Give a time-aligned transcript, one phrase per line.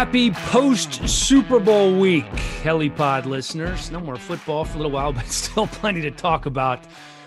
[0.00, 2.24] Happy post Super Bowl week,
[2.62, 3.90] Helipod listeners.
[3.90, 6.80] No more football for a little while, but still plenty to talk about.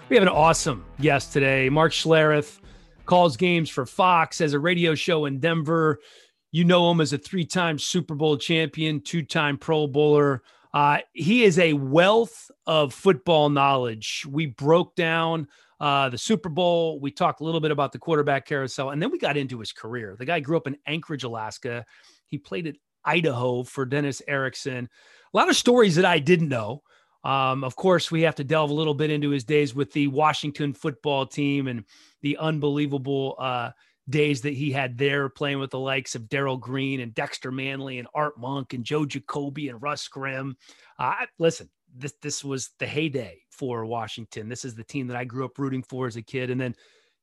[0.10, 1.70] We have an awesome guest today.
[1.70, 2.60] Mark Schlereth
[3.06, 6.00] calls games for Fox as a radio show in Denver.
[6.52, 10.42] You know him as a three time Super Bowl champion, two time Pro Bowler.
[10.74, 14.26] Uh, he is a wealth of football knowledge.
[14.28, 15.48] We broke down
[15.80, 17.00] uh, the Super Bowl.
[17.00, 19.72] We talked a little bit about the quarterback carousel, and then we got into his
[19.72, 20.16] career.
[20.18, 21.86] The guy grew up in Anchorage, Alaska.
[22.34, 24.90] He played at Idaho for Dennis Erickson.
[25.32, 26.82] A lot of stories that I didn't know.
[27.24, 30.08] Um, of course, we have to delve a little bit into his days with the
[30.08, 31.86] Washington football team and
[32.24, 33.70] the unbelievable uh,
[34.10, 38.00] days that he had there playing with the likes of Darrell Green and Dexter Manley
[38.00, 40.58] and Art Monk and Joe Jacoby and Russ Grimm.
[40.98, 44.50] Uh, listen, this this was the heyday for Washington.
[44.50, 46.74] This is the team that I grew up rooting for as a kid, and then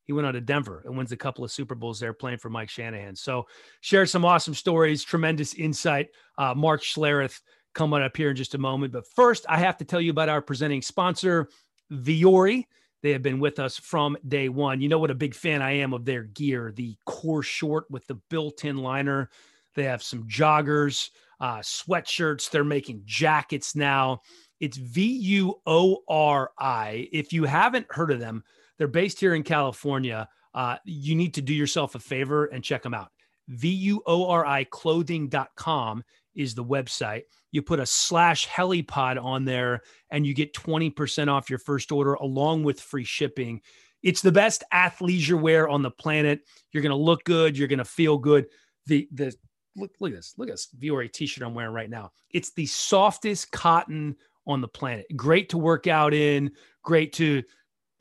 [0.05, 2.51] he went on to Denver and wins a couple of Super Bowls there playing for
[2.51, 3.15] Mike Shanahan.
[3.15, 3.47] So,
[3.81, 6.09] share some awesome stories, tremendous insight.
[6.37, 7.41] Uh, Mark Schlereth
[7.75, 8.93] coming up here in just a moment.
[8.93, 11.49] But first, I have to tell you about our presenting sponsor,
[11.93, 12.67] Vuori.
[13.03, 14.81] They have been with us from day one.
[14.81, 18.07] You know what a big fan I am of their gear, the core short with
[18.07, 19.31] the built-in liner.
[19.75, 22.51] They have some joggers, uh, sweatshirts.
[22.51, 24.21] They're making jackets now.
[24.59, 27.09] It's V U O R I.
[27.13, 28.45] If you haven't heard of them,
[28.81, 30.27] they're based here in California.
[30.55, 33.09] Uh, you need to do yourself a favor and check them out.
[33.49, 36.03] V U O R I clothing.com
[36.35, 37.25] is the website.
[37.53, 42.15] You put a slash helipod on there and you get 20% off your first order
[42.15, 43.61] along with free shipping.
[44.03, 46.41] It's the best athleisure wear on the planet.
[46.73, 47.59] You're going to look good.
[47.59, 48.47] You're going to feel good.
[48.87, 49.35] The, the,
[49.77, 50.33] look, look at this.
[50.39, 52.13] Look at this Vuori t-shirt I'm wearing right now.
[52.31, 55.05] It's the softest cotton on the planet.
[55.17, 56.51] Great to work out in,
[56.83, 57.43] great to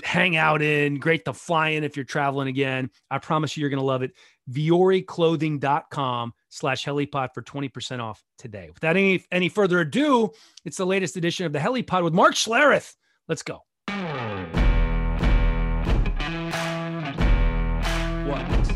[0.04, 2.90] hang out in, great to fly in if you're traveling again.
[3.10, 4.12] I promise you, you're going to love it.
[4.52, 8.70] VuoriClothing.com slash helipod for 20% off today.
[8.74, 10.32] Without any, any further ado,
[10.66, 12.96] it's the latest edition of the Helipod with Mark Schlereth.
[13.28, 13.64] Let's go.
[18.26, 18.70] What?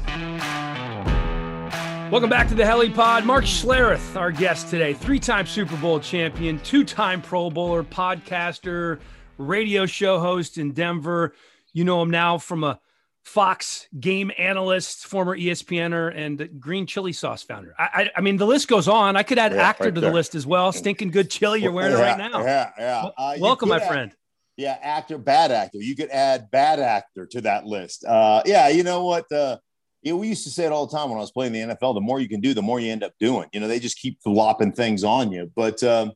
[2.12, 3.26] Welcome back to the Helipod.
[3.26, 9.00] Mark Schlereth, our guest today, three time Super Bowl champion, two time Pro Bowler, podcaster,
[9.38, 11.34] radio show host in Denver.
[11.74, 12.80] You know him now from a
[13.24, 17.74] Fox game analyst, former ESPNer, and green chili sauce founder.
[17.80, 19.16] I, I, I mean, the list goes on.
[19.16, 20.74] I could add yeah, actor right to the list as well.
[20.74, 22.44] Stinking good chili you're wearing yeah, right now.
[22.44, 23.10] Yeah, yeah.
[23.18, 24.16] Uh, welcome, my add, friend.
[24.58, 25.78] Yeah, actor, bad actor.
[25.78, 28.04] You could add bad actor to that list.
[28.04, 29.32] Uh, yeah, you know what?
[29.32, 29.58] Uh,
[30.02, 31.60] you know, we used to say it all the time when I was playing the
[31.60, 31.96] NFL.
[31.96, 33.48] The more you can do, the more you end up doing.
[33.54, 35.50] You know, they just keep flopping things on you.
[35.56, 36.12] But um,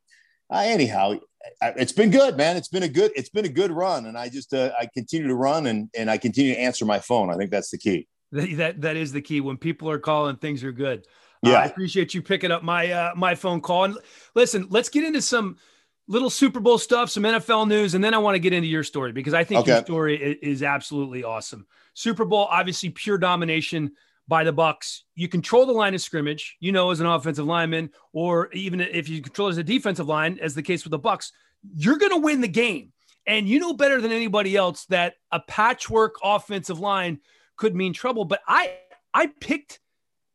[0.50, 1.20] uh, anyhow,
[1.62, 2.58] it's been good, man.
[2.58, 5.28] It's been a good, it's been a good run, and I just uh, I continue
[5.28, 7.30] to run and and I continue to answer my phone.
[7.30, 8.08] I think that's the key.
[8.32, 9.42] That that is the key.
[9.42, 11.06] When people are calling, things are good.
[11.46, 13.86] Uh, yeah, uh, I appreciate you picking up my uh, my phone call.
[13.86, 13.98] And
[14.36, 15.58] listen, let's get into some
[16.08, 18.84] little Super Bowl stuff, some NFL news, and then I want to get into your
[18.84, 19.72] story because I think okay.
[19.74, 21.68] your story is, is absolutely awesome.
[21.94, 23.92] Super Bowl, obviously, pure domination
[24.28, 25.06] by the Bucks.
[25.16, 29.08] You control the line of scrimmage, you know, as an offensive lineman, or even if
[29.08, 31.32] you control as a defensive line, as the case with the Bucks,
[31.76, 32.92] you're going to win the game.
[33.26, 37.20] And you know better than anybody else that a patchwork offensive line
[37.58, 38.24] could mean trouble.
[38.24, 38.76] But I,
[39.14, 39.80] I picked,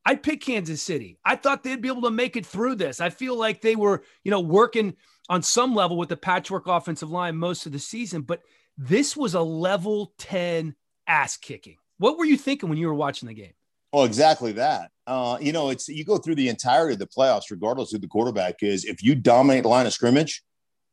[0.04, 1.18] I picked Kansas City.
[1.24, 3.00] I thought they'd be able to make it through this.
[3.00, 4.94] I feel like they were, you know, working
[5.30, 8.22] on some level with the patchwork offensive line most of the season.
[8.22, 8.42] But
[8.76, 10.74] this was a level ten
[11.06, 11.76] ass kicking.
[11.98, 13.52] What were you thinking when you were watching the game?
[13.92, 14.90] Well, exactly that.
[15.06, 18.06] Uh, you know, it's you go through the entirety of the playoffs, regardless who the
[18.06, 18.84] quarterback is.
[18.84, 20.42] If you dominate the line of scrimmage,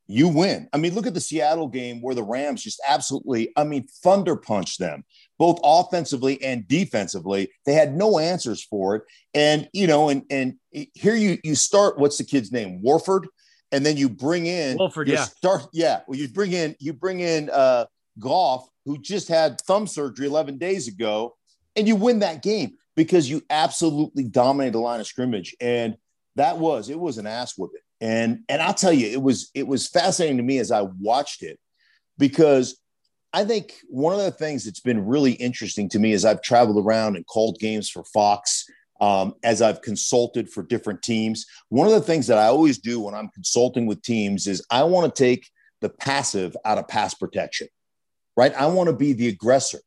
[0.08, 0.68] you win.
[0.74, 4.36] I mean, look at the Seattle game where the Rams just absolutely, I mean, thunder
[4.36, 5.04] punched them,
[5.38, 7.52] both offensively and defensively.
[7.68, 9.04] They had no answers for it.
[9.36, 12.82] And, you know, and and here you you start, what's the kid's name?
[12.82, 13.28] Warford.
[13.72, 15.26] And then you bring in Wolford, yeah.
[15.26, 16.02] Start, yeah.
[16.08, 17.86] Well, you bring in, you bring in uh
[18.18, 21.38] Goff, who just had thumb surgery 11 days ago,
[21.76, 25.55] and you win that game because you absolutely dominated the line of scrimmage.
[25.61, 25.96] And
[26.35, 27.79] that was it was an ass whipping.
[28.01, 31.41] And and I'll tell you, it was it was fascinating to me as I watched
[31.41, 31.57] it
[32.17, 32.78] because
[33.31, 36.85] I think one of the things that's been really interesting to me as I've traveled
[36.85, 38.66] around and called games for Fox,
[38.99, 42.99] um, as I've consulted for different teams, one of the things that I always do
[42.99, 45.47] when I'm consulting with teams is I want to take
[45.79, 47.69] the passive out of pass protection,
[48.35, 48.53] right?
[48.55, 49.79] I want to be the aggressor.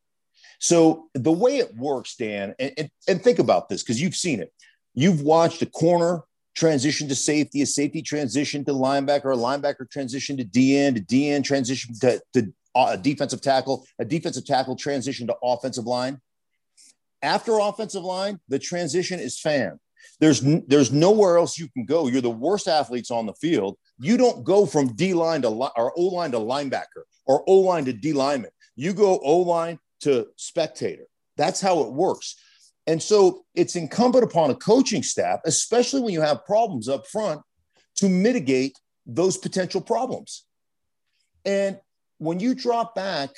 [0.62, 4.38] So the way it works, Dan, and, and, and think about this because you've seen
[4.38, 4.52] it.
[4.94, 6.22] You've watched a corner
[6.54, 11.42] transition to safety, a safety transition to linebacker, a linebacker transition to DN, to DN
[11.42, 16.20] transition to, to uh, a defensive tackle, a defensive tackle transition to offensive line.
[17.22, 19.80] After offensive line, the transition is fan.
[20.20, 22.06] There's there's nowhere else you can go.
[22.06, 23.78] You're the worst athletes on the field.
[23.98, 27.84] You don't go from D line to or O line to linebacker or O line
[27.86, 28.52] to D lineman.
[28.76, 31.04] You go O line to spectator.
[31.36, 32.36] That's how it works.
[32.86, 37.40] And so it's incumbent upon a coaching staff, especially when you have problems up front,
[37.96, 40.44] to mitigate those potential problems.
[41.44, 41.78] And
[42.18, 43.30] when you drop back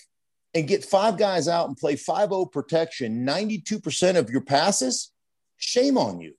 [0.55, 5.13] and get five guys out and play 5 0 protection, 92% of your passes,
[5.57, 6.35] shame on you.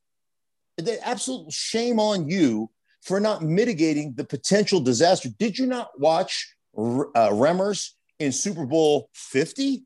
[0.78, 2.70] The absolute shame on you
[3.02, 5.30] for not mitigating the potential disaster.
[5.38, 9.84] Did you not watch uh, Remmers in Super Bowl 50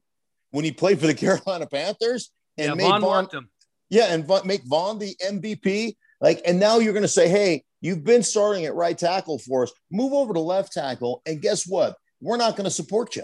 [0.51, 3.49] when he played for the Carolina Panthers and yeah, made Von, Von him.
[3.89, 5.95] Yeah, and Von, make Von the MVP.
[6.21, 9.63] Like, and now you're going to say, hey, you've been starting at right tackle for
[9.63, 9.71] us.
[9.91, 11.95] Move over to left tackle, and guess what?
[12.21, 13.23] We're not going to support you.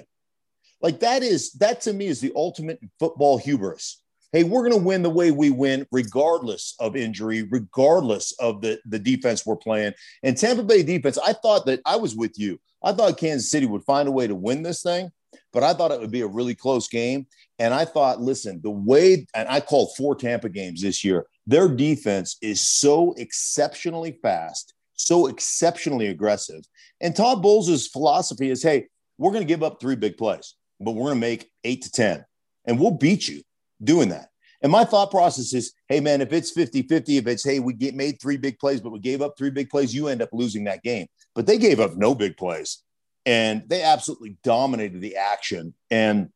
[0.81, 4.01] Like that is that to me is the ultimate football hubris.
[4.31, 8.79] Hey, we're going to win the way we win, regardless of injury, regardless of the,
[8.85, 9.93] the defense we're playing.
[10.23, 12.59] And Tampa Bay defense, I thought that I was with you.
[12.83, 15.09] I thought Kansas City would find a way to win this thing,
[15.55, 17.27] but I thought it would be a really close game.
[17.59, 21.69] And I thought, listen, the way, and I called four Tampa games this year, their
[21.69, 26.61] defense is so exceptionally fast, so exceptionally aggressive.
[26.99, 28.87] And Todd Bowles' philosophy is hey,
[29.17, 31.91] we're going to give up three big plays, but we're going to make eight to
[31.91, 32.25] 10,
[32.65, 33.41] and we'll beat you
[33.81, 34.27] doing that.
[34.61, 37.73] And my thought process is, hey, man, if it's 50 50, if it's, hey, we
[37.73, 40.29] get made three big plays, but we gave up three big plays, you end up
[40.33, 41.07] losing that game.
[41.33, 42.83] But they gave up no big plays
[43.25, 45.73] and they absolutely dominated the action.
[45.89, 46.29] And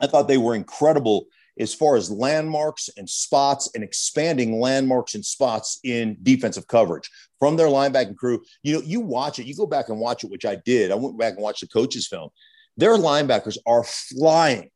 [0.00, 1.26] I thought they were incredible
[1.58, 7.56] as far as landmarks and spots and expanding landmarks and spots in defensive coverage from
[7.56, 8.42] their linebacking crew.
[8.62, 10.90] You know, you watch it, you go back and watch it, which I did.
[10.90, 12.30] I went back and watched the coaches' film.
[12.76, 14.70] Their linebackers are flying,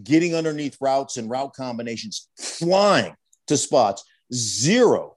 [0.00, 3.16] getting underneath routes and route combinations, flying
[3.48, 4.04] to spots.
[4.32, 5.16] Zero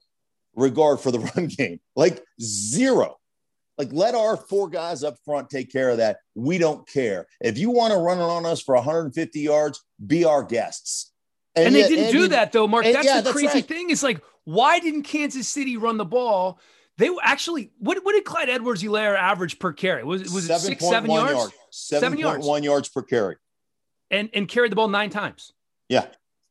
[0.56, 3.18] regard for the run game, like zero.
[3.78, 6.18] Like, let our four guys up front take care of that.
[6.34, 7.26] We don't care.
[7.40, 11.12] If you want to run it on us for 150 yards, be our guests.
[11.54, 12.84] And, and yet, they didn't and do that though, Mark.
[12.84, 13.66] That's yeah, the crazy right.
[13.66, 13.90] thing.
[13.90, 16.58] Is like, why didn't Kansas City run the ball?
[16.98, 20.04] They actually what, what did Clyde Edwards Helaire average per carry?
[20.04, 21.32] Was was it six, seven yards?
[21.32, 21.50] Yard.
[21.70, 22.46] Seven, seven yards.
[22.46, 23.36] One yards per carry.
[24.10, 25.52] And and carried the ball nine times.
[25.88, 26.06] Yeah.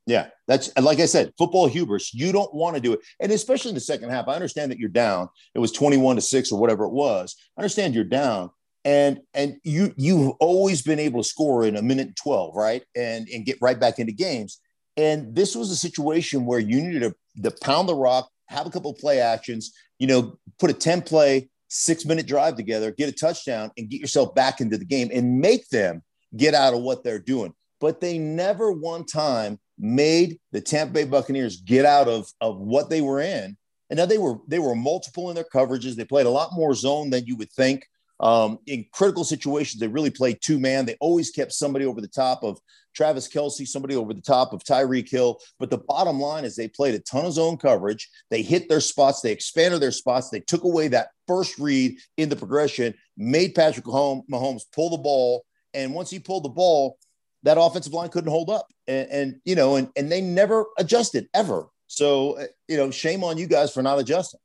[0.06, 0.28] Yeah.
[0.48, 2.12] That's like I said, football hubris.
[2.12, 3.00] You don't want to do it.
[3.20, 4.28] And especially in the second half.
[4.28, 5.28] I understand that you're down.
[5.54, 7.36] It was 21 to 6 or whatever it was.
[7.56, 8.50] I understand you're down.
[8.84, 12.82] And and you you've always been able to score in a minute and 12, right?
[12.96, 14.58] And and get right back into games.
[14.96, 18.70] And this was a situation where you needed to, to pound the rock, have a
[18.70, 23.12] couple play actions, you know, put a 10 play, six minute drive together, get a
[23.12, 26.02] touchdown, and get yourself back into the game and make them
[26.36, 27.54] get out of what they're doing.
[27.80, 32.88] But they never one time made the Tampa Bay Buccaneers get out of, of what
[32.88, 33.56] they were in.
[33.90, 35.96] And now they were they were multiple in their coverages.
[35.96, 37.86] They played a lot more zone than you would think.
[38.20, 40.86] Um, in critical situations, they really played two man.
[40.86, 42.58] They always kept somebody over the top of
[42.94, 45.40] Travis Kelce, somebody over the top of Tyreek Hill.
[45.58, 48.08] But the bottom line is they played a ton of zone coverage.
[48.30, 52.28] They hit their spots, they expanded their spots, they took away that first read in
[52.28, 55.44] the progression, made Patrick Mahomes pull the ball.
[55.74, 56.98] And once he pulled the ball,
[57.42, 58.66] that offensive line couldn't hold up.
[58.86, 61.66] And, and you know, and, and they never adjusted ever.
[61.86, 64.40] So, uh, you know, shame on you guys for not adjusting.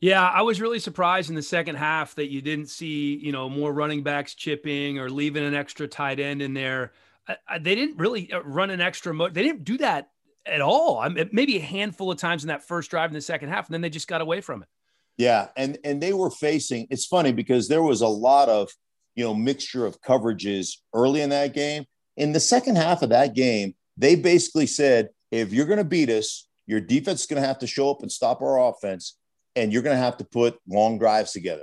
[0.00, 3.48] Yeah, I was really surprised in the second half that you didn't see, you know,
[3.48, 6.92] more running backs chipping or leaving an extra tight end in there.
[7.26, 9.12] I, I, they didn't really uh, run an extra.
[9.12, 10.10] Mo- they didn't do that
[10.46, 11.00] at all.
[11.00, 13.66] I mean, maybe a handful of times in that first drive in the second half,
[13.66, 14.68] and then they just got away from it.
[15.16, 16.86] Yeah, and and they were facing.
[16.90, 18.70] It's funny because there was a lot of
[19.16, 21.84] you know mixture of coverages early in that game.
[22.18, 26.10] In the second half of that game, they basically said, if you're going to beat
[26.10, 29.16] us, your defense is going to have to show up and stop our offense
[29.54, 31.62] and you're going to have to put long drives together.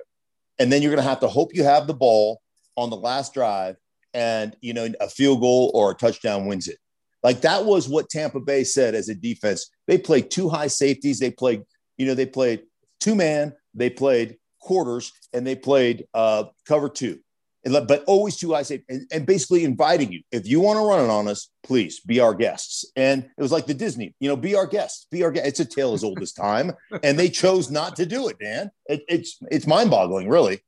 [0.57, 2.41] And then you're going to have to hope you have the ball
[2.77, 3.75] on the last drive
[4.13, 6.77] and, you know, a field goal or a touchdown wins it.
[7.21, 9.69] Like that was what Tampa Bay said as a defense.
[9.87, 11.19] They played two high safeties.
[11.19, 11.63] They played,
[11.97, 12.63] you know, they played
[13.01, 17.19] two man, they played quarters, and they played uh, cover two
[17.65, 20.21] but always two eyes and, and basically inviting you.
[20.31, 22.85] If you want to run it on us, please be our guests.
[22.95, 25.47] And it was like the Disney, you know, be our guests, be our guest.
[25.47, 28.69] It's a tale as old as time, and they chose not to do it, Dan.
[28.85, 30.61] It, it's it's mind boggling, really.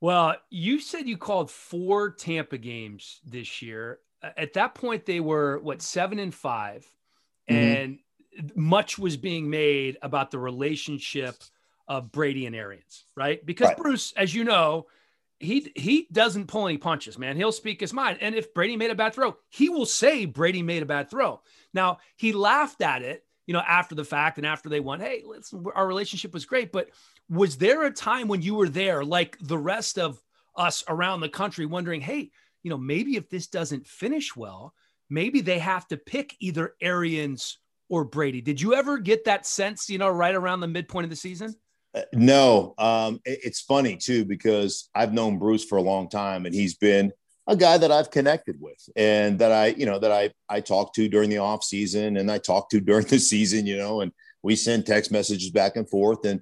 [0.00, 4.00] Well, you said you called four Tampa games this year.
[4.22, 6.86] At that point, they were what seven and 5
[7.50, 7.54] mm-hmm.
[7.54, 7.98] and
[8.54, 11.36] much was being made about the relationship
[11.88, 13.44] of Brady and Arians, right?
[13.44, 13.76] Because right.
[13.76, 14.86] Bruce, as you know
[15.44, 17.36] he he doesn't pull any punches, man.
[17.36, 18.18] He'll speak his mind.
[18.20, 21.40] And if Brady made a bad throw, he will say Brady made a bad throw.
[21.72, 25.22] Now, he laughed at it you know, after the fact and after they won, hey,
[25.26, 26.72] listen, our relationship was great.
[26.72, 26.90] But
[27.28, 30.20] was there a time when you were there, like the rest of
[30.56, 32.30] us around the country, wondering, hey,
[32.62, 34.74] you know, maybe if this doesn't finish well,
[35.10, 37.58] maybe they have to pick either Arians
[37.90, 38.40] or Brady.
[38.40, 41.54] Did you ever get that sense, you know, right around the midpoint of the season?
[42.12, 46.54] No, um, it, it's funny too because I've known Bruce for a long time, and
[46.54, 47.12] he's been
[47.46, 50.96] a guy that I've connected with, and that I, you know, that I I talked
[50.96, 54.12] to during the off season, and I talked to during the season, you know, and
[54.42, 56.40] we send text messages back and forth, and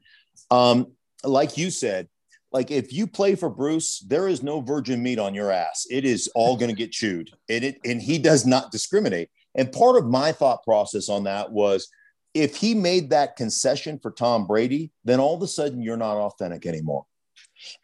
[0.50, 0.92] um,
[1.24, 2.08] like you said,
[2.52, 5.86] like if you play for Bruce, there is no virgin meat on your ass.
[5.90, 9.28] It is all going to get chewed, and it and he does not discriminate.
[9.54, 11.88] And part of my thought process on that was
[12.34, 16.16] if he made that concession for Tom Brady, then all of a sudden you're not
[16.16, 17.04] authentic anymore.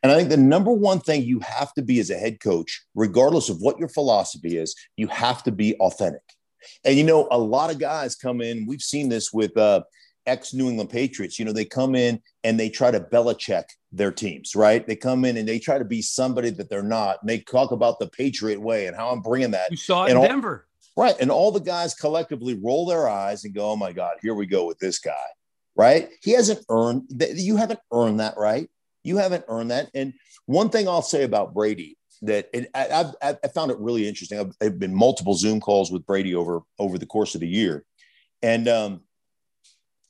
[0.02, 2.84] And I think the number one thing you have to be as a head coach,
[2.94, 6.22] regardless of what your philosophy is, you have to be authentic.
[6.84, 8.66] And you know, a lot of guys come in.
[8.66, 9.82] We've seen this with uh,
[10.26, 11.38] ex New England Patriots.
[11.38, 14.86] You know, they come in and they try to Belichick their teams, right?
[14.86, 17.18] They come in and they try to be somebody that they're not.
[17.20, 19.70] And they talk about the Patriot way and how I'm bringing that.
[19.70, 20.67] You saw it in all, Denver.
[20.98, 21.14] Right.
[21.20, 24.46] And all the guys collectively roll their eyes and go, oh my God, here we
[24.46, 25.14] go with this guy.
[25.76, 26.08] Right.
[26.22, 27.36] He hasn't earned that.
[27.36, 28.68] You haven't earned that, right?
[29.04, 29.90] You haven't earned that.
[29.94, 30.12] And
[30.46, 34.40] one thing I'll say about Brady that I, have I found it really interesting.
[34.40, 37.84] I've, I've, been multiple Zoom calls with Brady over over the course of the year,
[38.42, 39.02] and um,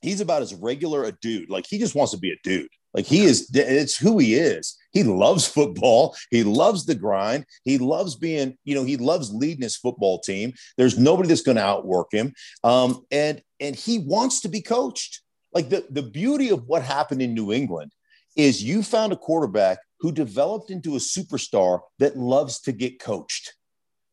[0.01, 1.51] he's about as regular a dude.
[1.51, 2.67] Like he just wants to be a dude.
[2.93, 3.49] Like he is.
[3.53, 4.77] It's who he is.
[4.91, 6.15] He loves football.
[6.31, 7.45] He loves the grind.
[7.63, 10.53] He loves being, you know, he loves leading his football team.
[10.77, 12.33] There's nobody that's going to outwork him.
[12.63, 15.21] Um, and and he wants to be coached.
[15.53, 17.91] Like the, the beauty of what happened in New England
[18.35, 23.53] is you found a quarterback who developed into a superstar that loves to get coached.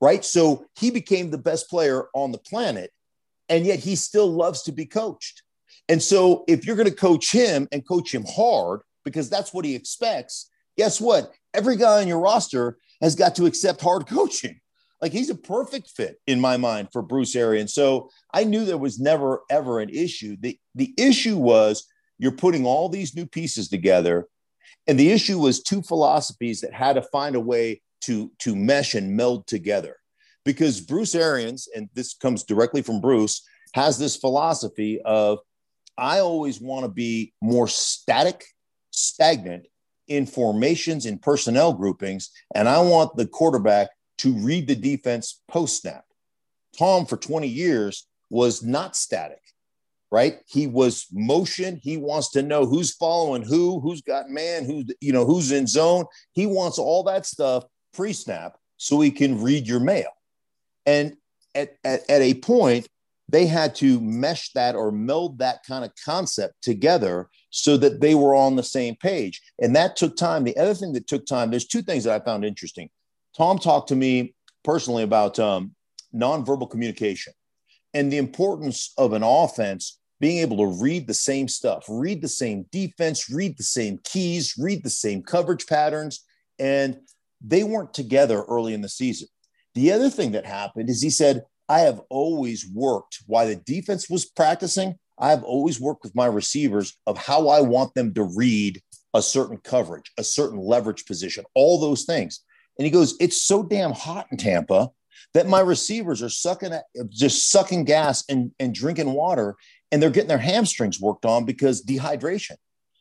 [0.00, 0.24] Right.
[0.24, 2.90] So he became the best player on the planet.
[3.48, 5.42] And yet he still loves to be coached.
[5.88, 9.64] And so if you're going to coach him and coach him hard, because that's what
[9.64, 11.32] he expects, guess what?
[11.54, 14.60] Every guy on your roster has got to accept hard coaching.
[15.00, 17.74] Like he's a perfect fit in my mind for Bruce Arians.
[17.74, 20.36] So I knew there was never ever an issue.
[20.40, 21.86] The the issue was
[22.18, 24.26] you're putting all these new pieces together,
[24.86, 28.94] and the issue was two philosophies that had to find a way to to mesh
[28.94, 29.96] and meld together.
[30.46, 33.42] Because Bruce Arians, and this comes directly from Bruce,
[33.74, 35.40] has this philosophy of
[35.98, 38.44] I always want to be more static,
[38.90, 39.66] stagnant,
[40.08, 45.82] in formations in personnel groupings, and I want the quarterback to read the defense post
[45.82, 46.04] snap.
[46.78, 49.40] Tom, for 20 years, was not static,
[50.10, 50.38] right?
[50.46, 51.80] He was motion.
[51.82, 55.66] He wants to know who's following who, who's got man, who's, you know, who's in
[55.66, 56.06] zone.
[56.32, 60.10] He wants all that stuff pre snap so he can read your mail.
[60.84, 61.16] And
[61.54, 62.88] at, at, at a point,
[63.28, 68.14] they had to mesh that or meld that kind of concept together so that they
[68.14, 69.42] were on the same page.
[69.60, 70.44] And that took time.
[70.44, 72.88] The other thing that took time, there's two things that I found interesting.
[73.36, 75.74] Tom talked to me personally about um,
[76.14, 77.32] nonverbal communication
[77.94, 82.28] and the importance of an offense being able to read the same stuff, read the
[82.28, 86.24] same defense, read the same keys, read the same coverage patterns.
[86.58, 86.98] And
[87.44, 89.28] they weren't together early in the season.
[89.74, 94.08] The other thing that happened is he said, I have always worked while the defense
[94.08, 94.98] was practicing.
[95.18, 98.80] I've always worked with my receivers of how I want them to read
[99.14, 102.40] a certain coverage, a certain leverage position, all those things.
[102.78, 104.90] And he goes, It's so damn hot in Tampa
[105.34, 106.72] that my receivers are sucking
[107.08, 109.56] just sucking gas and, and drinking water,
[109.90, 112.56] and they're getting their hamstrings worked on because dehydration.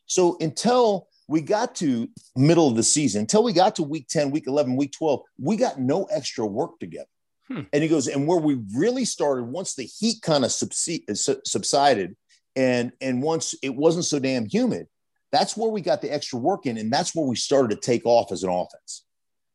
[0.06, 4.32] So until we got to middle of the season, until we got to week 10,
[4.32, 7.08] week 11, week 12, we got no extra work together.
[7.48, 7.62] Hmm.
[7.72, 12.16] And he goes, and where we really started once the heat kind of subsided,
[12.56, 14.88] and and once it wasn't so damn humid,
[15.32, 18.06] that's where we got the extra work in, and that's where we started to take
[18.06, 19.04] off as an offense,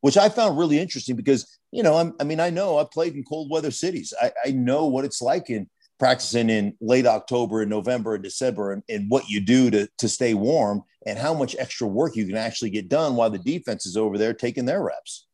[0.03, 3.15] which I found really interesting because you know I'm, i mean I know I played
[3.15, 4.15] in cold weather cities.
[4.21, 5.69] I, I know what it's like in
[5.99, 10.09] practicing in late October and November and December, and, and what you do to to
[10.09, 13.85] stay warm, and how much extra work you can actually get done while the defense
[13.85, 15.27] is over there taking their reps.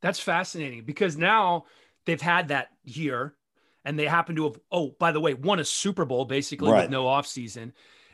[0.00, 1.64] That's fascinating because now
[2.08, 3.34] they've had that year
[3.84, 6.82] and they happen to have, oh, by the way, won a Super Bowl basically right.
[6.82, 7.72] with no offseason.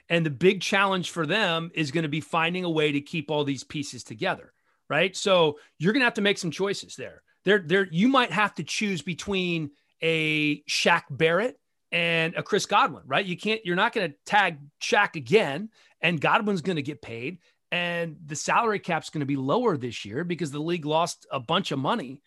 [0.09, 3.31] And the big challenge for them is going to be finding a way to keep
[3.31, 4.53] all these pieces together.
[4.91, 5.17] Right.
[5.17, 7.23] So you're going to have to make some choices there.
[7.45, 9.71] There, there, you might have to choose between
[10.03, 11.59] a Shaq Barrett
[11.93, 13.25] and a Chris Godwin, right?
[13.25, 15.71] You can't, you're not going to tag Shaq again,
[16.01, 17.39] and Godwin's going to get paid,
[17.71, 21.41] and the salary cap's going to be lower this year because the league lost a
[21.41, 22.21] bunch of money.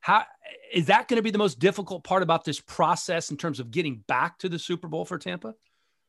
[0.00, 0.24] How
[0.72, 3.70] is that going to be the most difficult part about this process in terms of
[3.70, 5.54] getting back to the Super Bowl for Tampa?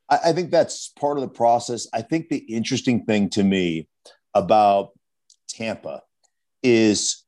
[0.10, 1.88] I, I think that's part of the process.
[1.94, 3.88] I think the interesting thing to me
[4.34, 4.92] about
[5.50, 6.02] Tampa
[6.64, 7.24] is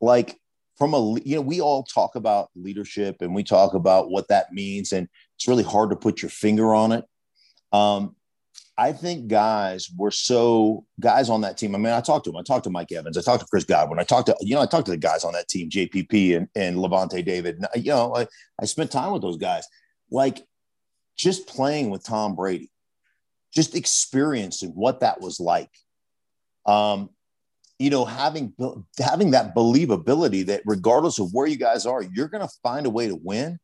[0.00, 0.38] like
[0.76, 4.52] from a you know we all talk about leadership and we talk about what that
[4.52, 7.04] means and it's really hard to put your finger on it
[7.72, 8.14] um,
[8.76, 12.38] i think guys were so guys on that team i mean i talked to them
[12.38, 13.16] i talked to mike evans.
[13.16, 13.98] I talked to chris godwin.
[13.98, 16.48] I talked to you know i talked to the guys on that team jpp and,
[16.54, 17.64] and lavonte david.
[17.76, 18.26] You know I,
[18.60, 19.66] I spent time with those guys.
[20.10, 20.44] Like
[21.16, 22.70] just playing with tom brady
[23.54, 25.70] just experiencing what that was like.
[26.66, 27.10] Um,
[27.78, 28.54] you know, having
[28.98, 32.90] having that believability that regardless of where you guys are, you're going to find a
[32.90, 33.58] way to win.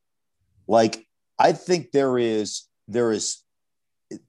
[0.67, 1.07] Like
[1.39, 3.43] I think there is there is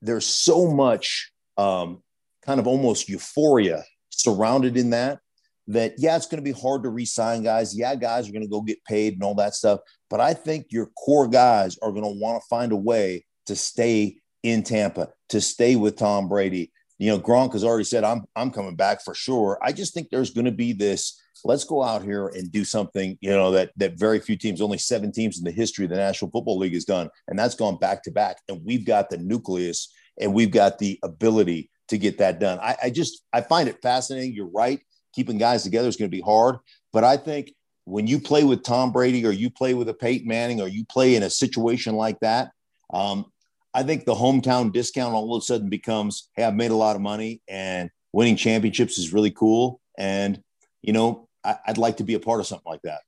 [0.02, 2.02] there's so much um,
[2.46, 5.20] kind of almost euphoria surrounded in that
[5.68, 8.48] that yeah it's going to be hard to re-sign guys yeah guys are going to
[8.48, 12.04] go get paid and all that stuff but i think your core guys are going
[12.04, 16.72] to want to find a way to stay in tampa to stay with tom brady
[17.02, 19.58] you know, Gronk has already said, I'm, I'm coming back for sure.
[19.60, 23.18] I just think there's going to be this, let's go out here and do something,
[23.22, 25.98] you know, that, that very few teams, only seven teams in the history of the
[25.98, 27.10] National Football League has done.
[27.28, 28.38] And that's gone back to back.
[28.48, 32.60] And we've got the nucleus and we've got the ability to get that done.
[32.60, 34.34] I, I just, I find it fascinating.
[34.34, 34.80] You're right.
[35.14, 36.58] Keeping guys together is going to be hard.
[36.94, 37.54] But I think
[37.86, 40.86] when you play with Tom Brady or you play with a Peyton Manning or you
[40.86, 42.52] play in a situation like that,
[42.94, 43.26] um,
[43.74, 46.96] I think the hometown discount all of a sudden becomes, hey, I've made a lot
[46.96, 49.80] of money and winning championships is really cool.
[49.98, 50.42] And,
[50.82, 53.02] you know, I, would like to be a part of something like that.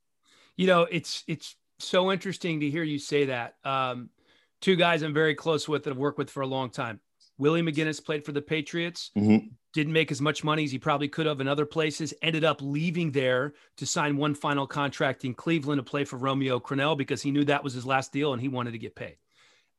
[0.55, 3.55] You know, it's, it's so interesting to hear you say that.
[3.63, 4.09] Um,
[4.61, 6.99] two guys I'm very close with that I've worked with for a long time.
[7.37, 9.47] Willie McGinest played for the Patriots, mm-hmm.
[9.73, 12.61] didn't make as much money as he probably could have in other places, ended up
[12.61, 17.21] leaving there to sign one final contract in Cleveland to play for Romeo Crennel because
[17.21, 19.17] he knew that was his last deal and he wanted to get paid.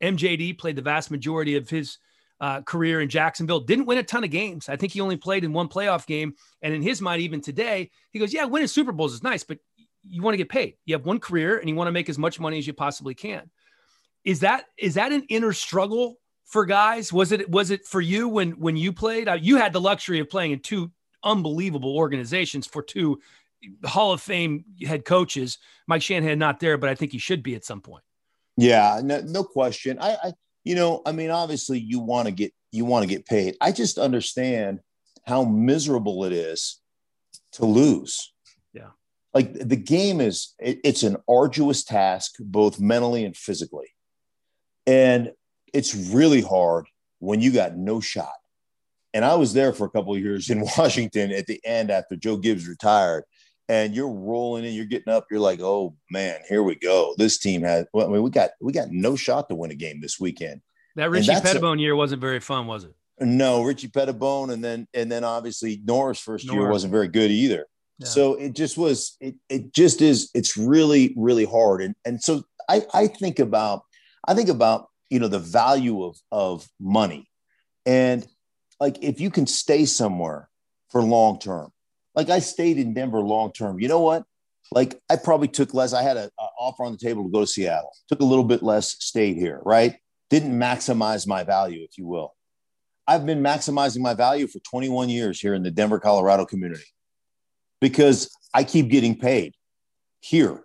[0.03, 1.99] MJD played the vast majority of his
[2.41, 3.61] uh, career in Jacksonville.
[3.61, 4.69] Didn't win a ton of games.
[4.69, 6.35] I think he only played in one playoff game.
[6.63, 9.59] And in his mind, even today, he goes, "Yeah, winning Super Bowls is nice, but
[10.09, 10.77] you want to get paid.
[10.85, 13.15] You have one career, and you want to make as much money as you possibly
[13.15, 13.51] can."
[14.25, 17.13] Is that is that an inner struggle for guys?
[17.13, 19.29] Was it was it for you when when you played?
[19.29, 20.91] Uh, you had the luxury of playing in two
[21.23, 23.21] unbelievable organizations for two
[23.85, 25.59] Hall of Fame head coaches.
[25.87, 28.05] Mike Shanahan not there, but I think he should be at some point.
[28.57, 29.99] Yeah, no, no question.
[30.01, 30.33] I, I,
[30.65, 33.57] you know, I mean, obviously, you want to get you want to get paid.
[33.61, 34.81] I just understand
[35.27, 36.81] how miserable it is
[37.53, 38.33] to lose.
[38.73, 38.91] Yeah,
[39.33, 43.95] like the game is it, it's an arduous task, both mentally and physically,
[44.87, 45.33] and
[45.73, 46.87] it's really hard
[47.19, 48.33] when you got no shot.
[49.13, 52.17] And I was there for a couple of years in Washington at the end after
[52.17, 53.25] Joe Gibbs retired
[53.69, 57.15] and you're rolling in, you're getting up, you're like, oh man, here we go.
[57.17, 59.75] This team has well, I mean, we got we got no shot to win a
[59.75, 60.61] game this weekend.
[60.97, 62.95] That Richie Petitbon a, year wasn't very fun, was it?
[63.21, 66.59] No, Richie Petitbon, and then and then obviously Norv's first Norv's.
[66.59, 67.67] year wasn't very good either.
[67.99, 68.09] Yeah.
[68.09, 71.83] So it just was it it just is it's really, really hard.
[71.83, 73.83] And and so I, I think about
[74.27, 77.29] I think about you know the value of of money
[77.87, 78.27] and
[78.81, 80.49] like if you can stay somewhere
[80.91, 81.71] for long term
[82.15, 83.81] like I stayed in Denver long term.
[83.81, 84.25] You know what?
[84.73, 85.93] Like I probably took less.
[85.93, 87.93] I had an offer on the table to go to Seattle.
[88.09, 88.97] Took a little bit less.
[89.05, 89.61] Stayed here.
[89.65, 89.97] Right?
[90.31, 92.35] Didn't maximize my value, if you will.
[93.07, 96.87] I've been maximizing my value for 21 years here in the Denver, Colorado community
[97.81, 99.55] because I keep getting paid
[100.21, 100.65] here,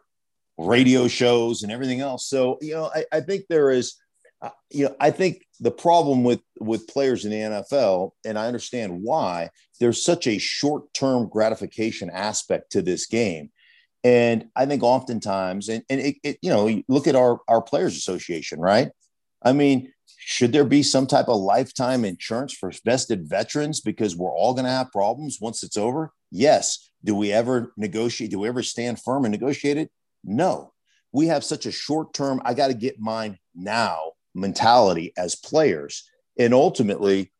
[0.57, 2.29] radio shows and everything else.
[2.29, 3.95] So, you know, I, I think there is,
[4.41, 8.47] uh, you know, I think the problem with with players in the NFL, and I
[8.47, 9.49] understand why,
[9.79, 13.51] there's such a short-term gratification aspect to this game.
[14.03, 17.97] And I think oftentimes, and, and it, it, you know, look at our, our players
[17.97, 18.91] association, right?
[19.43, 24.31] I mean, should there be some type of lifetime insurance for vested veterans because we're
[24.31, 26.11] all going to have problems once it's over?
[26.31, 26.91] Yes.
[27.03, 28.31] Do we ever negotiate?
[28.31, 29.91] Do we ever stand firm and negotiate it?
[30.23, 30.73] No.
[31.11, 36.09] We have such a short term, I got to get mine now mentality as players.
[36.37, 37.31] And ultimately,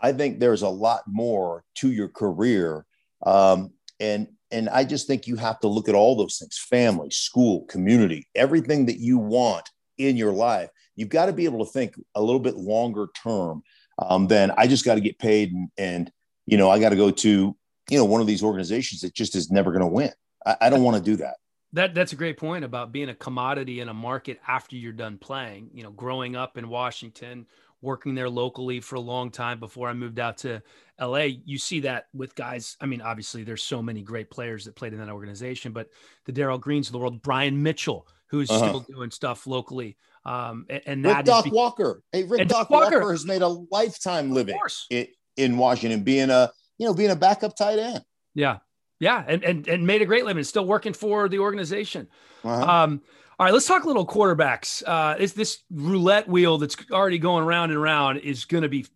[0.00, 2.84] I think there's a lot more to your career.
[3.24, 7.10] Um, and and I just think you have to look at all those things family,
[7.10, 10.70] school, community, everything that you want in your life.
[10.94, 13.62] You've got to be able to think a little bit longer term
[13.98, 16.12] um, than I just got to get paid and, and,
[16.46, 17.56] you know, I got to go to,
[17.90, 20.12] you know, one of these organizations that just is never going to win.
[20.44, 21.36] I, I don't want to do that.
[21.72, 25.18] That that's a great point about being a commodity in a market after you're done
[25.18, 25.70] playing.
[25.74, 27.46] You know, growing up in Washington,
[27.82, 30.62] working there locally for a long time before I moved out to
[31.00, 31.28] LA.
[31.44, 32.76] You see that with guys.
[32.80, 35.88] I mean, obviously, there's so many great players that played in that organization, but
[36.24, 38.66] the Darrell Greens of the world, Brian Mitchell, who's uh-huh.
[38.68, 39.96] still doing stuff locally.
[40.24, 42.02] Um, and, and Rick Doc be- Walker.
[42.12, 42.98] Hey, Rick Doc, Doc Walker.
[42.98, 43.12] Walker.
[43.12, 44.58] has made a lifetime living
[44.90, 48.00] in, in Washington, being a you know being a backup tight end.
[48.34, 48.58] Yeah,
[48.98, 50.42] yeah, and and and made a great living.
[50.42, 52.08] Still working for the organization.
[52.44, 52.84] Uh-huh.
[52.84, 53.02] Um,
[53.38, 54.82] all right, let's talk a little quarterbacks.
[54.86, 58.86] Uh, is this roulette wheel that's already going round and round is going to be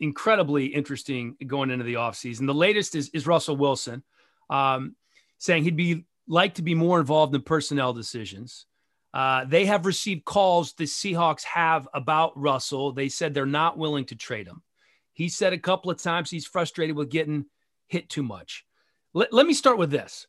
[0.00, 2.46] incredibly interesting going into the offseason.
[2.46, 4.02] The latest is, is Russell Wilson
[4.48, 4.96] um,
[5.38, 8.66] saying he'd be like to be more involved in personnel decisions.
[9.12, 12.92] Uh, they have received calls the Seahawks have about Russell.
[12.92, 14.62] They said they're not willing to trade him.
[15.12, 17.44] He said a couple of times he's frustrated with getting
[17.88, 18.64] hit too much.
[19.12, 20.26] Let, let me start with this.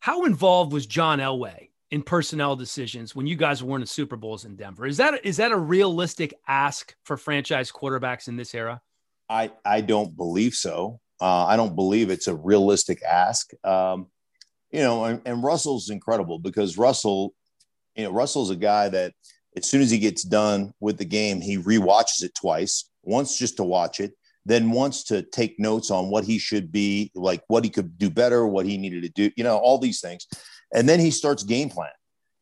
[0.00, 4.44] How involved was John Elway in personnel decisions when you guys were winning Super Bowls
[4.44, 4.84] in Denver?
[4.84, 8.82] Is that is that a realistic ask for franchise quarterbacks in this era?
[9.28, 10.98] I I don't believe so.
[11.20, 13.52] Uh, I don't believe it's a realistic ask.
[13.64, 14.08] Um,
[14.72, 17.32] you know, and, and Russell's incredible because Russell,
[17.94, 19.12] you know, Russell's a guy that
[19.56, 22.90] as soon as he gets done with the game, he re-watches it twice.
[23.04, 27.12] Once just to watch it, then wants to take notes on what he should be,
[27.14, 30.00] like what he could do better, what he needed to do, you know, all these
[30.00, 30.26] things.
[30.74, 31.90] And then he starts game plan.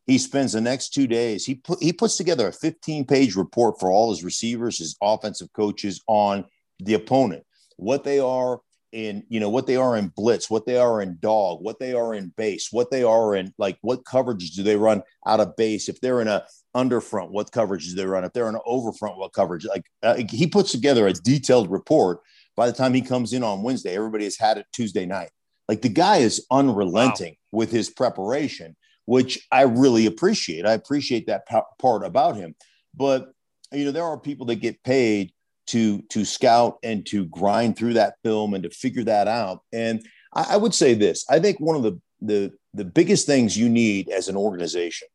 [0.05, 1.45] He spends the next two days.
[1.45, 5.53] He put he puts together a 15 page report for all his receivers, his offensive
[5.53, 6.45] coaches on
[6.79, 7.43] the opponent,
[7.77, 8.59] what they are
[8.91, 11.93] in, you know, what they are in blitz, what they are in dog, what they
[11.93, 15.55] are in base, what they are in like what coverages do they run out of
[15.55, 15.87] base?
[15.87, 16.43] If they're in a
[16.75, 18.25] under front, what coverages do they run?
[18.25, 19.65] If they're in an over front, what coverage?
[19.65, 22.19] Like uh, he puts together a detailed report.
[22.55, 25.29] By the time he comes in on Wednesday, everybody has had it Tuesday night.
[25.67, 27.42] Like the guy is unrelenting wow.
[27.53, 30.65] With his preparation, which I really appreciate.
[30.65, 32.55] I appreciate that p- part about him.
[32.95, 33.31] But
[33.71, 35.31] you know, there are people that get paid
[35.67, 39.61] to to scout and to grind through that film and to figure that out.
[39.71, 43.57] And I, I would say this: I think one of the the the biggest things
[43.57, 45.07] you need as an organization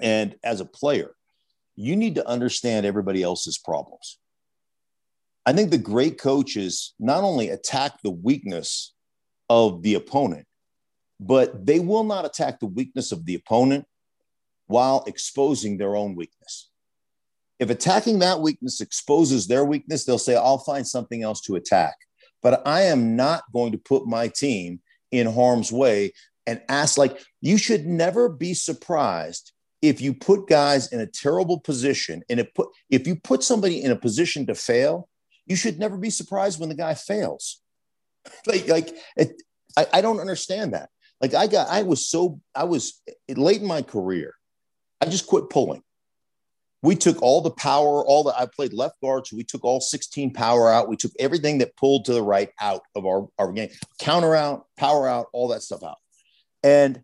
[0.00, 1.10] and as a player,
[1.76, 4.18] you need to understand everybody else's problems.
[5.44, 8.94] I think the great coaches not only attack the weakness
[9.48, 10.46] of the opponent,
[11.20, 13.84] but they will not attack the weakness of the opponent
[14.66, 16.70] while exposing their own weakness.
[17.58, 21.94] If attacking that weakness exposes their weakness, they'll say, I'll find something else to attack.
[22.42, 24.80] But I am not going to put my team
[25.10, 26.14] in harm's way
[26.46, 29.52] and ask, like, you should never be surprised
[29.82, 33.82] if you put guys in a terrible position and it put if you put somebody
[33.82, 35.08] in a position to fail,
[35.46, 37.60] you should never be surprised when the guy fails.
[38.46, 39.42] like like it,
[39.76, 40.90] I, I don't understand that.
[41.20, 44.34] Like I got I was so I was late in my career.
[45.00, 45.82] I just quit pulling.
[46.82, 49.82] We took all the power, all the I played left guard, so we took all
[49.82, 50.88] 16 power out.
[50.88, 53.68] We took everything that pulled to the right out of our, our game,
[54.00, 55.98] counter out, power out, all that stuff out.
[56.62, 57.02] And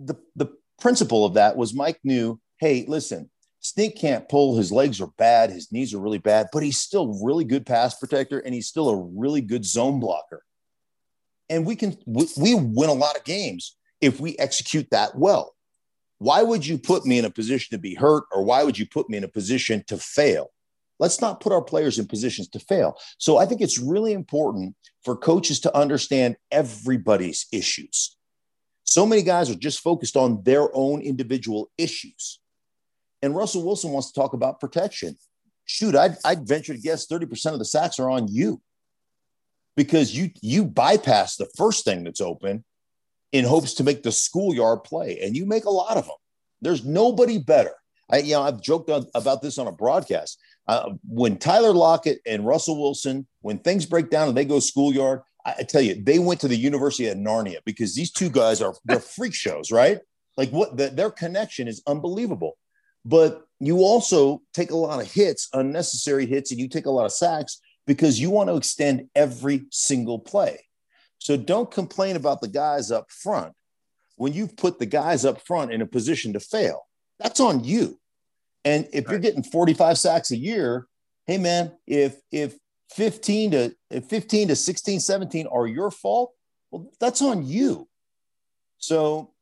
[0.00, 0.46] the the
[0.80, 4.56] principle of that was Mike knew, hey, listen, Stink can't pull.
[4.56, 5.50] His legs are bad.
[5.50, 8.88] His knees are really bad, but he's still really good pass protector and he's still
[8.88, 10.42] a really good zone blocker.
[11.48, 15.54] And we can we, we win a lot of games if we execute that well.
[16.18, 18.86] Why would you put me in a position to be hurt or why would you
[18.86, 20.50] put me in a position to fail?
[20.98, 22.98] Let's not put our players in positions to fail.
[23.18, 28.16] So I think it's really important for coaches to understand everybody's issues
[28.86, 32.40] so many guys are just focused on their own individual issues.
[33.20, 35.16] And Russell Wilson wants to talk about protection.
[35.64, 38.62] Shoot, I'd, I'd venture to guess 30% of the sacks are on you
[39.76, 42.64] because you you bypass the first thing that's open
[43.32, 46.16] in hopes to make the schoolyard play, and you make a lot of them.
[46.62, 47.74] There's nobody better.
[48.10, 50.38] I, you know, I've joked about this on a broadcast.
[50.68, 55.22] Uh, when Tyler Lockett and Russell Wilson, when things break down and they go schoolyard,
[55.44, 58.74] I tell you, they went to the University of Narnia because these two guys are
[58.84, 60.00] they're freak shows, right?
[60.36, 62.56] Like what the, their connection is unbelievable.
[63.04, 67.06] But you also take a lot of hits, unnecessary hits, and you take a lot
[67.06, 70.66] of sacks because you want to extend every single play.
[71.18, 73.52] So don't complain about the guys up front
[74.16, 76.86] when you've put the guys up front in a position to fail.
[77.18, 77.98] That's on you.
[78.64, 79.12] And if right.
[79.12, 80.86] you're getting 45 sacks a year,
[81.26, 82.56] hey man, if if
[82.90, 83.76] 15 to
[84.08, 86.32] 15 to 16, 17 are your fault,
[86.70, 87.88] well, that's on you.
[88.78, 89.32] So,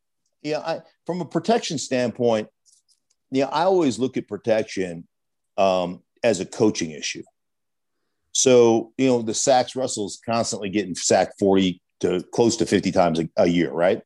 [0.42, 2.48] yeah, I, from a protection standpoint,
[3.30, 5.06] yeah, I always look at protection
[5.56, 7.22] um, as a coaching issue.
[8.34, 13.20] So, you know, the sacks, Russell's constantly getting sacked 40 to close to 50 times
[13.20, 14.02] a, a year, right?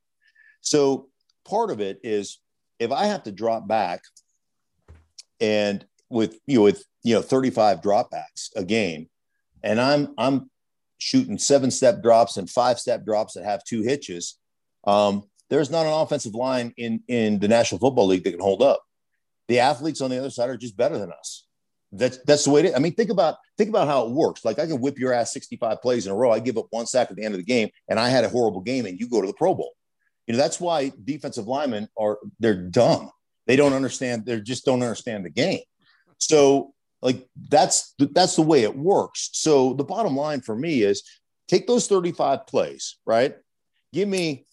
[0.61, 1.09] So,
[1.45, 2.39] part of it is
[2.79, 4.03] if I have to drop back
[5.41, 9.09] and with you know with you know 35 dropbacks a game,
[9.63, 10.51] and I'm I'm
[10.99, 14.39] shooting seven step drops and five step drops that have two hitches.
[14.85, 18.63] Um, there's not an offensive line in in the National Football League that can hold
[18.63, 18.83] up.
[19.49, 21.47] The athletes on the other side are just better than us.
[21.93, 22.75] That's that's the way it is.
[22.75, 24.45] I mean, think about think about how it works.
[24.45, 26.31] Like I can whip your ass 65 plays in a row.
[26.31, 28.29] I give up one sack at the end of the game, and I had a
[28.29, 29.73] horrible game, and you go to the Pro Bowl.
[30.27, 33.11] You know, that's why defensive linemen are they're dumb.
[33.47, 35.63] They don't understand, they just don't understand the game.
[36.19, 39.31] So, like that's that's the way it works.
[39.33, 41.03] So the bottom line for me is
[41.49, 43.37] take those 35 plays, right?
[43.95, 44.45] Give me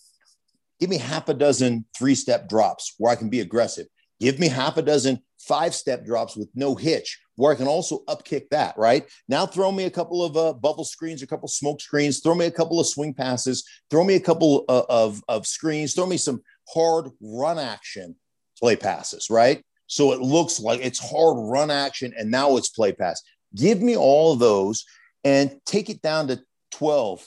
[0.80, 3.88] give me half a dozen three-step drops where I can be aggressive.
[4.22, 8.50] Give me half a dozen five-step drops with no hitch where I can also upkick
[8.50, 9.10] that, right?
[9.28, 12.46] Now throw me a couple of uh, bubble screens, a couple smoke screens, throw me
[12.46, 16.18] a couple of swing passes, throw me a couple uh, of, of screens, throw me
[16.18, 18.16] some hard run action
[18.60, 19.64] play passes, right?
[19.88, 23.22] So it looks like it's hard run action and now it's play pass.
[23.56, 24.86] Give me all of those
[25.24, 27.26] and take it down to 12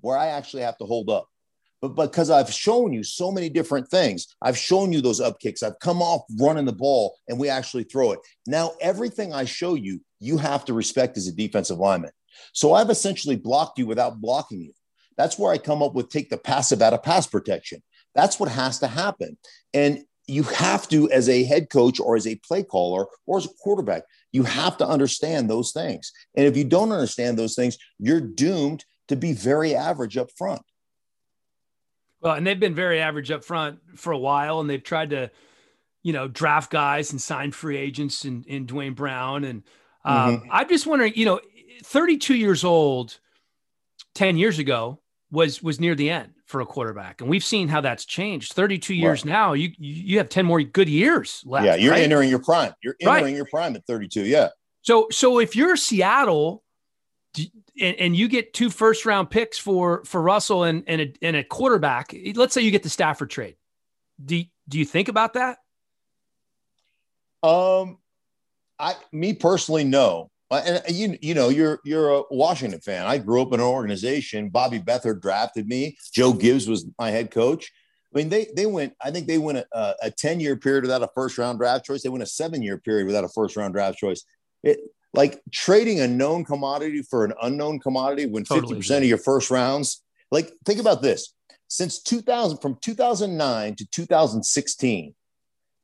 [0.00, 1.28] where I actually have to hold up
[1.88, 5.62] but because I've shown you so many different things, I've shown you those up kicks.
[5.62, 8.20] I've come off running the ball and we actually throw it.
[8.46, 12.12] Now, everything I show you, you have to respect as a defensive lineman.
[12.52, 14.72] So I've essentially blocked you without blocking you.
[15.16, 17.82] That's where I come up with take the passive out of pass protection.
[18.14, 19.36] That's what has to happen.
[19.72, 23.46] And you have to, as a head coach or as a play caller or as
[23.46, 26.12] a quarterback, you have to understand those things.
[26.34, 30.62] And if you don't understand those things, you're doomed to be very average up front.
[32.24, 35.30] Well, and they've been very average up front for a while, and they've tried to,
[36.02, 39.44] you know, draft guys and sign free agents in, in Duane Brown.
[39.44, 39.62] And
[40.06, 40.48] um, mm-hmm.
[40.50, 41.40] I'm just wondering, you know,
[41.84, 43.20] 32 years old,
[44.14, 47.82] 10 years ago was was near the end for a quarterback, and we've seen how
[47.82, 48.54] that's changed.
[48.54, 49.30] 32 years right.
[49.30, 51.66] now, you you have 10 more good years left.
[51.66, 52.02] Yeah, you're right?
[52.02, 52.72] entering your prime.
[52.82, 53.34] You're entering right.
[53.34, 54.24] your prime at 32.
[54.24, 54.48] Yeah.
[54.80, 56.63] So so if you're Seattle
[57.36, 61.36] and, and you get two first round picks for for Russell and and a, and
[61.36, 63.56] a quarterback, let's say you get the Stafford trade.
[64.24, 65.58] Do do you think about that?
[67.42, 67.98] Um,
[68.78, 70.30] I me personally no.
[70.50, 73.06] Uh, and uh, you you know you're you're a Washington fan.
[73.06, 74.50] I grew up in an organization.
[74.50, 75.96] Bobby Beathard drafted me.
[76.12, 77.72] Joe Gibbs was my head coach.
[78.14, 78.94] I mean, they they went.
[79.02, 82.02] I think they went a, a ten year period without a first round draft choice.
[82.02, 84.24] They went a seven year period without a first round draft choice.
[84.62, 84.78] It,
[85.14, 89.50] like trading a known commodity for an unknown commodity when totally 50% of your first
[89.50, 91.32] rounds like think about this.
[91.68, 95.14] Since 2000 from 2009 to 2016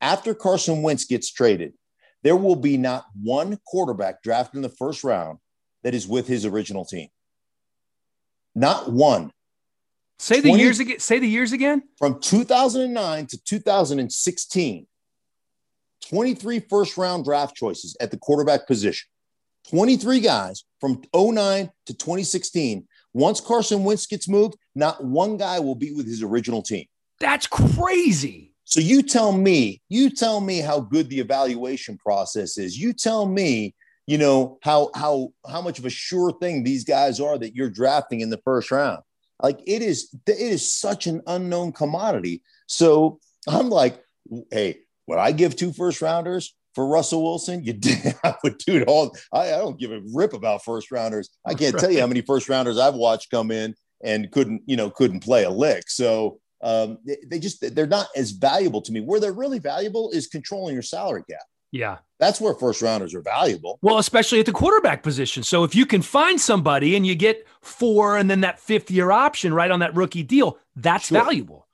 [0.03, 1.75] after carson wentz gets traded
[2.23, 5.39] there will be not one quarterback drafted in the first round
[5.83, 7.09] that is with his original team.
[8.55, 9.33] Not one.
[10.19, 11.83] Say 20, the years again say the years again.
[11.99, 14.87] From 2009 to 2016
[16.09, 19.09] 23 first round draft choices at the quarterback position
[19.69, 22.87] 23 guys from 09 to 2016.
[23.13, 26.87] Once Carson Wentz gets moved, not one guy will be with his original team.
[27.19, 28.55] That's crazy.
[28.65, 32.79] So you tell me, you tell me how good the evaluation process is.
[32.79, 33.75] You tell me,
[34.07, 37.71] you know, how how how much of a sure thing these guys are that you're
[37.71, 39.03] drafting in the first round.
[39.43, 42.43] Like it is it is such an unknown commodity.
[42.69, 43.19] So
[43.49, 44.01] I'm like,
[44.53, 46.55] hey, would I give two first rounders?
[46.75, 48.15] For Russell Wilson, you did.
[48.25, 49.17] I would do it all.
[49.33, 51.31] I, I, don't give a rip about first rounders.
[51.47, 51.81] I can't right.
[51.81, 55.21] tell you how many first rounders I've watched come in and couldn't, you know, couldn't
[55.21, 55.91] play a lick.
[55.91, 59.01] So um, they, they just they're not as valuable to me.
[59.01, 61.41] Where they're really valuable is controlling your salary cap.
[61.73, 61.99] Yeah.
[62.19, 63.79] That's where first rounders are valuable.
[63.81, 65.43] Well, especially at the quarterback position.
[65.43, 69.11] So if you can find somebody and you get four and then that fifth year
[69.11, 71.23] option right on that rookie deal, that's sure.
[71.23, 71.69] valuable.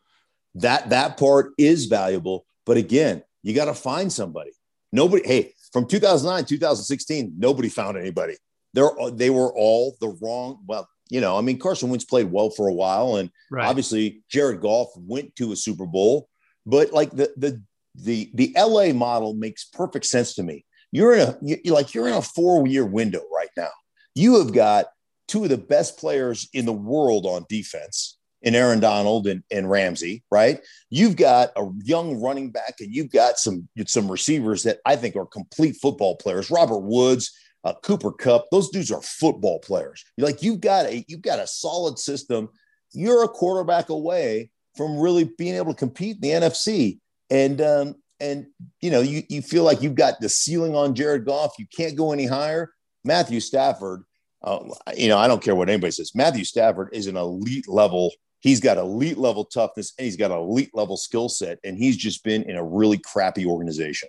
[0.55, 2.47] That that part is valuable.
[2.65, 4.51] But again, you got to find somebody.
[4.93, 8.37] Nobody, hey, from 2009, 2016, nobody found anybody.
[8.73, 10.61] They're, they were all the wrong.
[10.67, 13.67] Well, you know, I mean, Carson Wentz played well for a while, and right.
[13.67, 16.29] obviously Jared Goff went to a Super Bowl.
[16.65, 17.63] But like the the
[17.95, 20.65] the the LA model makes perfect sense to me.
[20.91, 23.71] You're in a you like you're in a four year window right now.
[24.15, 24.87] You have got
[25.29, 28.16] two of the best players in the world on defense
[28.47, 30.61] in Aaron Donald and, and Ramsey, right?
[30.89, 35.17] You've got a young running back and you've got some some receivers that I think
[35.17, 36.49] are complete football players.
[36.49, 40.05] Robert Woods, uh, Cooper Kupp, those dudes are football players.
[40.17, 42.49] You're like you've got a you've got a solid system.
[42.93, 47.01] You're a quarterback away from really being able to compete in the NFC.
[47.29, 48.47] And um, and
[48.81, 51.57] you know you you feel like you've got the ceiling on Jared Goff.
[51.59, 52.71] You can't go any higher.
[53.05, 54.05] Matthew Stafford,
[54.45, 54.61] uh,
[54.97, 56.13] you know I don't care what anybody says.
[56.15, 60.39] Matthew Stafford is an elite level he's got elite level toughness and he's got an
[60.39, 64.09] elite level skill set and he's just been in a really crappy organization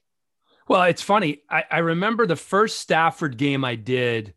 [0.67, 1.41] Well, it's funny.
[1.49, 4.33] I, I remember the first Stafford game I did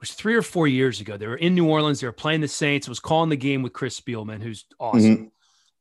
[0.00, 1.16] was three or four years ago.
[1.16, 2.00] They were in New Orleans.
[2.00, 2.88] They were playing the Saints.
[2.88, 5.16] I was calling the game with Chris Spielman, who's awesome.
[5.16, 5.24] Mm-hmm.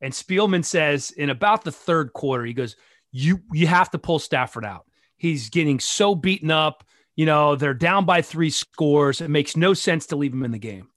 [0.01, 2.75] And Spielman says in about the third quarter, he goes,
[3.11, 4.85] "You you have to pull Stafford out.
[5.15, 6.83] He's getting so beaten up.
[7.15, 9.21] You know they're down by three scores.
[9.21, 10.89] It makes no sense to leave him in the game."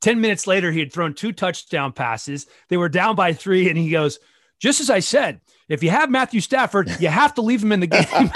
[0.00, 2.46] 10 minutes later, he had thrown two touchdown passes.
[2.68, 4.18] They were down by three, and he goes,
[4.60, 7.80] Just as I said, if you have Matthew Stafford, you have to leave him in
[7.80, 8.30] the game.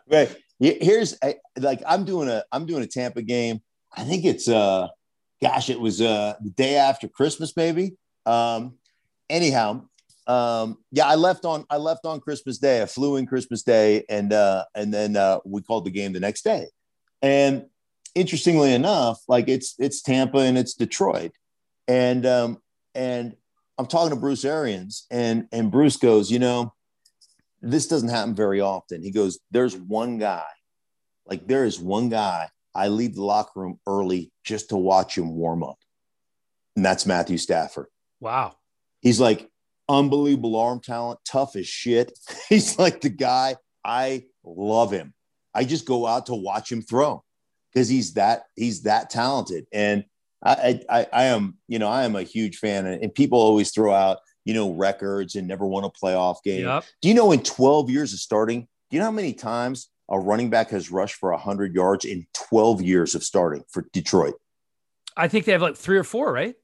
[0.08, 0.34] right.
[0.60, 1.18] Here's
[1.58, 3.60] like I'm doing a I'm doing a Tampa game.
[3.94, 4.88] I think it's uh
[5.42, 7.96] gosh, it was uh the day after Christmas, maybe.
[8.24, 8.78] Um
[9.28, 9.88] anyhow,
[10.26, 12.80] um yeah, I left on I left on Christmas Day.
[12.82, 16.20] I flew in Christmas Day and uh and then uh we called the game the
[16.20, 16.68] next day.
[17.20, 17.66] And
[18.14, 21.32] interestingly enough, like it's it's Tampa and it's Detroit,
[21.88, 22.58] and um,
[22.94, 23.36] and
[23.78, 26.72] I'm talking to Bruce Arians, and and Bruce goes, you know,
[27.60, 29.02] this doesn't happen very often.
[29.02, 30.46] He goes, there's one guy,
[31.26, 32.48] like there is one guy.
[32.74, 35.78] I leave the locker room early just to watch him warm up,
[36.76, 37.86] and that's Matthew Stafford.
[38.20, 38.56] Wow,
[39.00, 39.48] he's like
[39.88, 42.16] unbelievable arm talent, tough as shit.
[42.48, 43.56] he's like the guy.
[43.84, 45.12] I love him.
[45.52, 47.23] I just go out to watch him throw
[47.74, 49.66] because he's that he's that talented.
[49.72, 50.04] And
[50.42, 53.92] I, I, I am you know I am a huge fan, and, people always throw
[53.92, 56.64] out you know records and never won a playoff game.
[56.64, 56.84] Yep.
[57.02, 60.18] Do you know in 12 years of starting, do you know how many times a
[60.18, 64.34] running back has rushed for 100 yards in 12 years of starting for Detroit?
[65.16, 66.54] I think they have like three or four, right?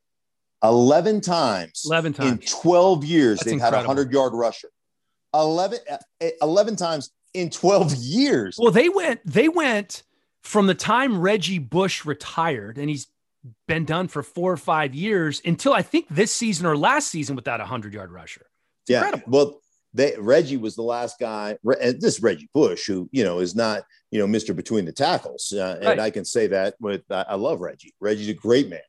[0.62, 3.78] 11 times 11 times in 12 years That's they've incredible.
[3.78, 4.68] had a 100 yard rusher
[5.32, 5.78] 11
[6.20, 10.02] eh, 11 times in 12 years well they went they went
[10.42, 13.06] from the time Reggie Bush retired, and he's
[13.66, 17.36] been done for four or five years until I think this season or last season
[17.36, 18.46] without a hundred yard rusher.
[18.82, 18.98] It's yeah.
[18.98, 19.24] Incredible.
[19.28, 19.60] Well,
[19.94, 21.56] they, Reggie was the last guy.
[21.80, 25.52] And this Reggie Bush, who you know is not you know Mister Between the Tackles,
[25.56, 25.98] uh, and right.
[25.98, 27.94] I can say that with I love Reggie.
[28.00, 28.80] Reggie's a great man.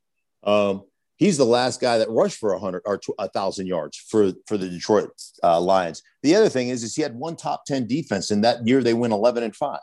[0.44, 0.84] Um,
[1.18, 4.58] he's the last guy that rushed for a hundred or a thousand yards for for
[4.58, 5.10] the Detroit
[5.44, 6.04] uh, Lions.
[6.24, 8.94] The other thing is, is he had one top ten defense, and that year they
[8.94, 9.80] went eleven and five.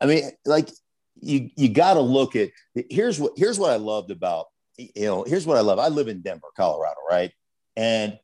[0.00, 0.70] I mean, like
[1.22, 2.50] you you got to look at
[2.90, 5.78] here's what here's what I loved about you know here's what I love.
[5.78, 7.32] I live in Denver, Colorado, right?
[7.76, 8.18] And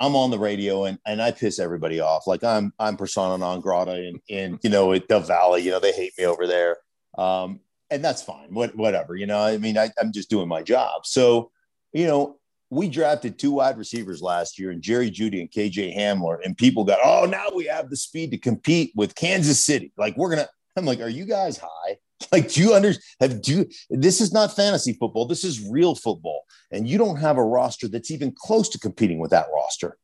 [0.00, 2.26] I'm on the radio and and I piss everybody off.
[2.26, 5.62] Like I'm I'm persona non grata in in you know the Valley.
[5.62, 6.78] You know they hate me over there,
[7.16, 8.54] um, and that's fine.
[8.54, 9.16] What whatever.
[9.16, 11.04] You know I mean I, I'm just doing my job.
[11.06, 11.50] So
[11.92, 12.38] you know
[12.70, 16.84] we drafted two wide receivers last year and Jerry Jeudy and KJ Hamler, and people
[16.84, 19.90] got, oh, now we have the speed to compete with Kansas City.
[19.96, 21.96] Like, we're going to, I'm like, are you guys high?
[22.32, 23.04] Like, do you understand?
[23.20, 25.26] Have do you, this is not fantasy football.
[25.26, 29.18] This is real football, and you don't have a roster that's even close to competing
[29.18, 29.96] with that roster.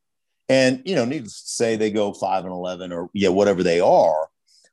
[0.48, 3.81] And you know, needless to say, they go five and eleven, or yeah, whatever they
[3.81, 4.29] are.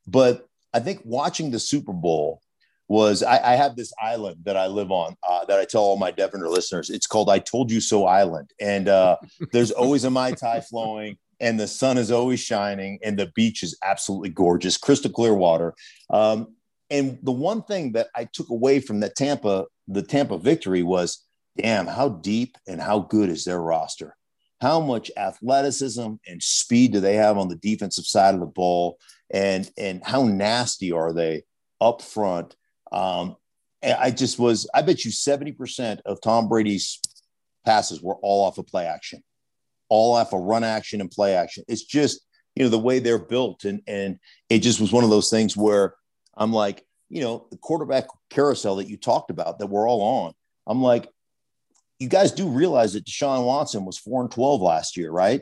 [0.07, 2.41] But I think watching the Super Bowl
[2.87, 5.97] was I, I have this island that I live on uh, that I tell all
[5.97, 6.89] my Denver listeners.
[6.89, 9.17] It's called "I Told You So Island," and uh,
[9.51, 13.63] there's always a mai tai flowing and the sun is always shining and the beach
[13.63, 15.73] is absolutely gorgeous crystal clear water
[16.11, 16.55] um,
[16.91, 21.25] and the one thing that I took away from the Tampa, the Tampa victory was,
[21.57, 24.15] damn, how deep and how good is their roster?
[24.59, 28.99] How much athleticism and speed do they have on the defensive side of the ball?
[29.33, 31.43] And and how nasty are they
[31.79, 32.55] up front?
[32.91, 33.37] Um,
[33.83, 36.99] I just was, I bet you 70% of Tom Brady's
[37.65, 39.23] passes were all off of play action,
[39.89, 41.63] all off of run action and play action.
[41.67, 42.21] It's just,
[42.55, 43.63] you know, the way they're built.
[43.63, 45.95] And, and it just was one of those things where
[46.35, 50.33] I'm like, you know, the quarterback carousel that you talked about that we're all on.
[50.65, 51.09] I'm like,
[51.99, 55.41] you guys do realize that Deshaun Watson was four and 12 last year, right?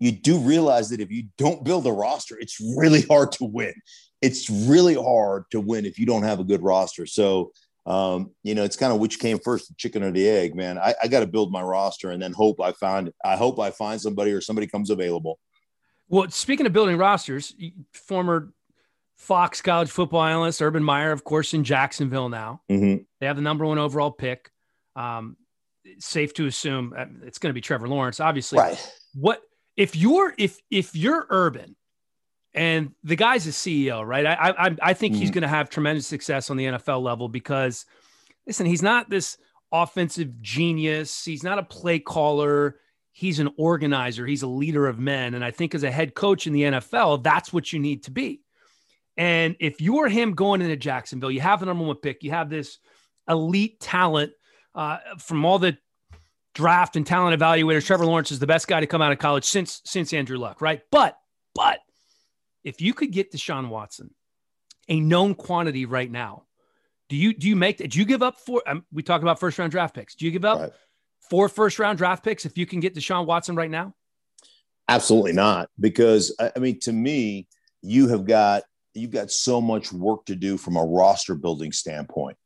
[0.00, 3.74] You do realize that if you don't build a roster, it's really hard to win.
[4.22, 7.04] It's really hard to win if you don't have a good roster.
[7.04, 7.52] So,
[7.84, 10.78] um, you know, it's kind of which came first, the chicken or the egg, man.
[10.78, 13.70] I, I got to build my roster and then hope I find, I hope I
[13.70, 15.38] find somebody or somebody comes available.
[16.08, 17.54] Well, speaking of building rosters,
[17.92, 18.52] former
[19.18, 22.62] Fox college football analyst Urban Meyer, of course, in Jacksonville now.
[22.70, 23.02] Mm-hmm.
[23.20, 24.50] They have the number one overall pick.
[24.96, 25.36] Um,
[25.98, 28.20] safe to assume uh, it's going to be Trevor Lawrence.
[28.20, 28.92] Obviously, right.
[29.14, 29.42] what
[29.76, 31.76] if you're if if you're Urban
[32.54, 34.24] and the guy's a CEO, right?
[34.24, 35.20] I I, I think mm-hmm.
[35.20, 37.86] he's going to have tremendous success on the NFL level because
[38.46, 39.36] listen, he's not this
[39.72, 41.24] offensive genius.
[41.24, 42.76] He's not a play caller.
[43.12, 44.26] He's an organizer.
[44.26, 45.34] He's a leader of men.
[45.34, 48.12] And I think as a head coach in the NFL, that's what you need to
[48.12, 48.42] be.
[49.18, 52.48] And if you're him going into Jacksonville, you have the number one pick, you have
[52.48, 52.78] this
[53.28, 54.32] elite talent
[54.76, 55.76] uh, from all the
[56.54, 57.84] draft and talent evaluators.
[57.84, 60.60] Trevor Lawrence is the best guy to come out of college since since Andrew Luck,
[60.60, 60.82] right?
[60.92, 61.18] But
[61.52, 61.80] but
[62.62, 64.14] if you could get Deshaun Watson,
[64.88, 66.44] a known quantity right now,
[67.08, 67.90] do you do you make that?
[67.90, 68.62] Do you give up for?
[68.68, 70.14] Um, we talk about first round draft picks.
[70.14, 70.72] Do you give up right.
[71.28, 73.94] four first round draft picks if you can get Deshaun Watson right now?
[74.88, 77.48] Absolutely not, because I mean, to me,
[77.82, 78.62] you have got
[78.98, 82.36] you've got so much work to do from a roster building standpoint.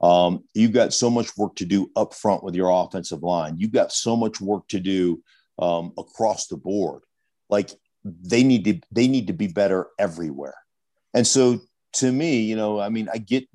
[0.00, 3.56] Um, you've got so much work to do up front with your offensive line.
[3.58, 5.22] You've got so much work to do
[5.58, 7.02] um, across the board.
[7.48, 7.70] Like
[8.04, 10.56] they need to they need to be better everywhere.
[11.14, 11.60] And so
[11.94, 13.46] to me, you know, I mean, I get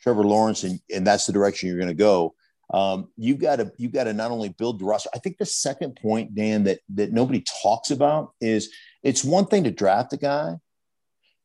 [0.00, 2.34] Trevor Lawrence and, and that's the direction you're going to go.
[2.72, 5.08] Um, you've got to you've got to not only build the roster.
[5.14, 8.70] I think the second point, Dan, that that nobody talks about is
[9.02, 10.56] it's one thing to draft a guy,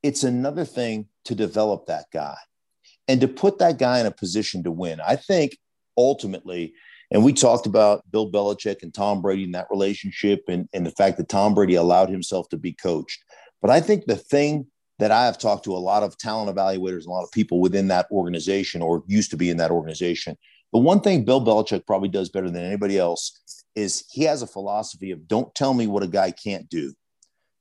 [0.03, 2.35] it's another thing to develop that guy
[3.07, 4.99] and to put that guy in a position to win.
[5.01, 5.57] I think
[5.97, 6.73] ultimately,
[7.09, 10.91] and we talked about Bill Belichick and Tom Brady and that relationship and, and the
[10.91, 13.23] fact that Tom Brady allowed himself to be coached.
[13.61, 14.67] But I think the thing
[14.99, 17.87] that I have talked to a lot of talent evaluators, a lot of people within
[17.87, 20.37] that organization or used to be in that organization.
[20.71, 24.47] The one thing Bill Belichick probably does better than anybody else is he has a
[24.47, 26.93] philosophy of don't tell me what a guy can't do.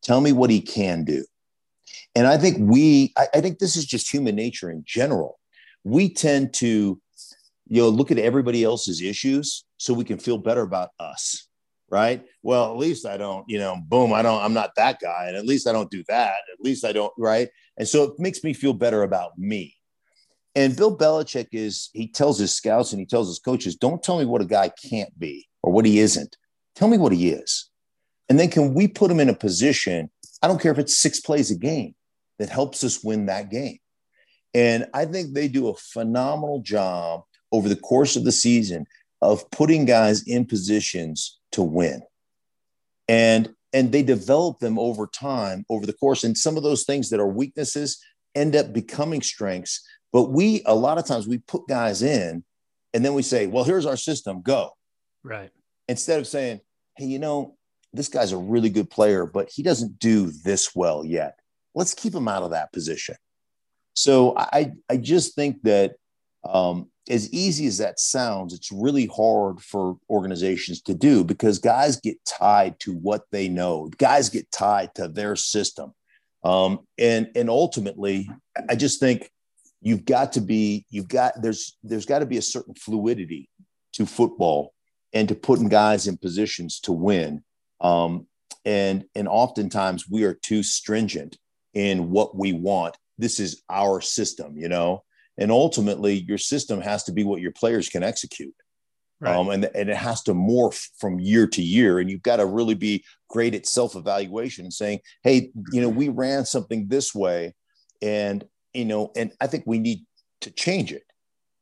[0.02, 1.24] Tell me what he can do.
[2.14, 5.38] And I think we, I, I think this is just human nature in general.
[5.84, 7.00] We tend to,
[7.68, 11.48] you know, look at everybody else's issues so we can feel better about us
[11.92, 12.24] right?
[12.42, 15.26] Well, at least I don't, you know, boom, I don't, I'm not that guy.
[15.28, 16.36] And at least I don't do that.
[16.50, 17.50] At least I don't, right?
[17.76, 19.76] And so it makes me feel better about me.
[20.54, 24.18] And Bill Belichick is, he tells his scouts and he tells his coaches, don't tell
[24.18, 26.34] me what a guy can't be or what he isn't.
[26.74, 27.68] Tell me what he is.
[28.30, 30.10] And then can we put him in a position,
[30.42, 31.94] I don't care if it's six plays a game,
[32.42, 33.78] that helps us win that game.
[34.52, 37.22] And I think they do a phenomenal job
[37.52, 38.84] over the course of the season
[39.20, 42.02] of putting guys in positions to win.
[43.06, 46.24] And and they develop them over time over the course.
[46.24, 48.02] And some of those things that are weaknesses
[48.34, 49.86] end up becoming strengths.
[50.12, 52.42] But we a lot of times we put guys in
[52.92, 54.42] and then we say well here's our system.
[54.42, 54.72] Go.
[55.22, 55.50] Right.
[55.86, 56.60] Instead of saying
[56.96, 57.56] hey you know
[57.92, 61.38] this guy's a really good player but he doesn't do this well yet
[61.74, 63.16] let's keep him out of that position
[63.94, 65.94] so i i just think that
[66.44, 72.00] um, as easy as that sounds, it's really hard for organizations to do because guys
[72.00, 73.90] get tied to what they know.
[73.98, 75.92] Guys get tied to their system.
[76.44, 78.28] Um, and and ultimately,
[78.68, 79.30] I just think
[79.80, 83.48] you've got to be you've got there's there's got to be a certain fluidity
[83.94, 84.72] to football
[85.12, 87.44] and to putting guys in positions to win.
[87.80, 88.26] Um,
[88.64, 91.36] and and oftentimes we are too stringent
[91.74, 92.96] in what we want.
[93.18, 95.02] This is our system, you know.
[95.38, 98.54] And ultimately, your system has to be what your players can execute.
[99.20, 99.36] Right.
[99.36, 102.00] Um, and, and it has to morph from year to year.
[102.00, 105.88] And you've got to really be great at self evaluation and saying, hey, you know,
[105.88, 107.54] we ran something this way.
[108.02, 108.44] And,
[108.74, 110.04] you know, and I think we need
[110.40, 111.04] to change it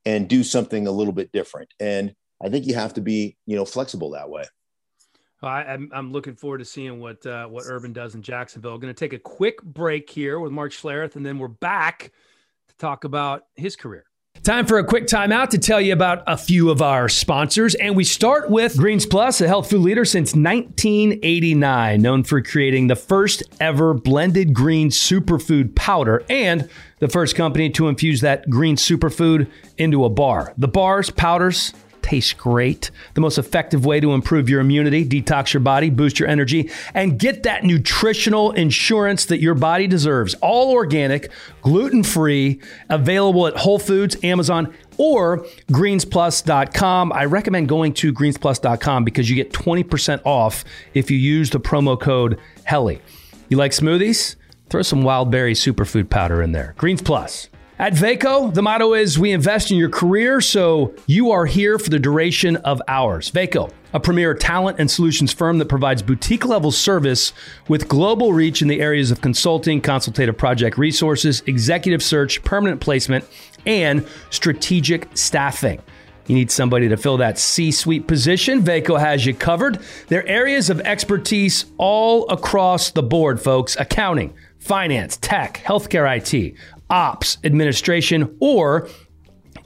[0.06, 1.68] and do something a little bit different.
[1.78, 4.44] And I think you have to be, you know, flexible that way.
[5.43, 8.76] I, am I'm looking forward to seeing what uh, what Urban does in Jacksonville.
[8.78, 12.12] Going to take a quick break here with Mark Schlereth, and then we're back
[12.68, 14.05] to talk about his career.
[14.43, 17.74] Time for a quick timeout to tell you about a few of our sponsors.
[17.74, 22.86] And we start with Greens Plus, a health food leader since 1989, known for creating
[22.86, 26.70] the first ever blended green superfood powder and
[27.01, 30.55] the first company to infuse that green superfood into a bar.
[30.57, 32.90] The bars, powders, tastes great.
[33.14, 37.18] The most effective way to improve your immunity, detox your body, boost your energy, and
[37.18, 40.34] get that nutritional insurance that your body deserves.
[40.34, 41.30] All organic,
[41.62, 47.12] gluten free, available at Whole Foods, Amazon, or greensplus.com.
[47.12, 51.98] I recommend going to greensplus.com because you get 20% off if you use the promo
[51.98, 53.01] code HELLY.
[53.48, 54.36] You like smoothies?
[54.68, 56.74] Throw some wild berry superfood powder in there.
[56.76, 57.48] Greens Plus.
[57.80, 61.88] At Vaco, the motto is we invest in your career, so you are here for
[61.88, 63.30] the duration of ours.
[63.30, 67.32] Vaco, a premier talent and solutions firm that provides boutique level service
[67.68, 73.24] with global reach in the areas of consulting, consultative project resources, executive search, permanent placement,
[73.64, 75.80] and strategic staffing.
[76.26, 78.62] You need somebody to fill that C suite position.
[78.62, 79.78] Vaco has you covered.
[80.08, 86.54] Their areas of expertise all across the board, folks accounting, finance, tech, healthcare IT,
[86.91, 88.88] ops, administration, or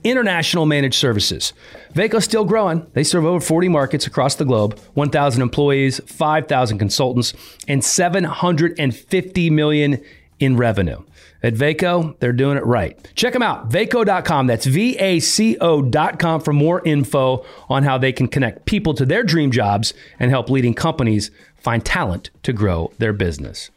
[0.03, 1.53] international managed services.
[1.95, 2.87] Vaco's still growing.
[2.93, 7.33] They serve over 40 markets across the globe, 1,000 employees, 5,000 consultants,
[7.67, 10.03] and 750 million
[10.39, 11.03] in revenue.
[11.43, 12.99] At Vaco, they're doing it right.
[13.15, 14.47] Check them out, vaco.com.
[14.47, 19.05] That's V A C O.com for more info on how they can connect people to
[19.05, 23.71] their dream jobs and help leading companies find talent to grow their business.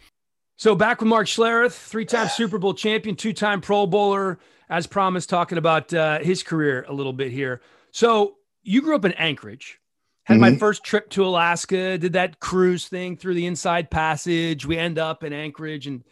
[0.58, 4.40] So back with Mark Schlereth, three-time Super Bowl champion, two-time Pro Bowler,
[4.70, 7.62] as promised, talking about uh, his career a little bit here.
[7.92, 9.80] So you grew up in Anchorage.
[10.24, 10.42] Had mm-hmm.
[10.42, 11.98] my first trip to Alaska.
[12.00, 14.66] Did that cruise thing through the Inside Passage.
[14.66, 16.04] We end up in Anchorage, and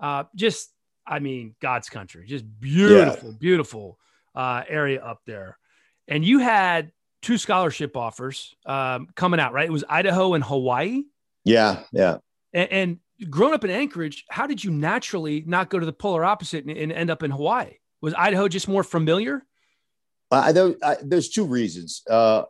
[0.00, 0.72] uh, just,
[1.06, 3.36] I mean, God's country, just beautiful, yeah.
[3.38, 3.98] beautiful
[4.34, 5.58] uh, area up there.
[6.08, 6.90] And you had
[7.22, 9.68] two scholarship offers um, coming out, right?
[9.68, 11.04] It was Idaho and Hawaii.
[11.44, 12.18] Yeah, yeah.
[12.52, 12.98] And, and
[13.30, 16.76] growing up in Anchorage, how did you naturally not go to the polar opposite and,
[16.76, 17.74] and end up in Hawaii?
[18.00, 19.44] Was Idaho just more familiar?
[20.30, 22.02] I, I, there's two reasons.
[22.08, 22.44] Uh,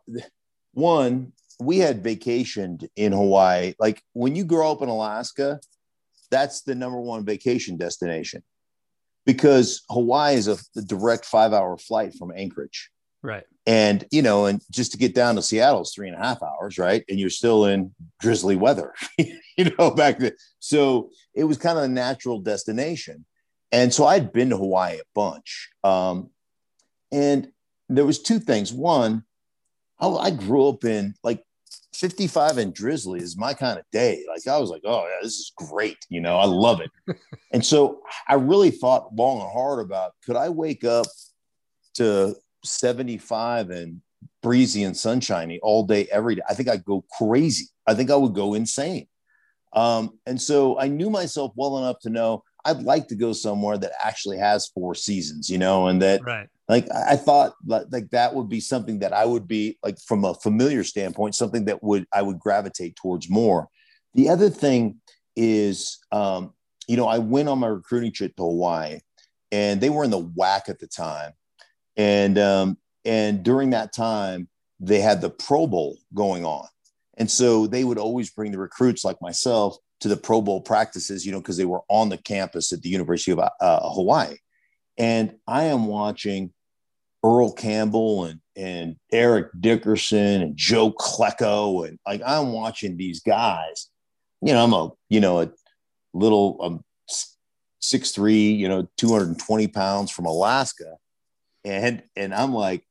[0.72, 3.74] one, we had vacationed in Hawaii.
[3.78, 5.60] Like when you grow up in Alaska,
[6.30, 8.42] that's the number one vacation destination
[9.26, 12.90] because Hawaii is a, a direct five hour flight from Anchorage.
[13.22, 13.44] Right.
[13.66, 16.42] And, you know, and just to get down to Seattle is three and a half
[16.42, 17.04] hours, right?
[17.08, 20.32] And you're still in drizzly weather, you know, back then.
[20.58, 23.24] So it was kind of a natural destination.
[23.70, 25.70] And so I'd been to Hawaii a bunch.
[25.84, 26.30] Um,
[27.12, 27.52] and
[27.88, 28.72] there was two things.
[28.72, 29.24] One,
[30.00, 31.44] I, I grew up in like
[31.94, 34.24] 55 and drizzly is my kind of day.
[34.28, 35.98] Like I was like, oh yeah, this is great.
[36.08, 36.90] You know, I love it.
[37.52, 41.06] and so I really thought long and hard about could I wake up
[41.94, 42.34] to
[42.64, 44.00] 75 and
[44.42, 47.66] breezy and sunshiny all day, every day, I think I'd go crazy.
[47.86, 49.06] I think I would go insane.
[49.72, 53.76] Um, and so I knew myself well enough to know I'd like to go somewhere
[53.78, 56.48] that actually has four seasons, you know, and that right.
[56.68, 60.34] like I thought like that would be something that I would be like from a
[60.34, 63.68] familiar standpoint, something that would I would gravitate towards more.
[64.14, 65.00] The other thing
[65.34, 66.52] is, um,
[66.86, 69.00] you know, I went on my recruiting trip to Hawaii,
[69.50, 71.32] and they were in the WAC at the time,
[71.96, 74.48] and um, and during that time
[74.80, 76.66] they had the Pro Bowl going on,
[77.16, 81.24] and so they would always bring the recruits like myself to the Pro Bowl practices,
[81.24, 84.36] you know, because they were on the campus at the University of uh, Hawaii,
[84.98, 86.52] and I am watching
[87.24, 93.88] Earl Campbell and and Eric Dickerson and Joe Klecko and like I'm watching these guys.
[94.40, 95.50] You know, I'm a you know a
[96.12, 96.84] little um,
[97.80, 100.96] six three, you know, 220 pounds from Alaska,
[101.64, 102.84] and and I'm like,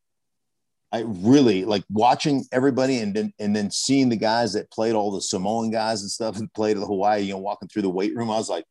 [0.91, 5.11] I really like watching everybody and then and then seeing the guys that played all
[5.11, 8.15] the Samoan guys and stuff and played at Hawaii, you know, walking through the weight
[8.15, 8.29] room.
[8.29, 8.65] I was like,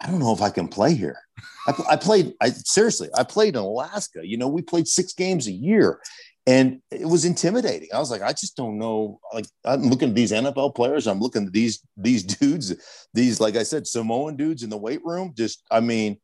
[0.00, 1.18] I don't know if I can play here.
[1.66, 4.26] I, I played, I seriously, I played in Alaska.
[4.26, 6.00] You know, we played six games a year
[6.46, 7.88] and it was intimidating.
[7.92, 9.20] I was like, I just don't know.
[9.34, 11.06] Like, I'm looking at these NFL players.
[11.06, 12.74] I'm looking at these these dudes,
[13.12, 15.34] these like I said, Samoan dudes in the weight room.
[15.36, 16.18] Just, I mean,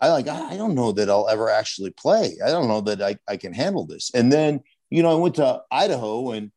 [0.00, 2.36] I like, I don't know that I'll ever actually play.
[2.44, 4.10] I don't know that I, I can handle this.
[4.14, 6.52] And then, you know, I went to Idaho and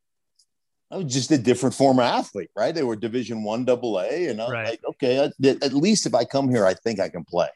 [0.92, 2.76] I was just a different former athlete, right?
[2.76, 4.28] They were division one double A.
[4.28, 4.70] And I'm right.
[4.70, 7.48] like, okay, at least if I come here, I think I can play.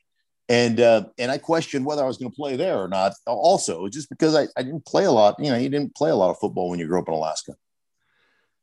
[0.49, 3.13] And, uh, and I questioned whether I was going to play there or not.
[3.25, 6.15] Also, just because I, I didn't play a lot, you know, you didn't play a
[6.15, 7.55] lot of football when you grew up in Alaska.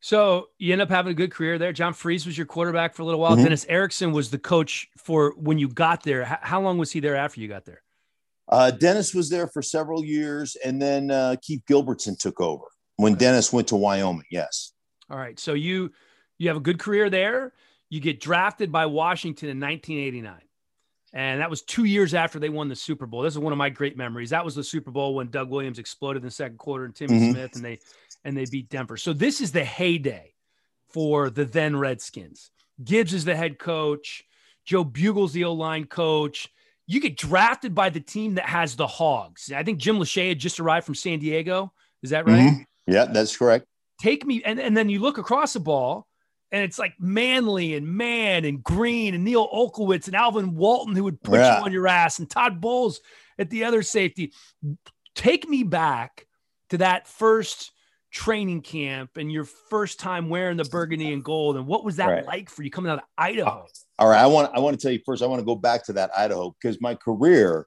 [0.00, 1.72] So you end up having a good career there.
[1.72, 3.32] John Friesz was your quarterback for a little while.
[3.32, 3.44] Mm-hmm.
[3.44, 6.22] Dennis Erickson was the coach for when you got there.
[6.22, 7.82] H- how long was he there after you got there?
[8.48, 12.64] Uh, Dennis was there for several years, and then uh, Keith Gilbertson took over
[12.96, 13.20] when okay.
[13.20, 14.24] Dennis went to Wyoming.
[14.30, 14.72] Yes.
[15.10, 15.38] All right.
[15.38, 15.92] So you
[16.38, 17.52] you have a good career there.
[17.90, 20.40] You get drafted by Washington in 1989.
[21.12, 23.22] And that was two years after they won the Super Bowl.
[23.22, 24.30] This is one of my great memories.
[24.30, 27.14] That was the Super Bowl when Doug Williams exploded in the second quarter and Timmy
[27.14, 27.32] mm-hmm.
[27.32, 27.80] Smith and they
[28.24, 28.96] and they beat Denver.
[28.96, 30.34] So this is the heyday
[30.88, 32.50] for the then Redskins.
[32.82, 34.24] Gibbs is the head coach.
[34.64, 36.48] Joe Bugel's the O line coach.
[36.86, 39.52] You get drafted by the team that has the Hogs.
[39.52, 41.72] I think Jim Lachey had just arrived from San Diego.
[42.02, 42.48] Is that right?
[42.48, 42.92] Mm-hmm.
[42.92, 43.66] Yeah, that's correct.
[44.00, 46.08] Take me, and, and then you look across the ball,
[46.50, 51.04] and it's like Manley and Mann and Green and Neil Olkewicz and Alvin Walton who
[51.04, 51.58] would put yeah.
[51.58, 53.00] you on your ass, and Todd Bowles
[53.38, 54.32] at the other safety.
[55.14, 56.26] Take me back
[56.70, 57.70] to that first
[58.10, 62.08] training camp and your first time wearing the burgundy and gold and what was that
[62.08, 62.26] right.
[62.26, 63.66] like for you coming out of uh, idaho?
[63.98, 65.84] all right i want i want to tell you first i want to go back
[65.84, 67.66] to that idaho because my career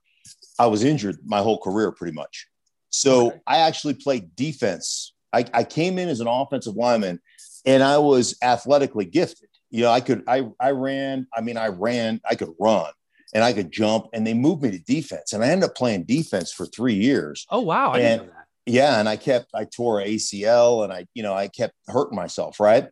[0.60, 2.48] i was injured my whole career pretty much.
[2.90, 3.40] So okay.
[3.48, 5.14] i actually played defense.
[5.32, 7.20] I, I came in as an offensive lineman
[7.66, 9.50] and i was athletically gifted.
[9.70, 12.92] You know i could i i ran i mean i ran i could run
[13.34, 16.04] and i could jump and they moved me to defense and i ended up playing
[16.04, 17.48] defense for three years.
[17.50, 17.94] Oh wow.
[17.94, 18.30] I and
[18.66, 22.60] yeah and i kept i tore acl and i you know i kept hurting myself
[22.60, 22.88] right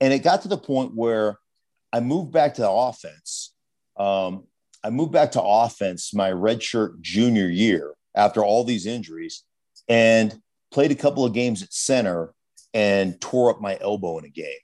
[0.00, 1.38] and it got to the point where
[1.92, 3.52] i moved back to the offense
[3.96, 4.44] um,
[4.84, 9.42] i moved back to offense my redshirt junior year after all these injuries
[9.88, 10.40] and
[10.72, 12.34] played a couple of games at center
[12.74, 14.58] and tore up my elbow in a game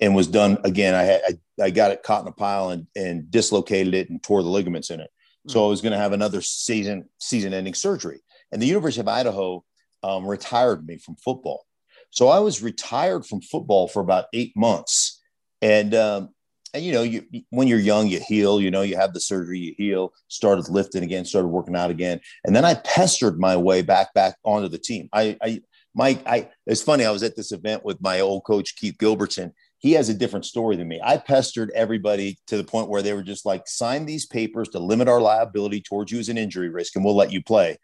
[0.00, 0.94] and was done again.
[0.94, 4.22] I had I, I got it caught in a pile and and dislocated it and
[4.22, 5.10] tore the ligaments in it.
[5.48, 5.66] So hmm.
[5.66, 8.20] I was going to have another season season ending surgery.
[8.50, 9.64] And the University of Idaho
[10.02, 11.64] um, retired me from football.
[12.10, 15.20] So I was retired from football for about eight months.
[15.62, 16.30] And um,
[16.74, 18.60] and you know, you when you're young, you heal.
[18.60, 20.12] You know, you have the surgery, you heal.
[20.28, 24.36] Started lifting again, started working out again, and then I pestered my way back back
[24.44, 25.08] onto the team.
[25.12, 25.60] I, I
[25.94, 27.04] Mike, I it's funny.
[27.04, 29.52] I was at this event with my old coach Keith Gilbertson.
[29.78, 31.00] He has a different story than me.
[31.02, 34.78] I pestered everybody to the point where they were just like, sign these papers to
[34.78, 37.78] limit our liability towards you as an injury risk, and we'll let you play.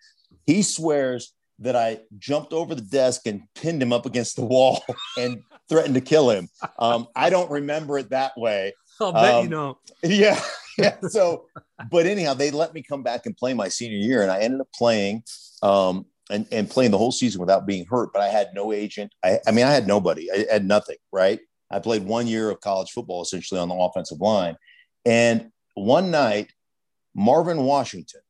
[0.46, 4.82] He swears that I jumped over the desk and pinned him up against the wall
[5.18, 6.48] and threatened to kill him.
[6.78, 8.72] Um, I don't remember it that way.
[9.00, 9.78] I'll bet um, you know.
[10.02, 10.40] Yeah.
[10.76, 10.96] Yeah.
[11.08, 11.46] So,
[11.90, 14.60] but anyhow, they let me come back and play my senior year, and I ended
[14.60, 15.24] up playing
[15.62, 18.10] um, and, and playing the whole season without being hurt.
[18.12, 19.12] But I had no agent.
[19.24, 20.30] I, I mean, I had nobody.
[20.30, 20.96] I had nothing.
[21.12, 21.40] Right.
[21.70, 24.56] I played one year of college football essentially on the offensive line,
[25.04, 26.52] and one night,
[27.14, 28.20] Marvin Washington,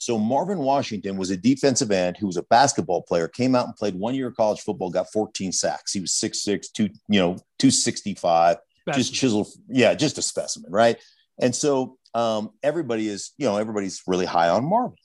[0.00, 3.76] so Marvin Washington was a defensive end who was a basketball player, came out and
[3.76, 5.92] played one year of college football, got 14 sacks.
[5.92, 8.98] He was 6'6, two, you know, 265, specimen.
[8.98, 9.48] just chiseled.
[9.68, 10.98] Yeah, just a specimen, right?
[11.38, 14.96] And so um, everybody is, you know, everybody's really high on Marvin.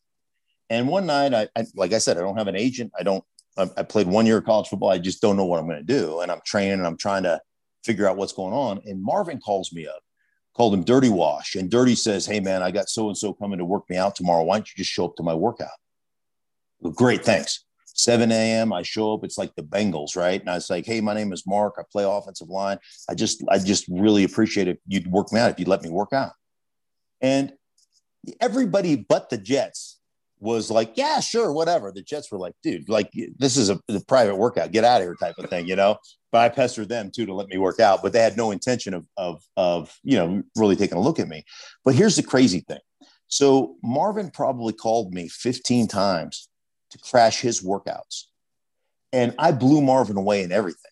[0.70, 2.93] And one night, I, I like I said, I don't have an agent.
[2.98, 3.24] I don't,
[3.58, 4.91] I, I played one year of college football.
[4.91, 6.22] I just don't know what I'm going to do.
[6.22, 7.41] And I'm training and I'm trying to
[7.84, 8.80] figure out what's going on.
[8.86, 10.00] And Marvin calls me up
[10.56, 11.56] called him Dirty Wash.
[11.56, 14.16] And Dirty says, Hey, man, I got so and so coming to work me out
[14.16, 14.43] tomorrow.
[14.43, 15.70] Why don't you just show up to my workout?
[16.80, 17.64] Well, great, thanks.
[17.88, 18.74] 7 a.m.
[18.74, 19.24] I show up.
[19.24, 20.41] It's like the Bengals, right?
[20.41, 21.76] And I was like, "Hey, my name is Mark.
[21.80, 22.78] I play offensive line.
[23.10, 25.51] I just, I just really appreciate if you'd work me out.
[25.51, 26.34] If you'd let me work out."
[27.22, 27.53] And
[28.41, 29.99] everybody but the Jets
[30.39, 31.91] was like, yeah, sure, whatever.
[31.91, 35.08] The Jets were like, dude, like this is a, a private workout, get out of
[35.08, 35.97] here type of thing, you know.
[36.36, 38.94] But I pestered them too to let me work out, but they had no intention
[38.94, 41.46] of of of you know really taking a look at me.
[41.86, 42.82] But here's the crazy thing.
[43.28, 46.50] So Marvin probably called me 15 times
[46.92, 48.24] to crash his workouts,
[49.14, 50.92] and I blew Marvin away in everything.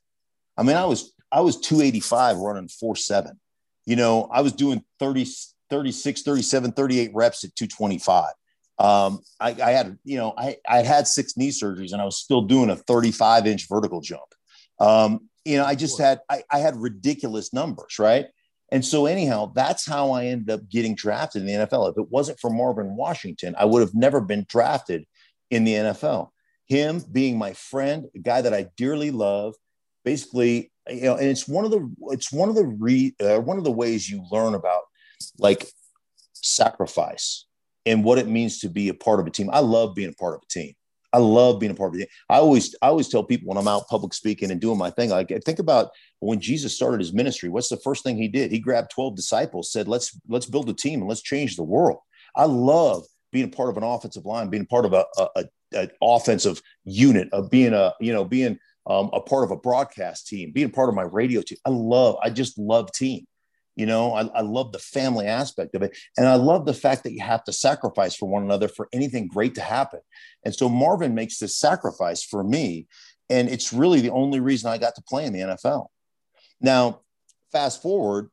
[0.55, 3.37] I mean, I was I was 285 running 47.
[3.85, 5.27] You know, I was doing 30,
[5.69, 8.31] 36, 37, 38 reps at 225
[8.79, 12.17] um, I, I, had, you know, I, I had six knee surgeries and I was
[12.17, 14.23] still doing a 35 inch vertical jump.
[14.79, 18.27] Um, you know, I just had, I, I had ridiculous numbers, right?
[18.71, 21.91] And so, anyhow, that's how I ended up getting drafted in the NFL.
[21.91, 25.05] If it wasn't for Marvin Washington, I would have never been drafted
[25.51, 26.29] in the NFL.
[26.65, 29.53] Him being my friend, a guy that I dearly love,
[30.03, 33.57] basically, you know, and it's one of the it's one of the re uh, one
[33.57, 34.81] of the ways you learn about
[35.37, 35.67] like
[36.33, 37.45] sacrifice
[37.85, 39.49] and what it means to be a part of a team.
[39.51, 40.73] I love being a part of a team.
[41.13, 42.09] I love being a part of it.
[42.29, 45.11] I always, I always tell people when I'm out public speaking and doing my thing,
[45.11, 47.49] like think about when Jesus started his ministry.
[47.49, 48.51] What's the first thing he did?
[48.51, 51.99] He grabbed 12 disciples, said, let's, let's build a team and let's change the world.
[52.35, 55.45] I love being a part of an offensive line, being part of a, a,
[55.75, 58.57] a offensive unit of being a, you know, being
[58.87, 61.57] um, a part of a broadcast team, being part of my radio team.
[61.65, 63.25] I love, I just love team.
[63.75, 65.97] You know, I, I love the family aspect of it.
[66.17, 69.27] And I love the fact that you have to sacrifice for one another for anything
[69.27, 69.99] great to happen.
[70.45, 72.87] And so Marvin makes this sacrifice for me.
[73.29, 75.87] And it's really the only reason I got to play in the NFL.
[76.61, 77.01] Now,
[77.51, 78.29] fast forward,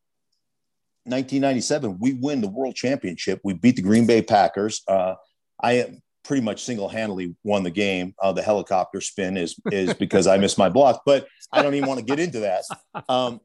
[1.05, 3.41] 1997, we win the world championship.
[3.43, 4.83] We beat the Green Bay Packers.
[4.87, 5.15] Uh,
[5.63, 8.15] I pretty much single-handedly won the game.
[8.23, 11.89] Uh, the helicopter spin is is because I missed my block, but I don't even
[11.89, 12.65] want to get into that.
[13.09, 13.41] Um,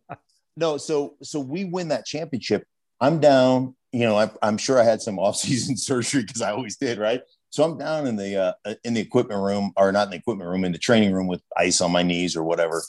[0.58, 2.66] no, so so we win that championship.
[3.02, 3.76] I'm down.
[3.92, 7.22] You know, I, I'm sure I had some off-season surgery because I always did, right?
[7.50, 10.50] So I'm down in the uh, in the equipment room, or not in the equipment
[10.50, 12.84] room, in the training room with ice on my knees or whatever.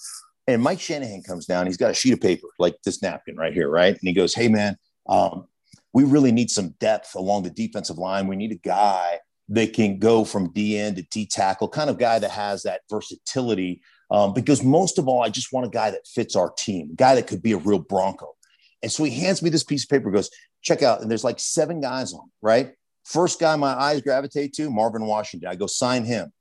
[0.49, 1.67] And Mike Shanahan comes down.
[1.67, 3.93] He's got a sheet of paper like this napkin right here, right?
[3.93, 4.77] And he goes, "Hey, man,
[5.09, 5.47] um,
[5.93, 8.27] we really need some depth along the defensive line.
[8.27, 11.99] We need a guy that can go from D end to D tackle, kind of
[11.99, 15.91] guy that has that versatility um, because most of all, I just want a guy
[15.91, 18.35] that fits our team, a guy that could be a real Bronco.
[18.83, 20.31] And so he hands me this piece of paper, goes,
[20.63, 21.01] check out.
[21.01, 22.73] And there's like seven guys on, right?
[23.05, 25.49] First guy my eyes gravitate to, Marvin Washington.
[25.49, 26.33] I go, sign him.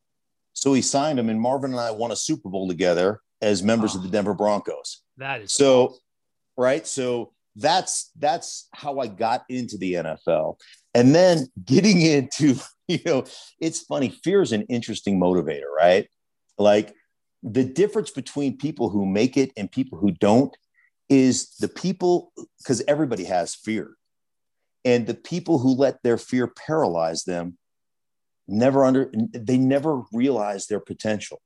[0.53, 3.93] So he signed him, and Marvin and I won a Super Bowl together as members
[3.93, 5.01] oh, of the Denver Broncos.
[5.17, 5.99] That is so, awesome.
[6.57, 6.87] right?
[6.87, 10.57] So that's that's how I got into the NFL.
[10.93, 12.55] And then getting into,
[12.87, 13.25] you know,
[13.59, 16.07] it's funny, fear is an interesting motivator, right?
[16.57, 16.93] Like
[17.45, 20.57] the difference between people who make it and people who don't
[21.09, 23.95] is the people because everybody has fear
[24.83, 27.57] and the people who let their fear paralyze them
[28.47, 31.39] never under they never realize their potential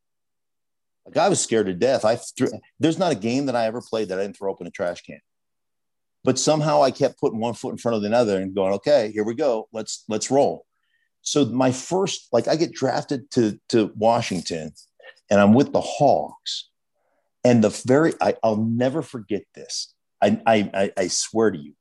[1.06, 2.06] Like I was scared to death.
[2.06, 2.48] I threw,
[2.80, 5.02] there's not a game that I ever played that I didn't throw open a trash
[5.02, 5.20] can.
[6.24, 9.24] But somehow I kept putting one foot in front of another and going, okay, here
[9.26, 9.68] we go.
[9.74, 10.66] Let's let's roll.
[11.22, 14.74] So my first, like I get drafted to to Washington
[15.30, 16.70] and I'm with the Hogs.
[17.44, 19.94] And the very I, will never forget this.
[20.22, 21.74] I, I I swear to you,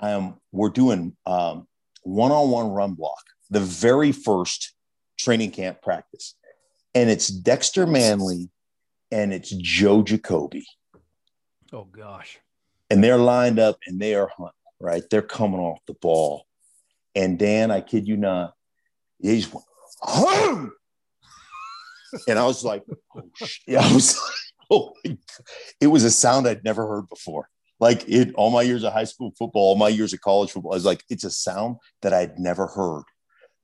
[0.00, 1.68] I am we're doing um,
[2.02, 4.74] one-on-one run block, the very first
[5.16, 6.34] training camp practice.
[6.94, 8.50] And it's Dexter Manley
[9.12, 10.66] and it's Joe Jacoby.
[11.72, 12.38] Oh gosh.
[12.90, 15.02] And they're lined up and they are hunting, right?
[15.10, 16.44] They're coming off the ball.
[17.14, 18.54] And Dan, I kid you not,
[19.20, 19.54] he's
[20.00, 20.72] home.
[22.28, 22.84] And I was like,
[23.16, 23.76] oh shit.
[23.76, 24.16] I was
[24.70, 24.94] like, oh,
[25.80, 27.48] it was a sound I'd never heard before.
[27.80, 30.72] Like it, all my years of high school football, all my years of college football,
[30.72, 33.04] I was like, it's a sound that I'd never heard.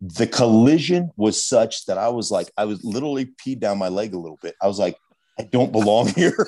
[0.01, 4.15] The collision was such that I was like, I was literally peed down my leg
[4.15, 4.55] a little bit.
[4.63, 4.97] I was like,
[5.39, 6.47] I don't belong here.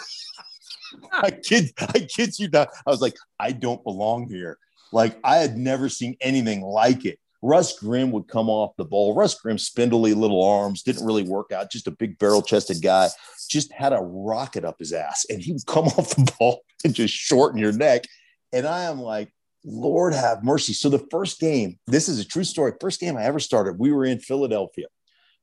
[1.13, 2.69] I kid, I kid you not.
[2.87, 4.59] I was like, I don't belong here.
[4.93, 7.19] Like I had never seen anything like it.
[7.43, 9.15] Russ Grimm would come off the ball.
[9.15, 11.71] Russ Grimm, spindly little arms, didn't really work out.
[11.71, 13.09] Just a big barrel chested guy,
[13.49, 15.27] just had a rocket up his ass.
[15.29, 18.05] And he would come off the ball and just shorten your neck.
[18.53, 19.33] And I am like,
[19.65, 20.73] Lord have mercy.
[20.73, 22.73] So the first game, this is a true story.
[22.81, 24.87] First game I ever started, we were in Philadelphia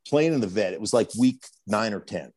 [0.07, 0.73] playing in the vet.
[0.73, 2.31] It was like week nine or 10.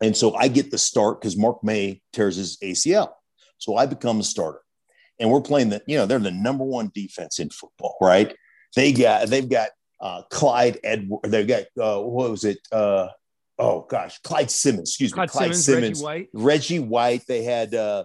[0.00, 3.10] And so I get the start because Mark May tears his ACL.
[3.58, 4.60] So I become a starter.
[5.18, 8.34] And we're playing the, you know, they're the number one defense in football, right?
[8.76, 9.70] They got they've got
[10.00, 11.30] uh, Clyde Edward.
[11.30, 12.58] They've got uh, what was it?
[12.70, 13.08] Uh,
[13.58, 14.90] oh gosh, Clyde Simmons.
[14.90, 16.28] Excuse Clyde me, Clyde Simmons, Simmons, Reggie White.
[16.34, 17.26] Reggie White.
[17.26, 18.04] They had uh,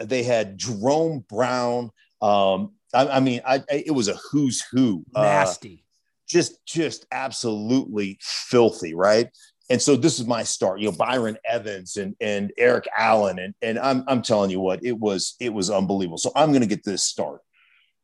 [0.00, 1.90] they had Jerome Brown.
[2.22, 5.04] Um, I, I mean, I, I, it was a who's who.
[5.14, 5.84] Uh, Nasty.
[6.28, 9.28] just just absolutely filthy, right?
[9.68, 10.80] And so this is my start.
[10.80, 14.84] You know, Byron Evans and and Eric Allen and and I'm I'm telling you what,
[14.84, 16.18] it was it was unbelievable.
[16.18, 17.40] So I'm going to get this start.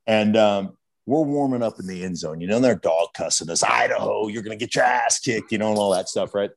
[0.06, 0.76] And um,
[1.06, 2.40] we're warming up in the end zone.
[2.40, 5.58] You know, they're dog cussing us, Idaho, you're going to get your ass kicked, you
[5.58, 6.50] know, and all that stuff, right?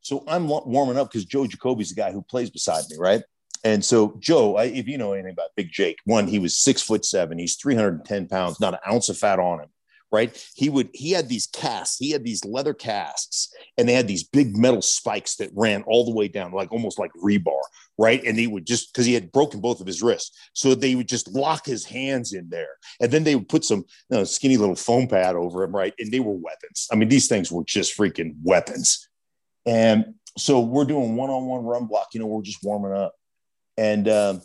[0.00, 3.22] So I'm warming up because Joe Jacoby's the guy who plays beside me, right?
[3.64, 6.82] And so Joe, I, if you know anything about Big Jake, one, he was six
[6.82, 9.68] foot seven, he's 310 pounds, not an ounce of fat on him
[10.12, 10.46] right?
[10.54, 14.22] He would he had these casts, he had these leather casts, and they had these
[14.22, 17.60] big metal spikes that ran all the way down, like almost like rebar,
[17.98, 18.22] right?
[18.24, 21.08] And he would just because he had broken both of his wrists, so they would
[21.08, 24.58] just lock his hands in there, and then they would put some you know, skinny
[24.58, 25.94] little foam pad over him, right?
[25.98, 26.86] And they were weapons.
[26.92, 29.08] I mean, these things were just freaking weapons.
[29.64, 32.08] And so we're doing one-on-one run block.
[32.12, 33.14] You know, we're just warming up,
[33.76, 34.08] and.
[34.08, 34.42] Um,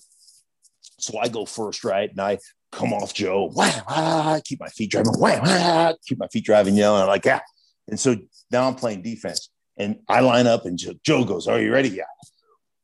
[0.99, 2.09] so I go first, right?
[2.09, 2.39] And I
[2.71, 3.49] come off Joe.
[3.53, 5.13] Wham, ah, keep my feet driving.
[5.13, 7.01] Wham, ah, keep my feet driving, yelling.
[7.01, 7.39] I'm like, yeah.
[7.87, 8.15] And so
[8.51, 9.49] now I'm playing defense.
[9.77, 11.89] And I line up and Joe goes, Are you ready?
[11.89, 12.03] Yeah.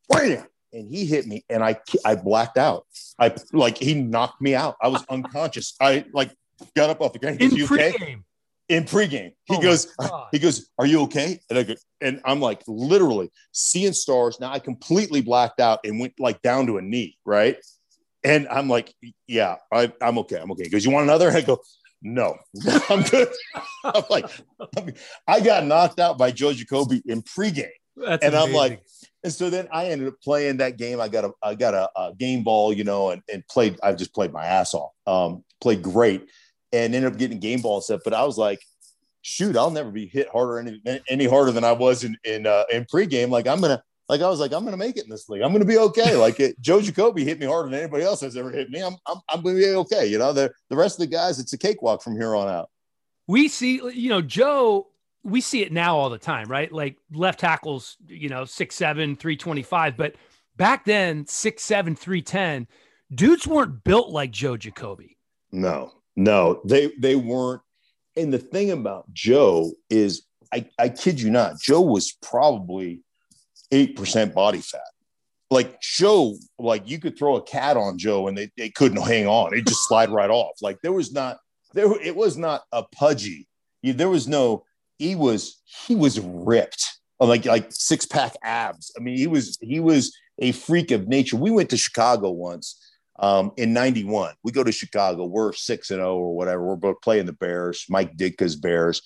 [0.07, 0.45] Wham!
[0.71, 2.86] And he hit me and I I blacked out.
[3.19, 4.75] I like he knocked me out.
[4.81, 5.75] I was unconscious.
[5.81, 6.31] I like
[6.75, 7.41] got up off the ground.
[7.41, 8.23] In pregame.
[8.69, 9.34] In pregame.
[9.45, 9.95] He oh goes,
[10.31, 11.39] he goes, Are you okay?
[11.49, 14.39] And I go, and I'm like literally seeing stars.
[14.39, 17.57] Now I completely blacked out and went like down to a knee, right?
[18.24, 18.93] And I'm like,
[19.28, 20.38] yeah, I, am okay.
[20.38, 20.63] I'm okay.
[20.63, 21.30] Because you want another?
[21.30, 21.61] I go,
[22.01, 22.38] no,
[22.89, 23.30] I'm good.
[23.84, 24.30] I'm like,
[25.28, 27.67] I got knocked out by Joe Jacoby in pregame.
[27.95, 28.49] That's and amazing.
[28.49, 28.84] I'm like,
[29.24, 30.99] and so then I ended up playing that game.
[30.99, 33.80] I got a, I got a, a game ball, you know, and, and played.
[33.82, 34.91] I just played my ass off.
[35.07, 36.28] Um, played great,
[36.71, 38.01] and ended up getting game ball stuff.
[38.03, 38.59] But I was like,
[39.21, 42.65] shoot, I'll never be hit harder any any harder than I was in in uh,
[42.71, 43.30] in pregame.
[43.30, 45.41] Like I'm gonna like I was like, I'm going to make it in this league.
[45.41, 46.16] I'm going to be okay.
[46.16, 48.82] Like it, Joe Jacoby hit me harder than anybody else has ever hit me.
[48.82, 50.06] I'm, I'm, I'm going to be okay.
[50.06, 52.70] You know, the, the rest of the guys, it's a cakewalk from here on out.
[53.28, 54.88] We see, you know, Joe,
[55.24, 56.72] we see it now all the time, right?
[56.72, 59.95] Like left tackles, you know, six seven, three twenty five.
[59.95, 60.16] But
[60.58, 62.68] back then, six seven, three ten,
[63.16, 65.18] dudes weren't built like Joe Jacoby.
[65.54, 67.62] No, no, they, they weren't.
[68.18, 72.99] And the thing about Joe is, I, I kid you not, Joe was probably
[73.72, 74.82] 8% body fat.
[75.51, 79.28] Like Joe, like you could throw a cat on Joe and they, they couldn't hang
[79.28, 79.53] on.
[79.53, 80.55] It just slide right off.
[80.61, 81.38] Like there was not,
[81.74, 83.47] there, it was not a pudgy.
[83.84, 84.66] There was no,
[84.97, 86.86] he was, he was ripped
[87.20, 88.91] like, like six pack abs.
[88.97, 91.38] I mean, he was, he was a freak of nature.
[91.38, 92.80] We went to Chicago once
[93.20, 94.34] um, in 91.
[94.43, 95.26] We go to Chicago.
[95.26, 96.64] We're 6 and 0 or whatever.
[96.64, 99.01] We're both playing the Bears, Mike Ditka's Bears.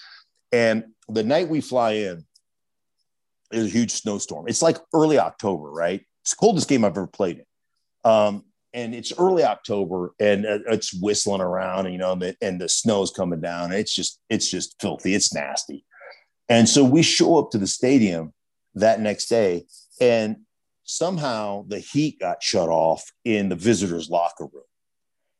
[0.51, 2.25] And the night we fly in,
[3.51, 4.47] there's a huge snowstorm.
[4.47, 6.01] It's like early October, right?
[6.23, 8.11] It's the coldest game I've ever played in.
[8.11, 8.43] Um,
[8.73, 12.69] and it's early October and it's whistling around, and, you know, and the, and the
[12.69, 13.71] snow's coming down.
[13.71, 15.15] It's just, it's just filthy.
[15.15, 15.85] It's nasty.
[16.49, 18.33] And so we show up to the stadium
[18.75, 19.65] that next day.
[19.99, 20.37] And
[20.83, 24.63] somehow the heat got shut off in the visitors' locker room.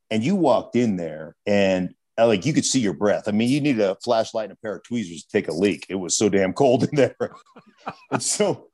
[0.09, 1.93] And you walked in there and uh,
[2.25, 3.27] like you could see your breath.
[3.27, 5.85] I mean, you needed a flashlight and a pair of tweezers to take a leak.
[5.89, 7.15] It was so damn cold in there.
[8.11, 8.69] and so,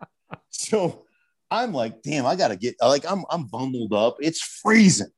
[0.50, 1.06] so
[1.52, 4.18] I'm like, damn, I gotta get like I'm I'm bundled up.
[4.20, 5.12] It's freezing.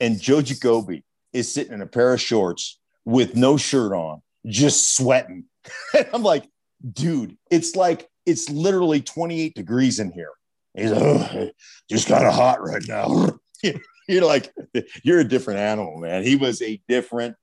[0.00, 4.96] And Joe Jacoby is sitting in a pair of shorts with no shirt on, just
[4.96, 5.44] sweating.
[6.12, 6.48] I'm like,
[6.92, 10.30] dude, it's like it's literally 28 degrees in here.
[10.74, 11.52] He's like,
[11.90, 13.38] just kind of hot right now.
[14.08, 14.52] you're like,
[15.02, 16.22] you're a different animal, man.
[16.22, 17.36] He was a different.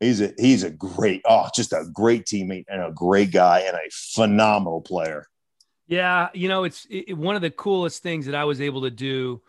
[0.00, 3.74] He's a he's a great, oh, just a great teammate and a great guy and
[3.74, 5.26] a phenomenal player.
[5.86, 8.90] Yeah, you know, it's it, one of the coolest things that I was able to
[8.90, 9.40] do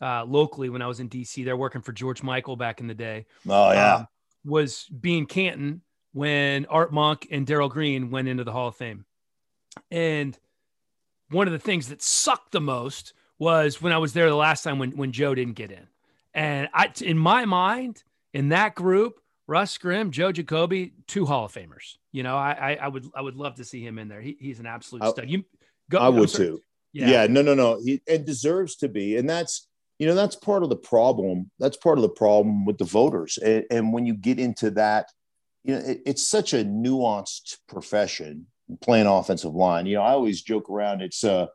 [0.00, 1.44] uh, locally when I was in DC.
[1.44, 3.26] They're working for George Michael back in the day.
[3.48, 4.08] Oh yeah, um,
[4.44, 5.80] was being Canton
[6.12, 9.06] when Art Monk and Darrell Green went into the Hall of Fame,
[9.90, 10.38] and
[11.30, 14.64] one of the things that sucked the most was when I was there the last
[14.64, 15.86] time when when Joe didn't get in,
[16.34, 18.02] and I in my mind
[18.34, 21.96] in that group, Russ Grimm, Joe Jacoby, two Hall of Famers.
[22.12, 24.20] You know, I I, I would I would love to see him in there.
[24.20, 25.28] He, he's an absolute stud.
[25.28, 25.44] You
[25.90, 26.60] Go, I would too.
[26.92, 27.08] Yeah.
[27.08, 27.26] yeah.
[27.26, 27.80] no, no, no.
[27.84, 29.68] He, it deserves to be, and that's
[29.98, 31.50] you know that's part of the problem.
[31.58, 33.38] That's part of the problem with the voters.
[33.38, 35.10] And, and when you get into that,
[35.64, 38.46] you know, it, it's such a nuanced profession
[38.80, 39.86] playing offensive line.
[39.86, 41.02] You know, I always joke around.
[41.02, 41.46] It's uh,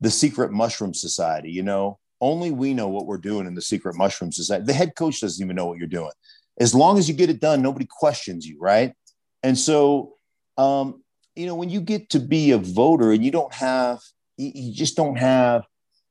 [0.00, 1.50] the secret mushroom society.
[1.50, 4.64] You know, only we know what we're doing in the secret mushroom society.
[4.64, 6.12] The head coach doesn't even know what you're doing.
[6.58, 8.94] As long as you get it done, nobody questions you, right?
[9.42, 10.14] And so,
[10.56, 11.02] um,
[11.36, 14.00] you know, when you get to be a voter and you don't have,
[14.36, 15.64] you just don't have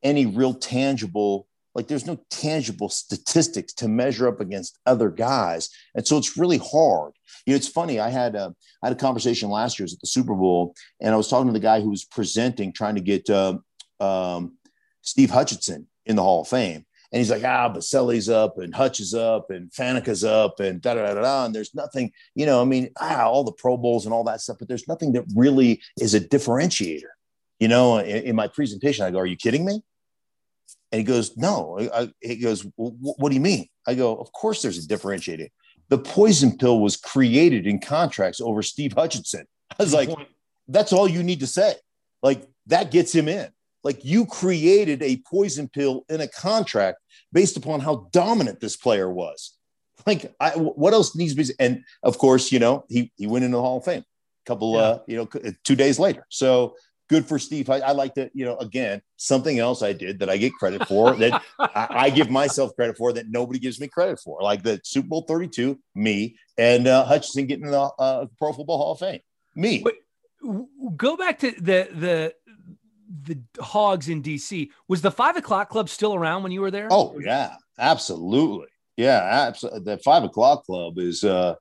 [0.03, 5.69] any real tangible, like there's no tangible statistics to measure up against other guys.
[5.95, 7.13] And so it's really hard.
[7.45, 7.99] You know, it's funny.
[7.99, 11.17] I had a, I had a conversation last year at the Super Bowl, and I
[11.17, 13.57] was talking to the guy who was presenting, trying to get uh,
[13.99, 14.57] um,
[15.01, 16.85] Steve Hutchinson in the Hall of Fame.
[17.11, 20.93] And he's like, ah, Boselli's up and Hutch is up and Faneca's up and da
[20.93, 21.45] da da da.
[21.45, 24.41] And there's nothing, you know, I mean, ah, all the Pro Bowls and all that
[24.41, 27.09] stuff, but there's nothing that really is a differentiator.
[27.59, 29.81] You know, in, in my presentation, I go, Are you kidding me?
[30.91, 31.79] And he goes, No.
[31.93, 33.67] I, he goes, well, What do you mean?
[33.87, 35.47] I go, Of course there's a differentiator.
[35.89, 39.45] The poison pill was created in contracts over Steve Hutchinson.
[39.79, 40.09] I was like,
[40.67, 41.75] That's all you need to say.
[42.21, 43.47] Like, that gets him in.
[43.87, 46.97] Like you created a poison pill in a contract
[47.31, 49.53] based upon how dominant this player was.
[50.05, 51.53] Like, I, what else needs to be?
[51.57, 54.73] And of course, you know, he he went into the Hall of Fame a couple,
[54.73, 54.79] yeah.
[54.79, 56.25] uh, you know, two days later.
[56.27, 56.75] So
[57.07, 57.69] good for Steve.
[57.69, 60.85] I, I, like to, you know, again, something else I did that I get credit
[60.85, 64.63] for that I, I, give myself credit for that nobody gives me credit for, like
[64.63, 68.99] the Super Bowl 32, me, and uh, Hutchinson getting the uh, Pro Football Hall of
[68.99, 69.21] Fame,
[69.55, 69.85] me.
[70.97, 72.33] Go back to the the
[73.23, 74.69] the hogs in DC.
[74.87, 76.87] Was the five o'clock club still around when you were there?
[76.91, 78.67] Oh yeah, absolutely.
[78.95, 79.81] Yeah, absolutely.
[79.81, 81.55] The five o'clock club is uh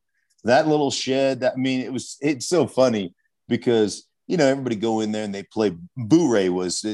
[0.44, 1.40] that little shed.
[1.40, 3.14] That I mean, it was it's so funny
[3.48, 6.84] because you know everybody go in there and they play Bourré was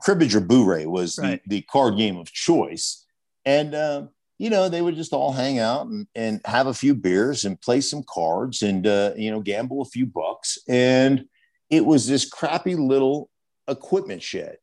[0.00, 1.40] cribbage or Bourré was right.
[1.46, 3.04] the, the, card game of choice,
[3.44, 4.06] and uh,
[4.38, 7.60] you know they would just all hang out and, and have a few beers and
[7.60, 11.24] play some cards and uh, you know gamble a few bucks and
[11.70, 13.30] it was this crappy little
[13.68, 14.56] equipment shed.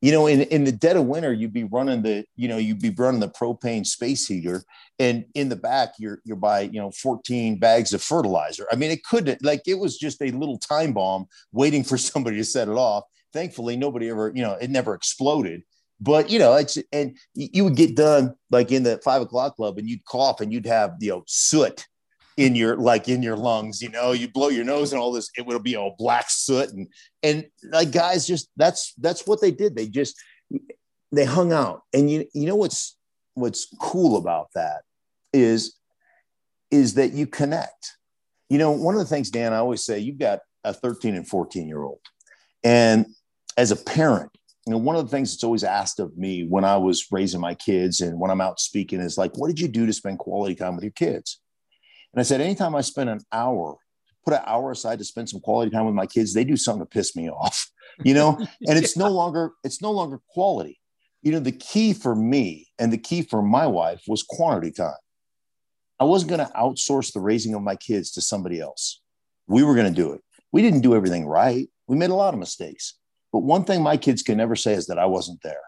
[0.00, 2.82] You know, in, in the dead of winter, you'd be running the, you know, you'd
[2.82, 4.62] be running the propane space heater,
[4.98, 8.66] and in the back, you're you're by, you know, 14 bags of fertilizer.
[8.70, 12.36] I mean, it couldn't like it was just a little time bomb waiting for somebody
[12.36, 13.04] to set it off.
[13.32, 15.62] Thankfully, nobody ever, you know, it never exploded.
[16.00, 19.78] But you know, it's and you would get done like in the five o'clock club,
[19.78, 21.86] and you'd cough, and you'd have you know soot
[22.36, 25.30] in your like in your lungs you know you blow your nose and all this
[25.38, 26.88] it will be all black soot and
[27.24, 29.74] and like guys just that's that's what they did.
[29.74, 30.14] They just
[31.10, 31.82] they hung out.
[31.92, 32.96] And you you know what's
[33.32, 34.82] what's cool about that
[35.32, 35.74] is
[36.70, 37.96] is that you connect.
[38.50, 41.26] You know one of the things dan i always say you've got a 13 and
[41.26, 42.00] 14 year old.
[42.62, 43.06] And
[43.56, 44.30] as a parent
[44.66, 47.40] you know one of the things that's always asked of me when i was raising
[47.40, 50.18] my kids and when i'm out speaking is like what did you do to spend
[50.18, 51.38] quality time with your kids
[52.14, 53.76] and I said, anytime I spend an hour,
[54.24, 56.86] put an hour aside to spend some quality time with my kids, they do something
[56.86, 57.68] to piss me off,
[58.04, 58.38] you know?
[58.68, 59.02] And it's yeah.
[59.02, 60.80] no longer, it's no longer quality.
[61.22, 64.94] You know, the key for me and the key for my wife was quantity time.
[65.98, 69.00] I wasn't going to outsource the raising of my kids to somebody else.
[69.48, 70.20] We were going to do it.
[70.52, 71.68] We didn't do everything right.
[71.88, 72.94] We made a lot of mistakes.
[73.32, 75.60] But one thing my kids can never say is that I wasn't there.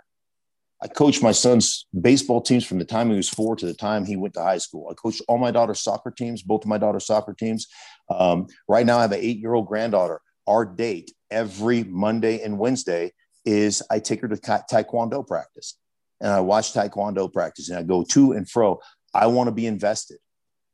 [0.83, 4.05] I coached my son's baseball teams from the time he was four to the time
[4.05, 4.89] he went to high school.
[4.91, 7.66] I coached all my daughter's soccer teams, both of my daughter's soccer teams.
[8.11, 10.20] Um, right now, I have an eight year old granddaughter.
[10.47, 13.12] Our date every Monday and Wednesday
[13.45, 15.79] is I take her to taekwondo practice
[16.20, 18.81] and I watch taekwondo practice and I go to and fro.
[19.14, 20.18] I want to be invested.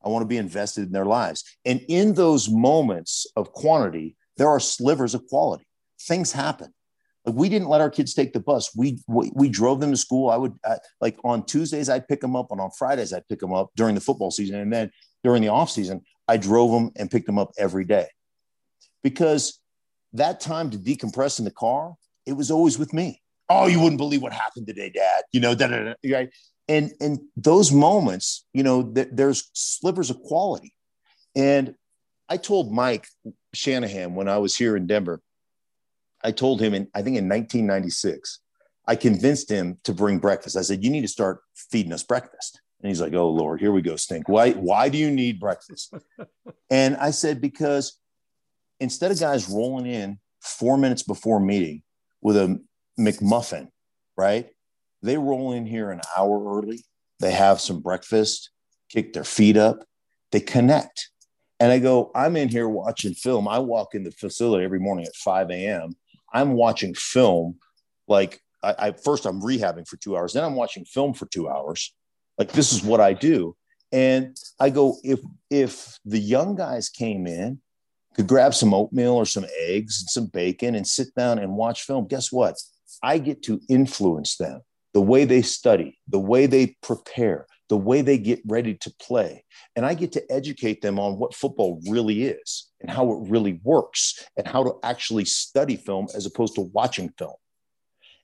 [0.04, 1.44] I want to be invested in their lives.
[1.64, 5.66] And in those moments of quantity, there are slivers of quality.
[6.00, 6.74] Things happen.
[7.24, 8.74] Like we didn't let our kids take the bus.
[8.76, 10.30] We we, we drove them to school.
[10.30, 10.54] I would
[11.00, 13.94] like on Tuesdays I'd pick them up, and on Fridays I'd pick them up during
[13.94, 14.90] the football season, and then
[15.22, 18.08] during the off season I drove them and picked them up every day,
[19.02, 19.60] because
[20.14, 21.94] that time to decompress in the car,
[22.26, 23.20] it was always with me.
[23.48, 25.22] Oh, you wouldn't believe what happened today, Dad.
[25.32, 26.30] You know, da, da, da, right?
[26.68, 30.74] And and those moments, you know, th- there's slivers of quality.
[31.34, 31.74] And
[32.28, 33.06] I told Mike
[33.52, 35.20] Shanahan when I was here in Denver,
[36.24, 38.40] I told him in I think in 1996,
[38.86, 40.56] I convinced him to bring breakfast.
[40.56, 43.72] I said, "You need to start feeding us breakfast." And he's like, "Oh Lord, here
[43.72, 44.28] we go, stink.
[44.28, 45.94] Why why do you need breakfast?"
[46.70, 47.98] and I said, "Because
[48.80, 51.82] instead of guys rolling in four minutes before meeting
[52.20, 52.60] with a
[52.98, 53.68] McMuffin,
[54.16, 54.48] right?
[55.02, 56.84] They roll in here an hour early.
[57.20, 58.50] They have some breakfast,
[58.88, 59.84] kick their feet up,
[60.30, 61.10] they connect.
[61.60, 63.46] And I go, I'm in here watching film.
[63.46, 65.94] I walk in the facility every morning at 5 a.m.
[66.32, 67.56] I'm watching film.
[68.08, 71.48] Like, I, I first I'm rehabbing for two hours, then I'm watching film for two
[71.48, 71.94] hours.
[72.38, 73.56] Like, this is what I do.
[73.92, 75.20] And I go, if
[75.50, 77.60] if the young guys came in
[78.14, 81.82] could grab some oatmeal or some eggs and some bacon and sit down and watch
[81.82, 82.56] film, guess what?
[83.02, 84.60] I get to influence them
[84.92, 89.44] the way they study, the way they prepare, the way they get ready to play.
[89.76, 93.60] And I get to educate them on what football really is and how it really
[93.62, 97.34] works and how to actually study film as opposed to watching film.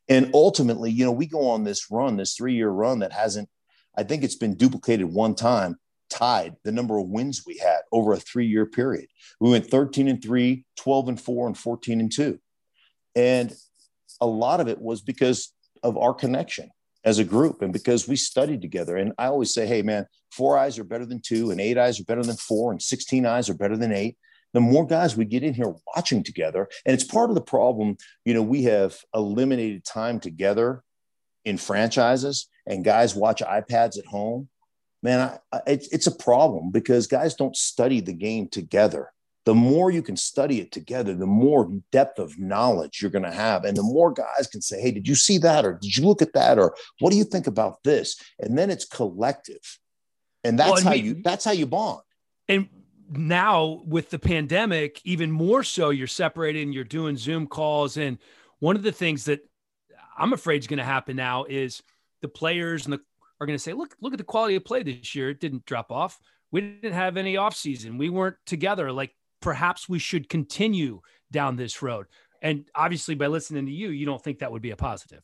[0.08, 3.48] And ultimately, you know, we go on this run, this three year run that hasn't,
[3.96, 5.76] I think it's been duplicated one time
[6.10, 9.06] tied the number of wins we had over a three year period.
[9.40, 12.38] We went 13 and 3, 12 and 4, and 14 and 2.
[13.14, 13.54] And
[14.20, 15.52] a lot of it was because
[15.82, 16.70] of our connection
[17.04, 18.96] as a group and because we studied together.
[18.96, 22.00] And I always say, hey, man, four eyes are better than two, and eight eyes
[22.00, 24.16] are better than four, and 16 eyes are better than eight.
[24.54, 27.96] The more guys we get in here watching together, and it's part of the problem,
[28.24, 30.82] you know, we have eliminated time together
[31.44, 34.48] in franchises, and guys watch iPads at home
[35.02, 39.12] man, I, I, it's, it's a problem because guys don't study the game together.
[39.44, 43.30] The more you can study it together, the more depth of knowledge you're going to
[43.30, 43.64] have.
[43.64, 45.64] And the more guys can say, Hey, did you see that?
[45.64, 46.58] Or did you look at that?
[46.58, 48.20] Or what do you think about this?
[48.38, 49.78] And then it's collective.
[50.44, 52.02] And that's well, and how we, you, that's how you bond.
[52.46, 52.68] And
[53.10, 57.96] now with the pandemic, even more so, you're separated you're doing Zoom calls.
[57.96, 58.18] And
[58.58, 59.40] one of the things that
[60.16, 61.82] I'm afraid is going to happen now is
[62.20, 63.00] the players and the
[63.40, 65.30] are going to say, look, look at the quality of play this year.
[65.30, 66.18] It didn't drop off.
[66.50, 67.98] We didn't have any offseason.
[67.98, 68.90] We weren't together.
[68.90, 71.00] Like perhaps we should continue
[71.30, 72.06] down this road.
[72.42, 75.22] And obviously, by listening to you, you don't think that would be a positive.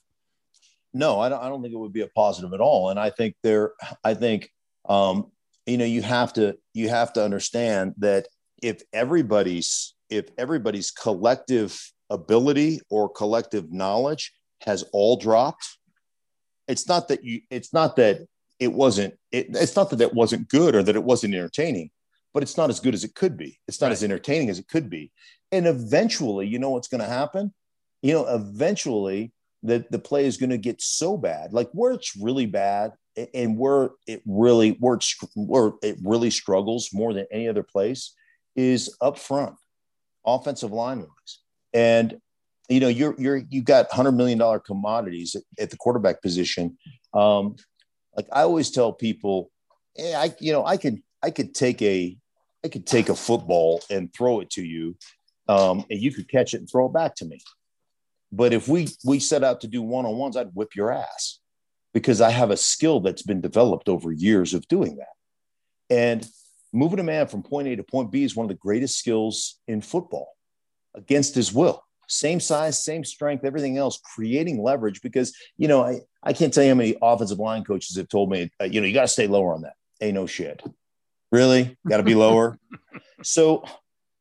[0.93, 2.91] No, I don't, I don't think it would be a positive at all.
[2.91, 3.72] And I think there,
[4.03, 4.51] I think,
[4.89, 5.32] um,
[5.67, 8.29] you know, you have to, you have to understand that
[8.62, 15.79] if everybody's, if everybody's collective ability or collective knowledge has all dropped,
[16.69, 18.27] it's not that you it's not that
[18.59, 21.91] it wasn't it, it's not that that wasn't good or that it wasn't entertaining
[22.33, 23.61] but it's not as good as it could be.
[23.69, 23.93] It's not right.
[23.93, 25.12] as entertaining as it could be.
[25.53, 27.55] And eventually you know what's going to happen?
[28.03, 32.17] You know eventually the, the play is going to get so bad like where it's
[32.17, 32.93] really bad
[33.33, 38.15] and where it really where, it's, where it really struggles more than any other place
[38.57, 39.55] is up front
[40.27, 41.39] offensive line wise
[41.73, 42.19] and
[42.69, 46.79] you know you're you're you've got hundred million dollar commodities at, at, the quarterback position.
[47.12, 47.57] Um,
[48.17, 49.51] like I always tell people,
[49.95, 52.17] hey, I you know I could I could take a
[52.65, 54.97] I could take a football and throw it to you,
[55.49, 57.41] um, and you could catch it and throw it back to me.
[58.33, 61.41] But if we we set out to do one on ones, I'd whip your ass
[61.95, 65.15] because I have a skill that's been developed over years of doing that.
[65.89, 66.29] And
[66.73, 69.61] moving a man from point A to point B is one of the greatest skills
[69.67, 70.35] in football
[70.95, 75.01] against his will same size, same strength, everything else, creating leverage.
[75.03, 78.31] Because, you know, I, I can't tell you how many offensive line coaches have told
[78.31, 79.75] me, uh, you know, you got to stay lower on that.
[80.01, 80.63] Ain't no shit.
[81.31, 81.77] Really?
[81.89, 82.59] Got to be lower.
[83.23, 83.65] so,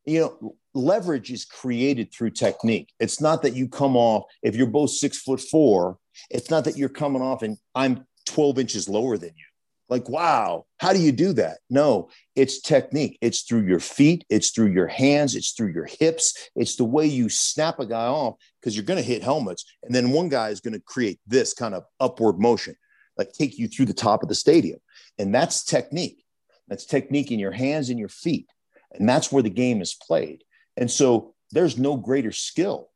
[0.04, 2.92] you know, leverage is created through technique.
[3.00, 5.98] It's not that you come off, if you're both six foot four,
[6.30, 9.44] it's not that you're coming off and I'm 12 inches lower than you.
[9.88, 11.58] Like wow how do you do that?
[11.68, 13.18] No it's technique.
[13.20, 16.50] It's through your feet it's through your hands it's through your hips.
[16.56, 19.94] It's the way you snap a guy off because you're going to hit helmets and
[19.94, 22.76] then one guy is going to create this kind of upward motion
[23.16, 24.78] like take you through the top of the stadium.
[25.18, 26.24] And that's technique.
[26.68, 28.46] That's technique in your hands and your feet.
[28.92, 30.44] And that's where the game is played
[30.76, 32.90] and so there's no greater skill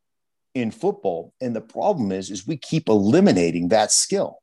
[0.55, 1.33] in football.
[1.41, 4.39] And the problem is, is we keep eliminating that skill.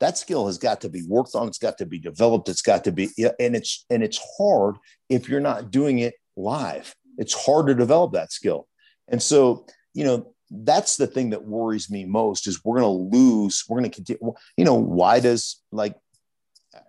[0.00, 1.48] That skill has got to be worked on.
[1.48, 2.48] It's got to be developed.
[2.48, 3.08] It's got to be,
[3.40, 4.76] and it's and it's hard
[5.08, 6.94] if you're not doing it live.
[7.16, 8.68] It's hard to develop that skill.
[9.08, 13.16] And so, you know, that's the thing that worries me most is we're going to
[13.16, 13.64] lose.
[13.68, 14.34] We're going to continue.
[14.58, 15.96] You know, why does like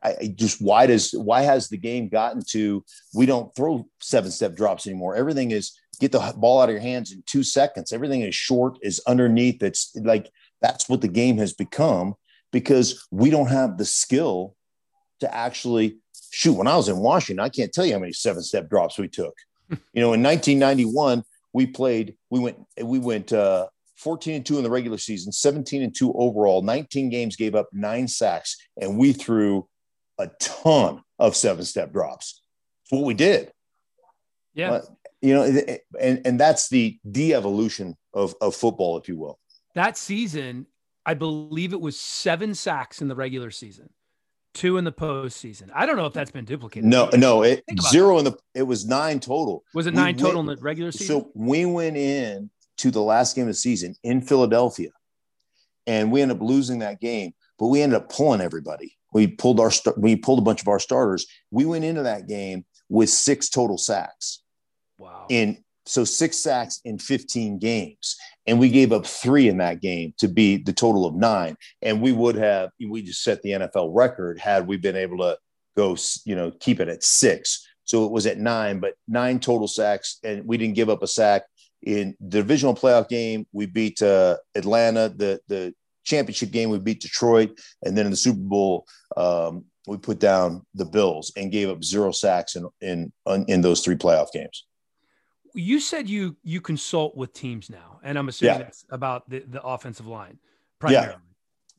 [0.04, 2.84] I, just why does why has the game gotten to
[3.14, 5.16] we don't throw seven step drops anymore?
[5.16, 7.92] Everything is get the ball out of your hands in two seconds.
[7.92, 9.62] Everything is short, is underneath.
[9.64, 10.30] It's like
[10.62, 12.16] that's what the game has become
[12.52, 14.56] because we don't have the skill
[15.20, 15.98] to actually
[16.32, 16.54] shoot.
[16.54, 19.08] When I was in Washington, I can't tell you how many seven step drops we
[19.08, 19.36] took.
[19.70, 21.24] you know, in 1991,
[21.54, 23.68] we played, we went, we went uh,
[23.98, 27.68] 14 and 2 in the regular season, 17 and 2 overall, 19 games, gave up
[27.74, 29.68] nine sacks, and we threw
[30.18, 32.42] a ton of seven step drops.
[32.84, 33.52] That's what we did.
[34.54, 34.72] Yeah.
[34.72, 34.82] Uh,
[35.22, 35.44] you know,
[36.00, 39.40] and, and that's the de evolution of, of football, if you will.
[39.76, 40.68] That season,
[41.06, 43.90] I believe it was seven sacks in the regular season,
[44.54, 45.70] two in the postseason.
[45.74, 46.90] I don't know if that's been duplicated.
[46.90, 49.64] No, no, it zero in the it was nine total.
[49.74, 51.08] Was it nine we total went, in the regular season?
[51.08, 54.90] So we went in to the last game of the season in Philadelphia,
[55.86, 57.34] and we ended up losing that game.
[57.60, 58.96] But we ended up pulling everybody.
[59.14, 61.26] We pulled our we pulled a bunch of our starters.
[61.52, 64.44] We went into that game with six total sacks.
[64.98, 65.26] Wow.
[65.30, 68.18] In so six sacks in 15 games.
[68.46, 71.56] And we gave up three in that game to be the total of nine.
[71.82, 75.38] And we would have, we just set the NFL record had we been able to
[75.76, 77.66] go, you know, keep it at six.
[77.86, 80.20] So it was at nine, but nine total sacks.
[80.24, 81.44] And we didn't give up a sack
[81.84, 83.46] in the divisional playoff game.
[83.54, 85.10] We beat uh, Atlanta.
[85.10, 85.74] The, the
[86.08, 87.60] championship game, we beat Detroit.
[87.84, 88.86] And then in the Super Bowl,
[89.16, 93.12] um, we put down the Bills and gave up zero sacks in, in,
[93.48, 94.66] in those three playoff games
[95.58, 98.64] you said you you consult with teams now, and I'm assuming yeah.
[98.66, 100.38] that's about the, the offensive line
[100.80, 101.10] primarily.
[101.10, 101.16] Yeah.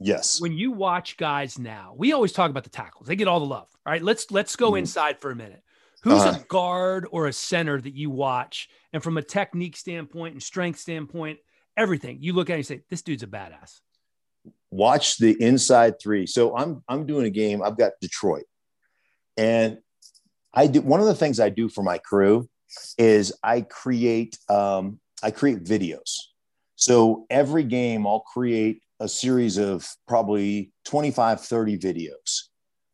[0.01, 0.41] Yes.
[0.41, 3.09] When you watch guys now, we always talk about the tackles.
[3.09, 3.69] They get all the love.
[3.85, 4.79] All right, let's let's go mm.
[4.81, 5.63] inside for a minute.
[6.03, 6.41] Who's uh-huh.
[6.41, 10.79] a guard or a center that you watch, and from a technique standpoint and strength
[10.79, 11.39] standpoint,
[11.77, 13.81] everything you look at and you say, "This dude's a badass."
[14.71, 16.27] Watch the inside three.
[16.27, 17.63] So I'm I'm doing a game.
[17.63, 18.45] I've got Detroit,
[19.37, 19.79] and
[20.53, 22.49] I do one of the things I do for my crew
[22.99, 26.17] is I create um, I create videos.
[26.77, 32.43] So every game I'll create a series of probably 25, 30 videos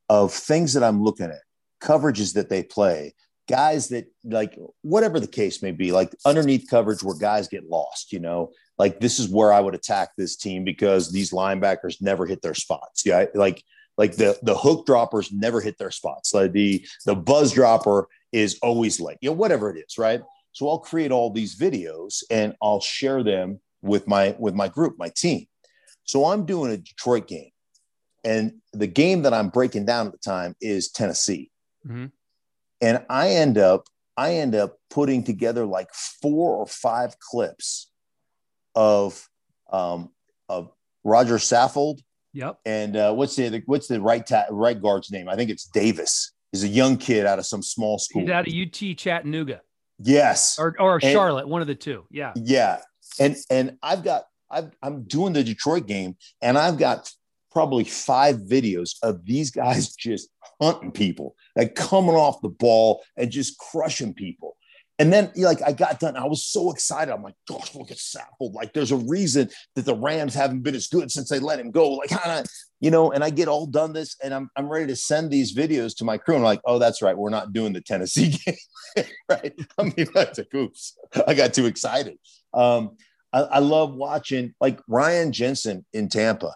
[0.08, 1.42] of things that I'm looking at,
[1.82, 3.14] coverages that they play,
[3.48, 8.12] guys that like whatever the case may be, like underneath coverage where guys get lost,
[8.12, 12.26] you know, like this is where I would attack this team because these linebackers never
[12.26, 13.04] hit their spots.
[13.06, 13.26] Yeah.
[13.34, 13.62] Like
[13.96, 16.34] like the the hook droppers never hit their spots.
[16.34, 20.20] Like the the buzz dropper is always late, you know, whatever it is, right?
[20.52, 24.96] So I'll create all these videos and I'll share them with my with my group,
[24.98, 25.46] my team.
[26.04, 27.50] So I'm doing a Detroit game,
[28.24, 31.50] and the game that I'm breaking down at the time is Tennessee,
[31.86, 32.06] mm-hmm.
[32.80, 37.90] and I end up I end up putting together like four or five clips
[38.74, 39.28] of
[39.72, 40.10] um,
[40.48, 40.70] of
[41.02, 42.00] Rodger Saffold.
[42.32, 42.58] Yep.
[42.64, 45.28] And uh, what's the what's the right ta- right guard's name?
[45.28, 46.32] I think it's Davis.
[46.52, 48.22] He's a young kid out of some small school.
[48.22, 49.60] He's out of UT Chattanooga.
[49.98, 50.56] Yes.
[50.58, 52.04] Or, or Charlotte, and, one of the two.
[52.10, 52.32] Yeah.
[52.36, 52.80] Yeah.
[53.18, 57.10] And and I've got i am doing the Detroit game, and I've got
[57.50, 60.28] probably five videos of these guys just
[60.60, 64.56] hunting people, like coming off the ball and just crushing people.
[65.00, 66.16] And then, like, I got done.
[66.16, 67.12] I was so excited.
[67.12, 68.54] I'm like, gosh, look at Saffold.
[68.54, 71.72] Like, there's a reason that the Rams haven't been as good since they let him
[71.72, 71.90] go.
[71.90, 72.46] Like, kind of,
[72.80, 75.54] you know, and I get all done this and I'm, I'm ready to send these
[75.54, 76.36] videos to my crew.
[76.36, 77.16] And I'm like, oh, that's right.
[77.16, 79.04] We're not doing the Tennessee game.
[79.28, 79.52] right.
[79.78, 80.96] I mean, that's a oops.
[81.26, 82.16] I got too excited.
[82.52, 82.96] Um,
[83.32, 86.54] I, I love watching like Ryan Jensen in Tampa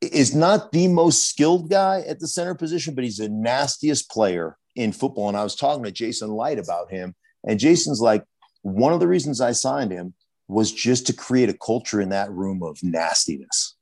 [0.00, 4.56] is not the most skilled guy at the center position, but he's the nastiest player
[4.76, 5.28] in football.
[5.28, 7.14] And I was talking to Jason Licht about him
[7.44, 8.24] and Jason's like,
[8.62, 10.14] one of the reasons I signed him
[10.48, 13.74] was just to create a culture in that room of nastiness.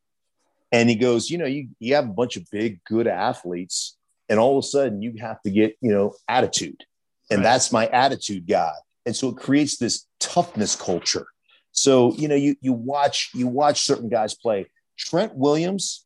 [0.73, 3.97] And he goes, you know, you, you have a bunch of big, good athletes,
[4.28, 6.85] and all of a sudden you have to get, you know, attitude.
[7.31, 7.45] And right.
[7.45, 8.73] that's my attitude guy.
[9.05, 11.27] And so it creates this toughness culture.
[11.73, 14.66] So, you know, you you watch, you watch certain guys play.
[14.97, 16.05] Trent Williams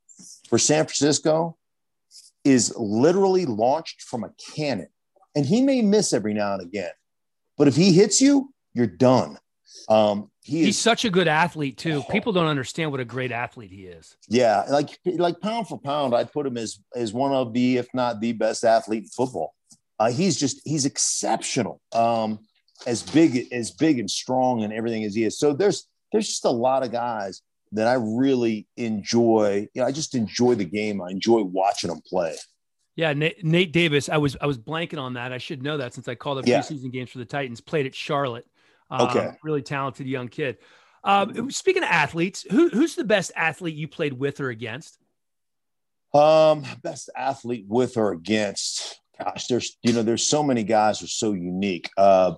[0.48, 1.56] for San Francisco
[2.44, 4.88] is literally launched from a cannon.
[5.34, 6.92] And he may miss every now and again,
[7.56, 9.38] but if he hits you, you're done.
[9.88, 12.02] Um, he he's is, such a good athlete too.
[12.06, 12.12] Oh.
[12.12, 14.16] People don't understand what a great athlete he is.
[14.28, 17.88] Yeah, like like pound for pound, I'd put him as as one of the, if
[17.94, 19.54] not the best athlete in football.
[19.98, 21.80] Uh, he's just he's exceptional.
[21.92, 22.40] Um,
[22.86, 25.38] as big as big and strong and everything as he is.
[25.38, 29.68] So there's there's just a lot of guys that I really enjoy.
[29.74, 31.00] You know, I just enjoy the game.
[31.00, 32.36] I enjoy watching them play.
[32.96, 34.08] Yeah, Nate, Nate Davis.
[34.08, 35.32] I was I was blanking on that.
[35.32, 36.60] I should know that since I called up yeah.
[36.60, 37.60] preseason games for the Titans.
[37.60, 38.46] Played at Charlotte.
[38.90, 40.58] Um, okay, really talented young kid.
[41.02, 44.98] Um, speaking of athletes, who, who's the best athlete you played with or against?
[46.14, 49.00] Um, best athlete with or against.
[49.18, 51.90] Gosh, there's you know there's so many guys who are so unique.
[51.96, 52.34] Uh,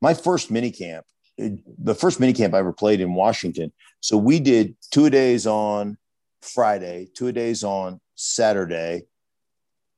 [0.00, 1.04] my first mini camp,
[1.36, 3.72] the first mini camp I ever played in Washington.
[4.00, 5.98] So we did two days on
[6.40, 9.02] Friday, two days on Saturday,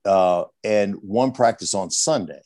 [0.05, 2.43] uh, and one practice on Sunday,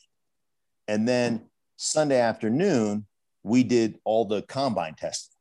[0.87, 1.45] and then
[1.77, 3.05] Sunday afternoon
[3.43, 5.35] we did all the combine testing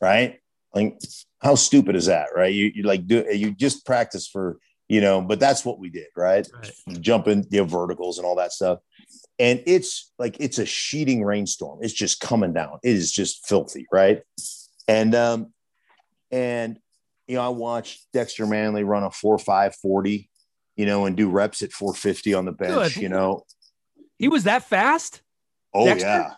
[0.00, 0.38] right?
[0.74, 0.98] Like,
[1.40, 2.52] how stupid is that, right?
[2.52, 4.58] You, you like do you just practice for
[4.88, 6.48] you know, but that's what we did, right?
[6.54, 6.72] right.
[7.00, 8.78] Jumping the you know, verticals and all that stuff.
[9.38, 11.80] And it's like it's a sheeting rainstorm.
[11.82, 12.78] It's just coming down.
[12.82, 14.22] It is just filthy, right?
[14.86, 15.52] And um,
[16.30, 16.78] and
[17.26, 20.30] you know, I watched Dexter Manley run a four five forty,
[20.78, 23.02] you know, and do reps at 450 on the bench, Good.
[23.02, 23.42] you know.
[24.18, 25.20] He was that fast?
[25.74, 26.06] Oh Dexter?
[26.06, 26.30] yeah.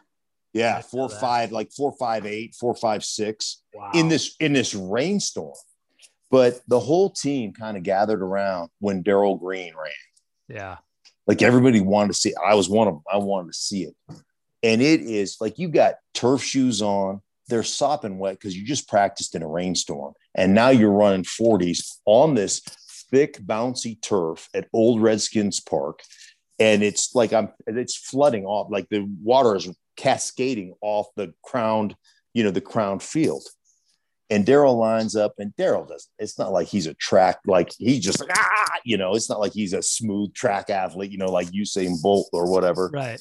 [0.52, 3.92] Yeah, four five, like four five eight, four five six wow.
[3.94, 5.54] in this in this rainstorm.
[6.28, 9.92] But the whole team kind of gathered around when Darrell Green ran.
[10.48, 10.78] Yeah.
[11.28, 12.30] Like everybody wanted to see.
[12.30, 12.36] It.
[12.44, 13.02] I was one of them.
[13.12, 13.94] I wanted to see it.
[14.64, 17.20] And it is like you got turf shoes on.
[17.46, 20.14] They're sopping wet because you just practiced in a rainstorm.
[20.34, 22.62] And now you're running 40s on this
[23.10, 26.00] thick, bouncy turf at Old Redskins Park.
[26.58, 31.96] And it's like I'm it's flooding off, like the water is cascading off the crowned,
[32.34, 33.44] you know, the crowned field.
[34.28, 36.08] And Darrell lines up, and Darrell does.
[36.20, 39.40] It's not like he's a track, like he's just like, ah, you know, it's not
[39.40, 42.90] like he's a smooth track athlete, you know, like Usain Bolt or whatever.
[42.92, 43.20] Right.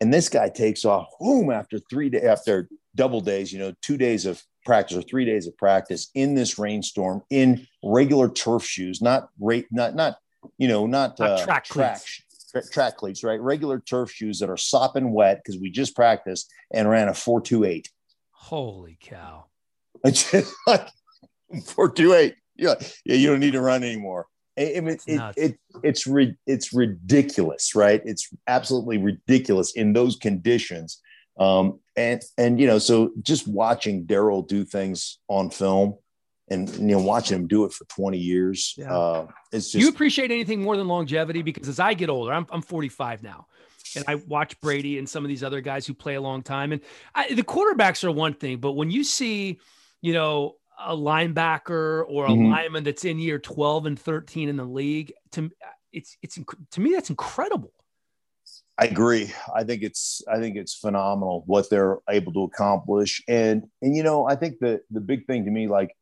[0.00, 3.98] And this guy takes off, boom, after three days, after double days, you know, two
[3.98, 9.00] days of practice or three days of practice in this rainstorm in regular turf shoes,
[9.00, 10.16] not rate, not, not,
[10.58, 12.00] you know, not, not uh, track, track,
[12.72, 13.40] track cleats, right?
[13.40, 17.90] Regular turf shoes that are sopping wet because we just practiced and ran a 428.
[18.30, 19.46] Holy cow.
[20.04, 20.86] It's just like
[21.50, 22.34] 428.
[22.56, 22.74] Yeah,
[23.06, 24.26] yeah, you don't need to run anymore.
[24.58, 26.06] I mean, it, it, it, it's
[26.46, 28.00] it's ridiculous, right?
[28.04, 31.00] It's absolutely ridiculous in those conditions.
[31.38, 35.96] Um, and and you know, so just watching Darrell do things on film,
[36.48, 38.94] and you know watching him do it for 20 years yeah.
[38.94, 42.46] uh it's just you appreciate anything more than longevity because as i get older i'm,
[42.50, 43.46] I'm 45 now
[43.96, 46.72] and i watch brady and some of these other guys who play a long time
[46.72, 46.82] and
[47.14, 49.58] I, the quarterbacks are one thing but when you see
[50.02, 52.50] you know a linebacker or a mm-hmm.
[52.50, 55.50] lineman that's in year 12 and 13 in the league to
[55.92, 56.38] it's it's
[56.72, 57.72] to me that's incredible
[58.76, 59.32] I agree.
[59.54, 64.02] I think it's I think it's phenomenal what they're able to accomplish, and and you
[64.02, 65.94] know I think the the big thing to me like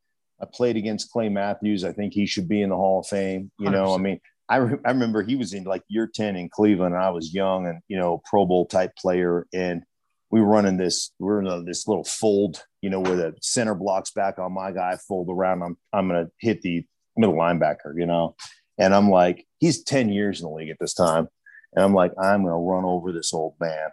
[0.43, 1.85] I played against Clay Matthews.
[1.85, 3.51] I think he should be in the Hall of Fame.
[3.59, 3.73] You 100%.
[3.73, 6.94] know, I mean, I, re- I remember he was in like year 10 in Cleveland
[6.94, 9.47] and I was young and, you know, Pro Bowl type player.
[9.55, 9.82] And
[10.31, 13.35] we were running this, we are in uh, this little fold, you know, where the
[13.40, 15.62] center blocks back on my guy, fold around.
[15.62, 16.85] I'm, I'm going to hit the
[17.16, 18.35] middle linebacker, you know?
[18.78, 21.28] And I'm like, he's 10 years in the league at this time.
[21.74, 23.90] And I'm like, I'm going to run over this old man.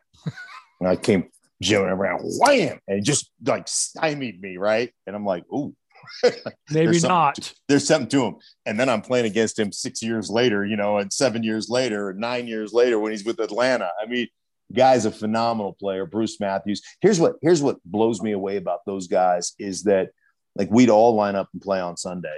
[0.79, 1.29] and I came
[1.61, 4.91] jimming around, wham, and just like stymied me, right?
[5.07, 5.75] And I'm like, ooh,
[6.23, 7.53] Maybe there's not.
[7.67, 8.35] There's something to him.
[8.65, 12.13] And then I'm playing against him six years later, you know, and seven years later,
[12.13, 13.89] nine years later when he's with Atlanta.
[14.01, 14.27] I mean,
[14.73, 16.81] guy's a phenomenal player, Bruce Matthews.
[17.01, 20.09] Here's what here's what blows me away about those guys is that
[20.55, 22.37] like we'd all line up and play on Sunday.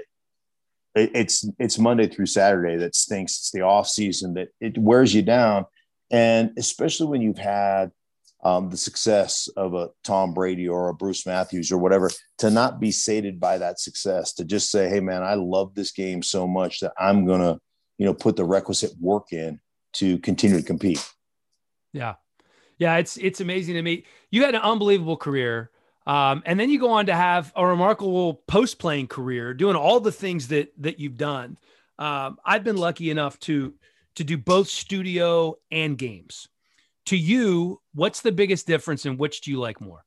[0.96, 3.38] It, it's it's Monday through Saturday that stinks.
[3.38, 5.66] It's the off season that it wears you down.
[6.12, 7.92] And especially when you've had
[8.44, 12.10] um, the success of a Tom Brady or a Bruce Matthews or whatever,
[12.40, 15.92] to not be sated by that success, to just say, "Hey, man, I love this
[15.92, 17.60] game so much that I'm gonna,
[17.98, 19.60] you know, put the requisite work in
[19.94, 21.08] to continue to compete."
[21.94, 22.16] Yeah,
[22.78, 24.06] yeah, it's it's amazing to me.
[24.32, 25.70] You had an unbelievable career,
[26.08, 30.00] um, and then you go on to have a remarkable post playing career, doing all
[30.00, 31.58] the things that that you've done.
[32.00, 33.74] Um, I've been lucky enough to
[34.16, 36.48] to do both studio and games
[37.08, 40.04] to you, what's the biggest difference and which do you like more?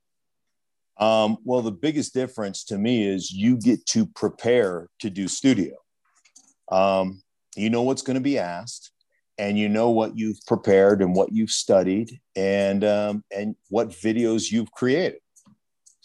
[0.96, 5.74] Um, well, the biggest difference to me is you get to prepare to do studio.
[6.70, 7.22] Um,
[7.56, 8.90] you know what's going to be asked,
[9.38, 14.50] and you know what you've prepared and what you've studied, and um, and what videos
[14.50, 15.18] you've created.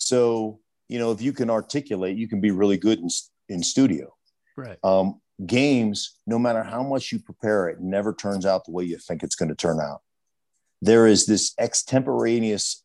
[0.09, 3.09] So you know if you can articulate, you can be really good in
[3.47, 4.13] in studio.
[4.57, 4.77] Right.
[4.83, 8.97] Um, games, no matter how much you prepare, it never turns out the way you
[8.97, 10.01] think it's going to turn out
[10.81, 12.83] there is this extemporaneous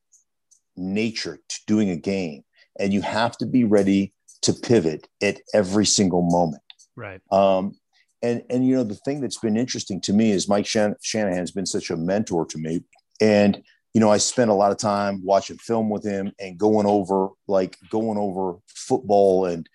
[0.76, 2.42] nature to doing a game,
[2.78, 6.62] and you have to be ready to pivot at every single moment.
[6.96, 7.20] Right.
[7.30, 7.76] Um,
[8.22, 11.52] and and you know the thing that's been interesting to me is Mike Shan- Shanahan's
[11.52, 12.82] been such a mentor to me,
[13.20, 13.62] and
[13.94, 17.28] you know I spent a lot of time watching film with him and going over
[17.46, 19.68] like going over football and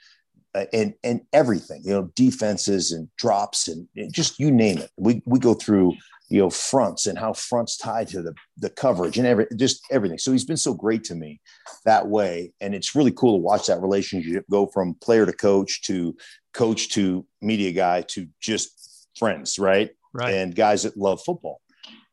[0.73, 4.91] and and everything you know defenses and drops and, and just you name it.
[4.97, 5.93] We we go through
[6.29, 10.17] you know fronts and how fronts tie to the the coverage and every just everything.
[10.17, 11.39] So he's been so great to me
[11.85, 12.53] that way.
[12.61, 16.15] And it's really cool to watch that relationship go from player to coach to
[16.53, 19.91] coach to media guy to just friends right?
[20.13, 20.33] Right.
[20.33, 21.61] And guys that love football.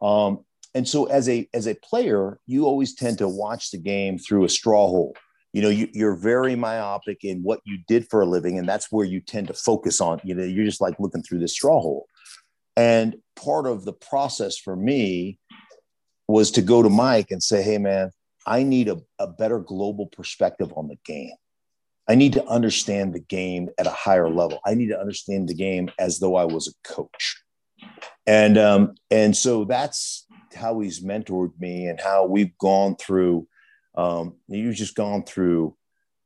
[0.01, 0.45] Um
[0.77, 4.45] and so as a as a player you always tend to watch the game through
[4.45, 5.17] a straw hole
[5.53, 8.93] you know you, you're very myopic in what you did for a living and that's
[8.93, 11.81] where you tend to focus on you know you're just like looking through this straw
[11.81, 12.07] hole
[12.77, 15.39] and part of the process for me
[16.29, 18.11] was to go to Mike and say, hey, man,
[18.47, 21.35] I need a, a better global perspective on the game.
[22.09, 24.61] I need to understand the game at a higher level.
[24.65, 27.43] I need to understand the game as though I was a coach.
[28.27, 30.26] And um, and so that's
[30.57, 33.47] how he's mentored me and how we've gone through.
[33.95, 35.77] Um, you've just gone through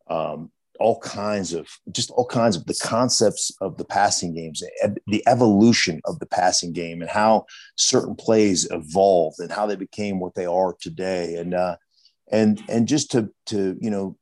[0.08, 0.50] um,
[0.80, 4.62] all kinds of just all kinds of the concepts of the passing games
[5.06, 7.44] the evolution of the passing game and how
[7.76, 11.76] certain plays evolved and how they became what they are today and uh,
[12.32, 14.16] and and just to to you know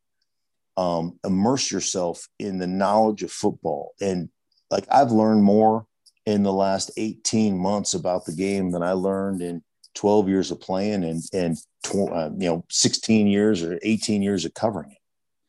[0.76, 4.28] um, immerse yourself in the knowledge of football and
[4.70, 5.86] like I've learned more
[6.26, 9.62] in the last 18 months about the game than I learned in
[9.98, 14.44] 12 years of playing and and tw- uh, you know 16 years or 18 years
[14.44, 14.98] of covering it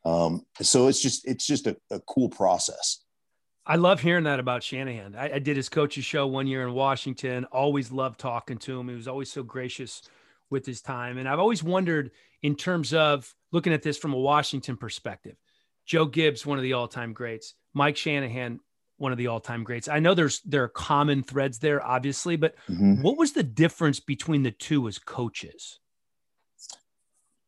[0.06, 3.04] um, so it's just it's just a, a, cool process.
[3.66, 5.16] I love hearing that about Shanahan.
[5.16, 7.46] I, I, did his coach's show one year in Washington.
[7.46, 8.88] Always loved talking to him.
[8.88, 10.02] He was always so gracious
[10.50, 11.18] with his time.
[11.18, 12.12] And I've always wondered,
[12.42, 15.36] in terms of looking at this from a Washington perspective,
[15.86, 18.60] Joe Gibbs, one of the all-time greats, Mike Shanahan,
[19.00, 19.88] one of the all-time greats.
[19.88, 23.02] I know there's there are common threads there, obviously, but mm-hmm.
[23.02, 25.80] what was the difference between the two as coaches?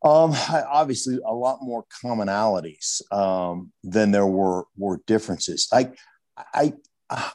[0.03, 5.67] Um, obviously, a lot more commonalities um, than there were were differences.
[5.71, 5.91] I,
[6.53, 6.73] I,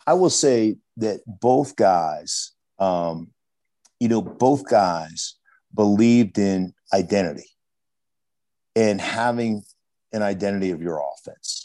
[0.07, 3.29] I will say that both guys, um,
[4.01, 5.35] you know, both guys
[5.75, 7.51] believed in identity
[8.75, 9.63] and having
[10.13, 11.56] an identity of your offense.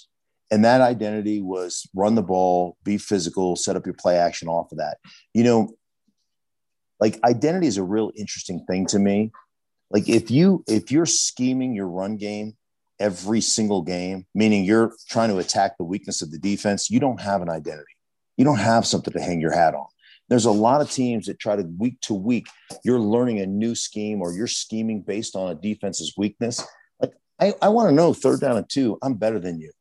[0.51, 4.71] And that identity was run the ball, be physical, set up your play action off
[4.71, 4.97] of that.
[5.33, 5.69] You know,
[6.99, 9.31] like identity is a real interesting thing to me
[9.91, 12.55] like if you if you're scheming your run game
[12.99, 17.19] every single game, meaning you're trying to attack the weakness of the defense, you don't
[17.19, 17.91] have an identity.
[18.37, 19.87] You don't have something to hang your hat on.
[20.29, 22.47] There's a lot of teams that try to week to week,
[22.85, 26.65] you're learning a new scheme or you're scheming based on a defense's weakness.
[27.01, 29.71] Like I, I want to know third down and two, I'm better than you.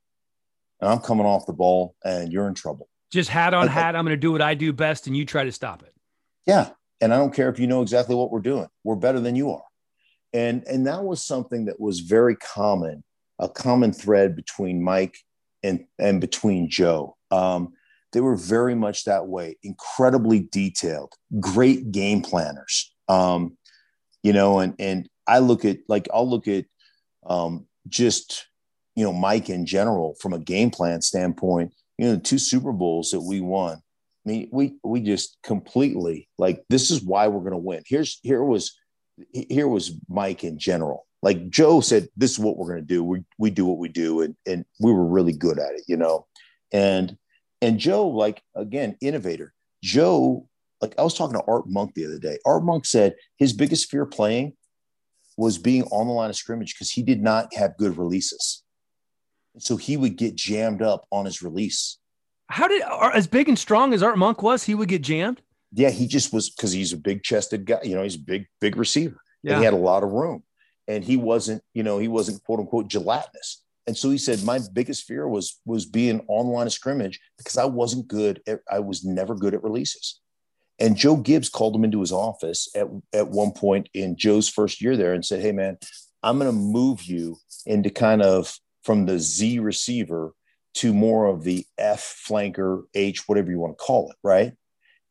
[0.81, 2.89] And I'm coming off the ball and you're in trouble.
[3.13, 3.97] Just hat on like, hat.
[3.97, 5.95] I'm going to do what I do best and you try to stop it.
[6.47, 6.71] Yeah.
[7.01, 8.69] And I don't care if you know exactly what we're doing.
[8.85, 9.63] We're better than you are
[10.33, 13.03] and and that was something that was very common
[13.39, 15.17] a common thread between mike
[15.63, 17.73] and and between joe um,
[18.13, 23.57] they were very much that way incredibly detailed great game planners um,
[24.23, 26.65] you know and and i look at like i'll look at
[27.27, 28.47] um, just
[29.01, 33.11] you know mike in general from a game plan standpoint you know two super bowls
[33.11, 33.77] that we won
[34.27, 38.19] i mean we we just completely like this is why we're going to win here's
[38.23, 38.77] here was
[39.33, 41.07] here was Mike in general.
[41.23, 43.05] Like Joe said, this is what we're going to do.
[43.05, 44.23] We, we do what we do.
[44.23, 46.27] And, and we were really good at it, you know?
[46.73, 47.17] And,
[47.61, 49.53] and Joe, like, again, innovator.
[49.83, 50.49] Joe,
[50.81, 52.39] like I was talking to Art Monk the other day.
[52.47, 54.55] Art Monk said his biggest fear playing
[55.37, 58.63] was being on the line of scrimmage because he did not have good releases.
[59.59, 61.99] So he would get jammed up on his release.
[62.49, 62.83] How did,
[63.15, 65.43] as big and strong as Art Monk was, he would get jammed?
[65.73, 67.81] yeah, he just was because he's a big chested guy.
[67.83, 69.21] You know, he's a big, big receiver.
[69.43, 69.53] Yeah.
[69.53, 70.43] And he had a lot of room.
[70.89, 73.63] And he wasn't, you know, he wasn't quote unquote gelatinous.
[73.87, 77.57] And so he said, my biggest fear was was being on line of scrimmage because
[77.57, 78.43] I wasn't good.
[78.47, 80.21] At, I was never good at releases.
[80.79, 84.81] And Joe Gibbs called him into his office at, at one point in Joe's first
[84.81, 85.79] year there and said, Hey man,
[86.23, 87.37] I'm going to move you
[87.67, 90.33] into kind of from the Z receiver
[90.75, 94.17] to more of the F flanker, H, whatever you want to call it.
[94.23, 94.53] Right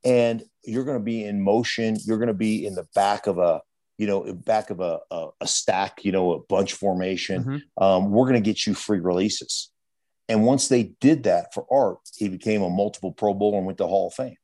[0.04, 1.98] and you're going to be in motion.
[2.06, 3.62] You're going to be in the back of a,
[3.98, 7.44] you know, back of a, a, a stack, you know, a bunch formation.
[7.44, 7.84] Mm-hmm.
[7.84, 9.72] Um, we're going to get you free releases.
[10.28, 13.80] And once they did that for Art, he became a multiple Pro Bowl and went
[13.80, 14.36] to Hall of Fame.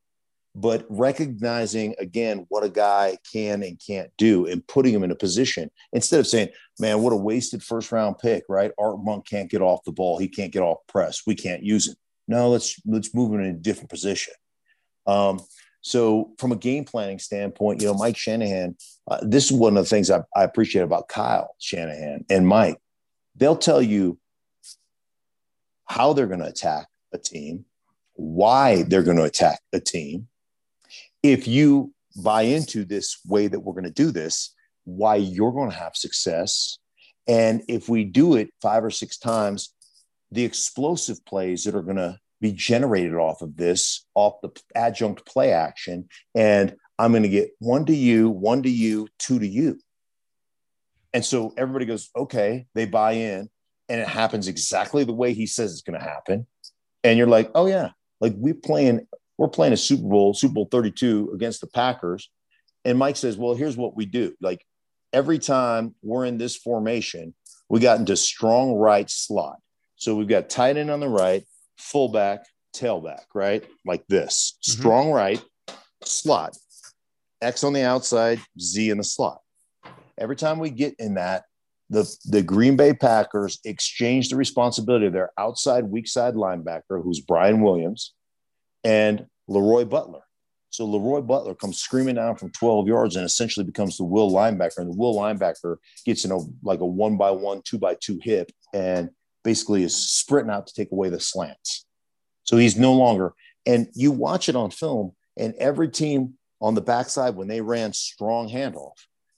[0.55, 5.15] But recognizing again what a guy can and can't do and putting him in a
[5.15, 6.47] position instead of saying,
[6.79, 8.71] man, what a wasted first round pick, right?
[8.79, 10.17] Art Monk can't get off the ball.
[10.17, 11.23] He can't get off press.
[11.27, 11.95] We can't use him.
[12.29, 14.33] No, let's let's move him in a different position.
[15.05, 15.41] Um,
[15.81, 18.75] so from a game planning standpoint, you know, Mike Shanahan,
[19.07, 22.79] uh, this is one of the things I, I appreciate about Kyle Shanahan and Mike.
[23.35, 24.17] They'll tell you
[25.85, 27.65] how they're going to attack a team,
[28.13, 30.27] why they're going to attack a team,
[31.31, 34.53] if you buy into this way that we're going to do this,
[34.83, 36.77] why you're going to have success.
[37.27, 39.73] And if we do it five or six times,
[40.31, 45.25] the explosive plays that are going to be generated off of this, off the adjunct
[45.25, 49.47] play action, and I'm going to get one to you, one to you, two to
[49.47, 49.79] you.
[51.13, 53.49] And so everybody goes, okay, they buy in,
[53.89, 56.45] and it happens exactly the way he says it's going to happen.
[57.03, 59.07] And you're like, oh, yeah, like we're playing
[59.37, 62.29] we're playing a Super Bowl, Super Bowl 32 against the Packers.
[62.83, 64.35] And Mike says, Well, here's what we do.
[64.41, 64.65] Like
[65.11, 67.33] every time we're in this formation,
[67.69, 69.57] we got into strong right slot.
[69.95, 71.43] So we've got tight end on the right,
[71.77, 72.45] fullback,
[72.75, 73.63] tailback, right?
[73.85, 74.79] Like this mm-hmm.
[74.79, 75.43] strong right,
[76.03, 76.55] slot,
[77.41, 79.39] X on the outside, Z in the slot.
[80.17, 81.43] Every time we get in that,
[81.89, 87.19] the, the Green Bay Packers exchange the responsibility of their outside weak side linebacker, who's
[87.19, 88.13] Brian Williams,
[88.85, 90.21] and Leroy Butler.
[90.69, 94.77] So Leroy Butler comes screaming down from 12 yards and essentially becomes the will linebacker.
[94.77, 98.19] And the will linebacker gets in a like a one by one, two by two
[98.21, 99.09] hip and
[99.43, 101.85] basically is sprinting out to take away the slants.
[102.43, 103.33] So he's no longer,
[103.65, 107.93] and you watch it on film, and every team on the backside, when they ran
[107.93, 108.93] strong handoff,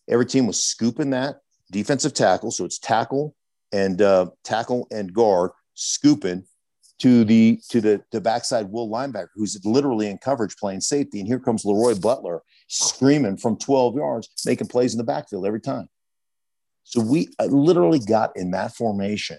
[0.10, 1.38] every team was scooping that
[1.72, 2.52] defensive tackle.
[2.52, 3.36] So it's tackle
[3.72, 6.45] and uh, tackle and guard scooping
[6.99, 11.19] to the to the the backside will linebacker who's literally in coverage playing safety.
[11.19, 15.61] And here comes leroy butler screaming from 12 yards making plays in the backfield every
[15.61, 15.88] time.
[16.84, 19.38] So we uh, literally got in that formation.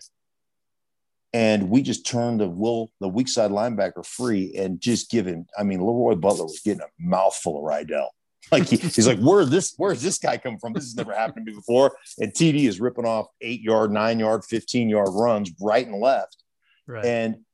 [1.35, 5.63] And we just turned the will the weak side linebacker free and just given i
[5.63, 8.09] mean leroy butler was getting a mouthful of rydell.
[8.51, 10.73] Like he, he's like where this where's this guy come from?
[10.73, 11.95] This has never happened to me before.
[12.19, 16.43] And td is ripping off eight yard nine yard 15 yard runs right and left.
[16.87, 17.05] Right.
[17.05, 17.45] And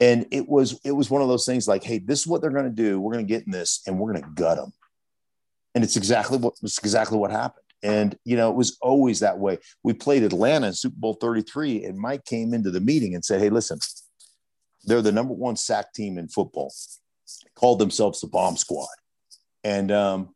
[0.00, 2.50] and it was it was one of those things like hey this is what they're
[2.50, 3.00] going to do.
[3.00, 4.72] We're going to get in this and we're going to gut them
[5.74, 7.64] and it's exactly what it's exactly what happened.
[7.82, 9.58] And you know it was always that way.
[9.82, 13.40] We played atlanta in super bowl 33 and mike came into the meeting and said
[13.40, 13.78] hey listen
[14.84, 16.72] they're the number one sack team in football.
[17.44, 18.88] They called themselves the bomb squad.
[19.64, 20.34] And um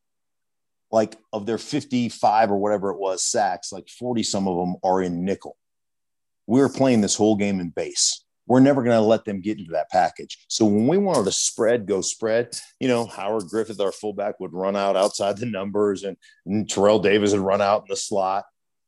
[0.92, 5.02] like of their 55 or whatever it was sacks like 40 some of them are
[5.02, 5.56] in nickel.
[6.46, 9.58] We were playing this whole game in base we're never going to let them get
[9.58, 10.38] into that package.
[10.48, 14.52] So when we wanted to spread, go spread, you know, Howard Griffith, our fullback, would
[14.52, 16.16] run out outside the numbers and,
[16.46, 18.44] and Terrell Davis would run out in the slot.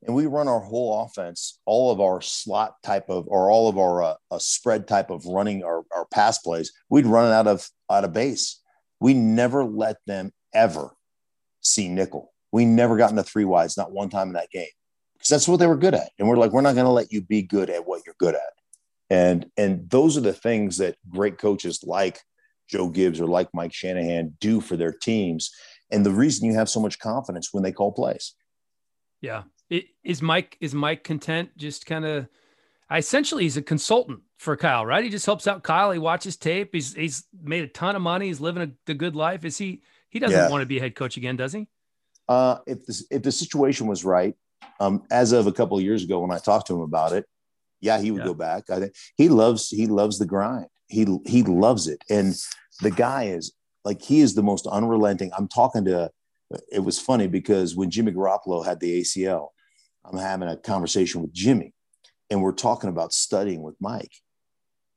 [0.07, 3.79] And we run our whole offense, all of our slot type of, or all of
[3.79, 7.69] our uh, spread type of running our, our pass plays, we'd run it out of
[7.91, 8.61] out of base.
[9.01, 10.91] We never let them ever
[11.63, 12.33] see nickel.
[12.53, 14.69] We never got into three wides, not one time in that game,
[15.15, 16.11] because that's what they were good at.
[16.21, 18.37] And we're like, we're not going to let you be good at what you're good
[18.37, 18.58] at
[19.11, 22.21] and and those are the things that great coaches like
[22.69, 25.51] joe gibbs or like mike shanahan do for their teams.
[25.91, 28.35] And the reason you have so much confidence when they call plays.
[29.23, 29.45] Yeah.
[29.71, 31.51] It, is mike is mike content?
[31.57, 32.29] Just kind of
[32.91, 35.05] essentially he's a consultant for kyle right?
[35.05, 35.91] He just helps out kyle.
[35.91, 36.71] He watches tape.
[36.73, 38.27] He's he's made a ton of money.
[38.27, 39.45] He's living a, the good life.
[39.45, 40.51] Is he he doesn't yeah.
[40.51, 41.67] want to be a head coach again does he?
[42.29, 44.35] Uh if this if the situation was right
[44.81, 47.27] um as of a couple of years ago when i talked to him about it
[47.81, 48.27] yeah, he would yeah.
[48.27, 48.71] go back.
[48.71, 50.67] I think he loves he loves the grind.
[50.89, 52.35] He he loves it, and
[52.81, 53.53] the guy is
[53.85, 55.31] like he is the most unrelenting.
[55.37, 56.11] I'm talking to.
[56.73, 59.49] It was funny because when Jimmy Garoppolo had the ACL,
[60.05, 61.75] I'm having a conversation with Jimmy,
[62.31, 64.13] and we're talking about studying with Mike,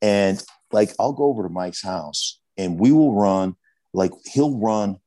[0.01, 0.41] and
[0.71, 3.55] like I'll go over to Mike's house and we will run
[3.93, 4.97] like he'll run.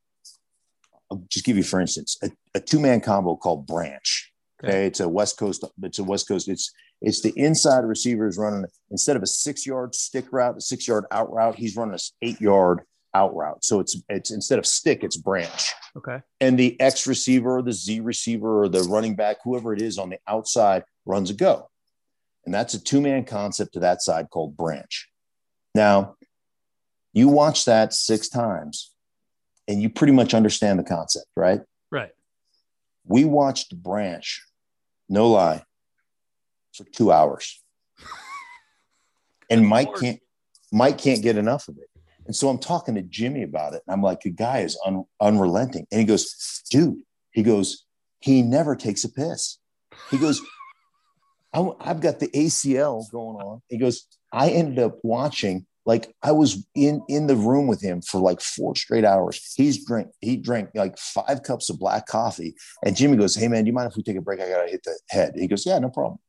[1.11, 4.31] I'll just give you for instance a, a two man combo called Branch.
[4.63, 4.71] Okay.
[4.71, 5.63] okay, it's a West Coast.
[5.83, 6.47] It's a West Coast.
[6.47, 6.71] It's
[7.01, 10.87] it's the inside receiver is running instead of a six yard stick route, a six
[10.87, 12.81] yard out route, he's running a eight yard
[13.13, 13.63] out route.
[13.63, 15.73] So it's it's instead of stick, it's branch.
[15.97, 16.21] Okay.
[16.41, 19.97] And the X receiver, or the Z receiver, or the running back, whoever it is
[19.97, 21.69] on the outside runs a go.
[22.45, 25.09] And that's a two man concept to that side called branch.
[25.73, 26.15] Now,
[27.13, 28.91] you watch that six times
[29.67, 31.61] and you pretty much understand the concept, right?
[31.91, 32.11] Right.
[33.05, 34.43] We watched branch,
[35.07, 35.63] no lie,
[36.73, 37.61] for two hours.
[39.49, 40.19] and Mike can't
[40.71, 41.89] Mike can't get enough of it.
[42.25, 43.83] And so I'm talking to Jimmy about it.
[43.87, 45.85] And I'm like, the guy is un- unrelenting.
[45.91, 46.97] And he goes, dude,
[47.31, 47.85] he goes,
[48.19, 49.59] he never takes a piss.
[50.09, 50.41] He goes,
[51.53, 53.61] I've got the ACL going on.
[53.69, 58.01] He goes, I ended up watching like I was in in the room with him
[58.01, 59.53] for like four straight hours.
[59.55, 63.63] He's drink he drank like five cups of black coffee, and Jimmy goes, "Hey man,
[63.63, 64.39] do you mind if we take a break?
[64.39, 66.19] I gotta hit the head." He goes, "Yeah, no problem."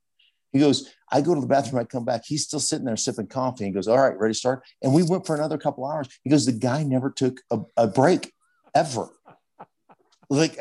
[0.53, 2.23] He goes, "I go to the bathroom, I come back.
[2.24, 5.03] He's still sitting there sipping coffee." He goes, "All right, ready to start?" And we
[5.03, 6.09] went for another couple hours.
[6.23, 8.33] He goes, "The guy never took a, a break
[8.74, 9.09] ever."
[10.28, 10.59] Like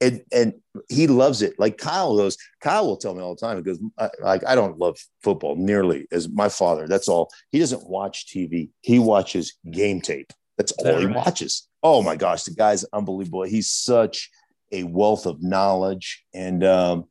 [0.00, 0.54] and and
[0.88, 1.54] he loves it.
[1.58, 3.56] Like Kyle goes, Kyle will tell me all the time.
[3.56, 6.86] He goes, I, like I don't love football nearly as my father.
[6.88, 7.30] That's all.
[7.50, 8.70] He doesn't watch TV.
[8.80, 10.32] He watches game tape.
[10.56, 11.16] That's all he right?
[11.16, 11.68] watches.
[11.82, 13.42] Oh my gosh, the guy's unbelievable.
[13.44, 14.30] He's such
[14.72, 17.06] a wealth of knowledge, and um,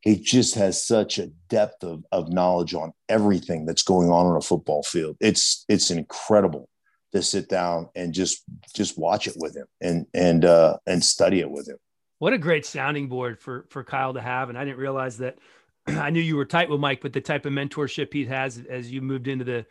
[0.00, 4.36] he just has such a depth of, of knowledge on everything that's going on on
[4.36, 5.16] a football field.
[5.20, 6.68] It's it's incredible
[7.12, 8.42] to sit down and just
[8.74, 11.78] just watch it with him and and uh, and study it with him.
[12.18, 15.38] What a great sounding board for for Kyle to have, and I didn't realize that.
[15.86, 18.90] I knew you were tight with Mike, but the type of mentorship he has as
[18.90, 19.66] you moved into the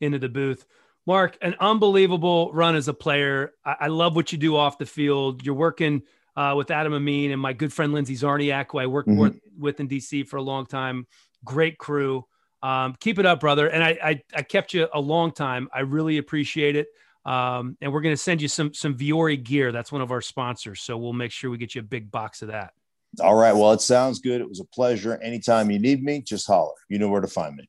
[0.00, 0.64] into the booth.
[1.06, 3.52] Mark, an unbelievable run as a player.
[3.64, 5.44] I, I love what you do off the field.
[5.44, 6.02] You're working
[6.36, 9.20] uh, with Adam Amin and my good friend Lindsay Czarniak, who I worked mm-hmm.
[9.20, 11.06] with, with in DC for a long time.
[11.44, 12.24] Great crew.
[12.62, 13.68] Um, keep it up, brother.
[13.68, 15.68] And I, I, I kept you a long time.
[15.72, 16.88] I really appreciate it.
[17.24, 19.72] Um, and we're going to send you some some Vuori gear.
[19.72, 20.80] That's one of our sponsors.
[20.80, 22.72] So we'll make sure we get you a big box of that.
[23.20, 23.52] All right.
[23.52, 24.40] Well, it sounds good.
[24.40, 25.18] It was a pleasure.
[25.22, 26.74] Anytime you need me, just holler.
[26.88, 27.68] You know where to find me.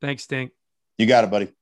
[0.00, 0.50] Thanks, Stink.
[0.98, 1.52] You got it, buddy.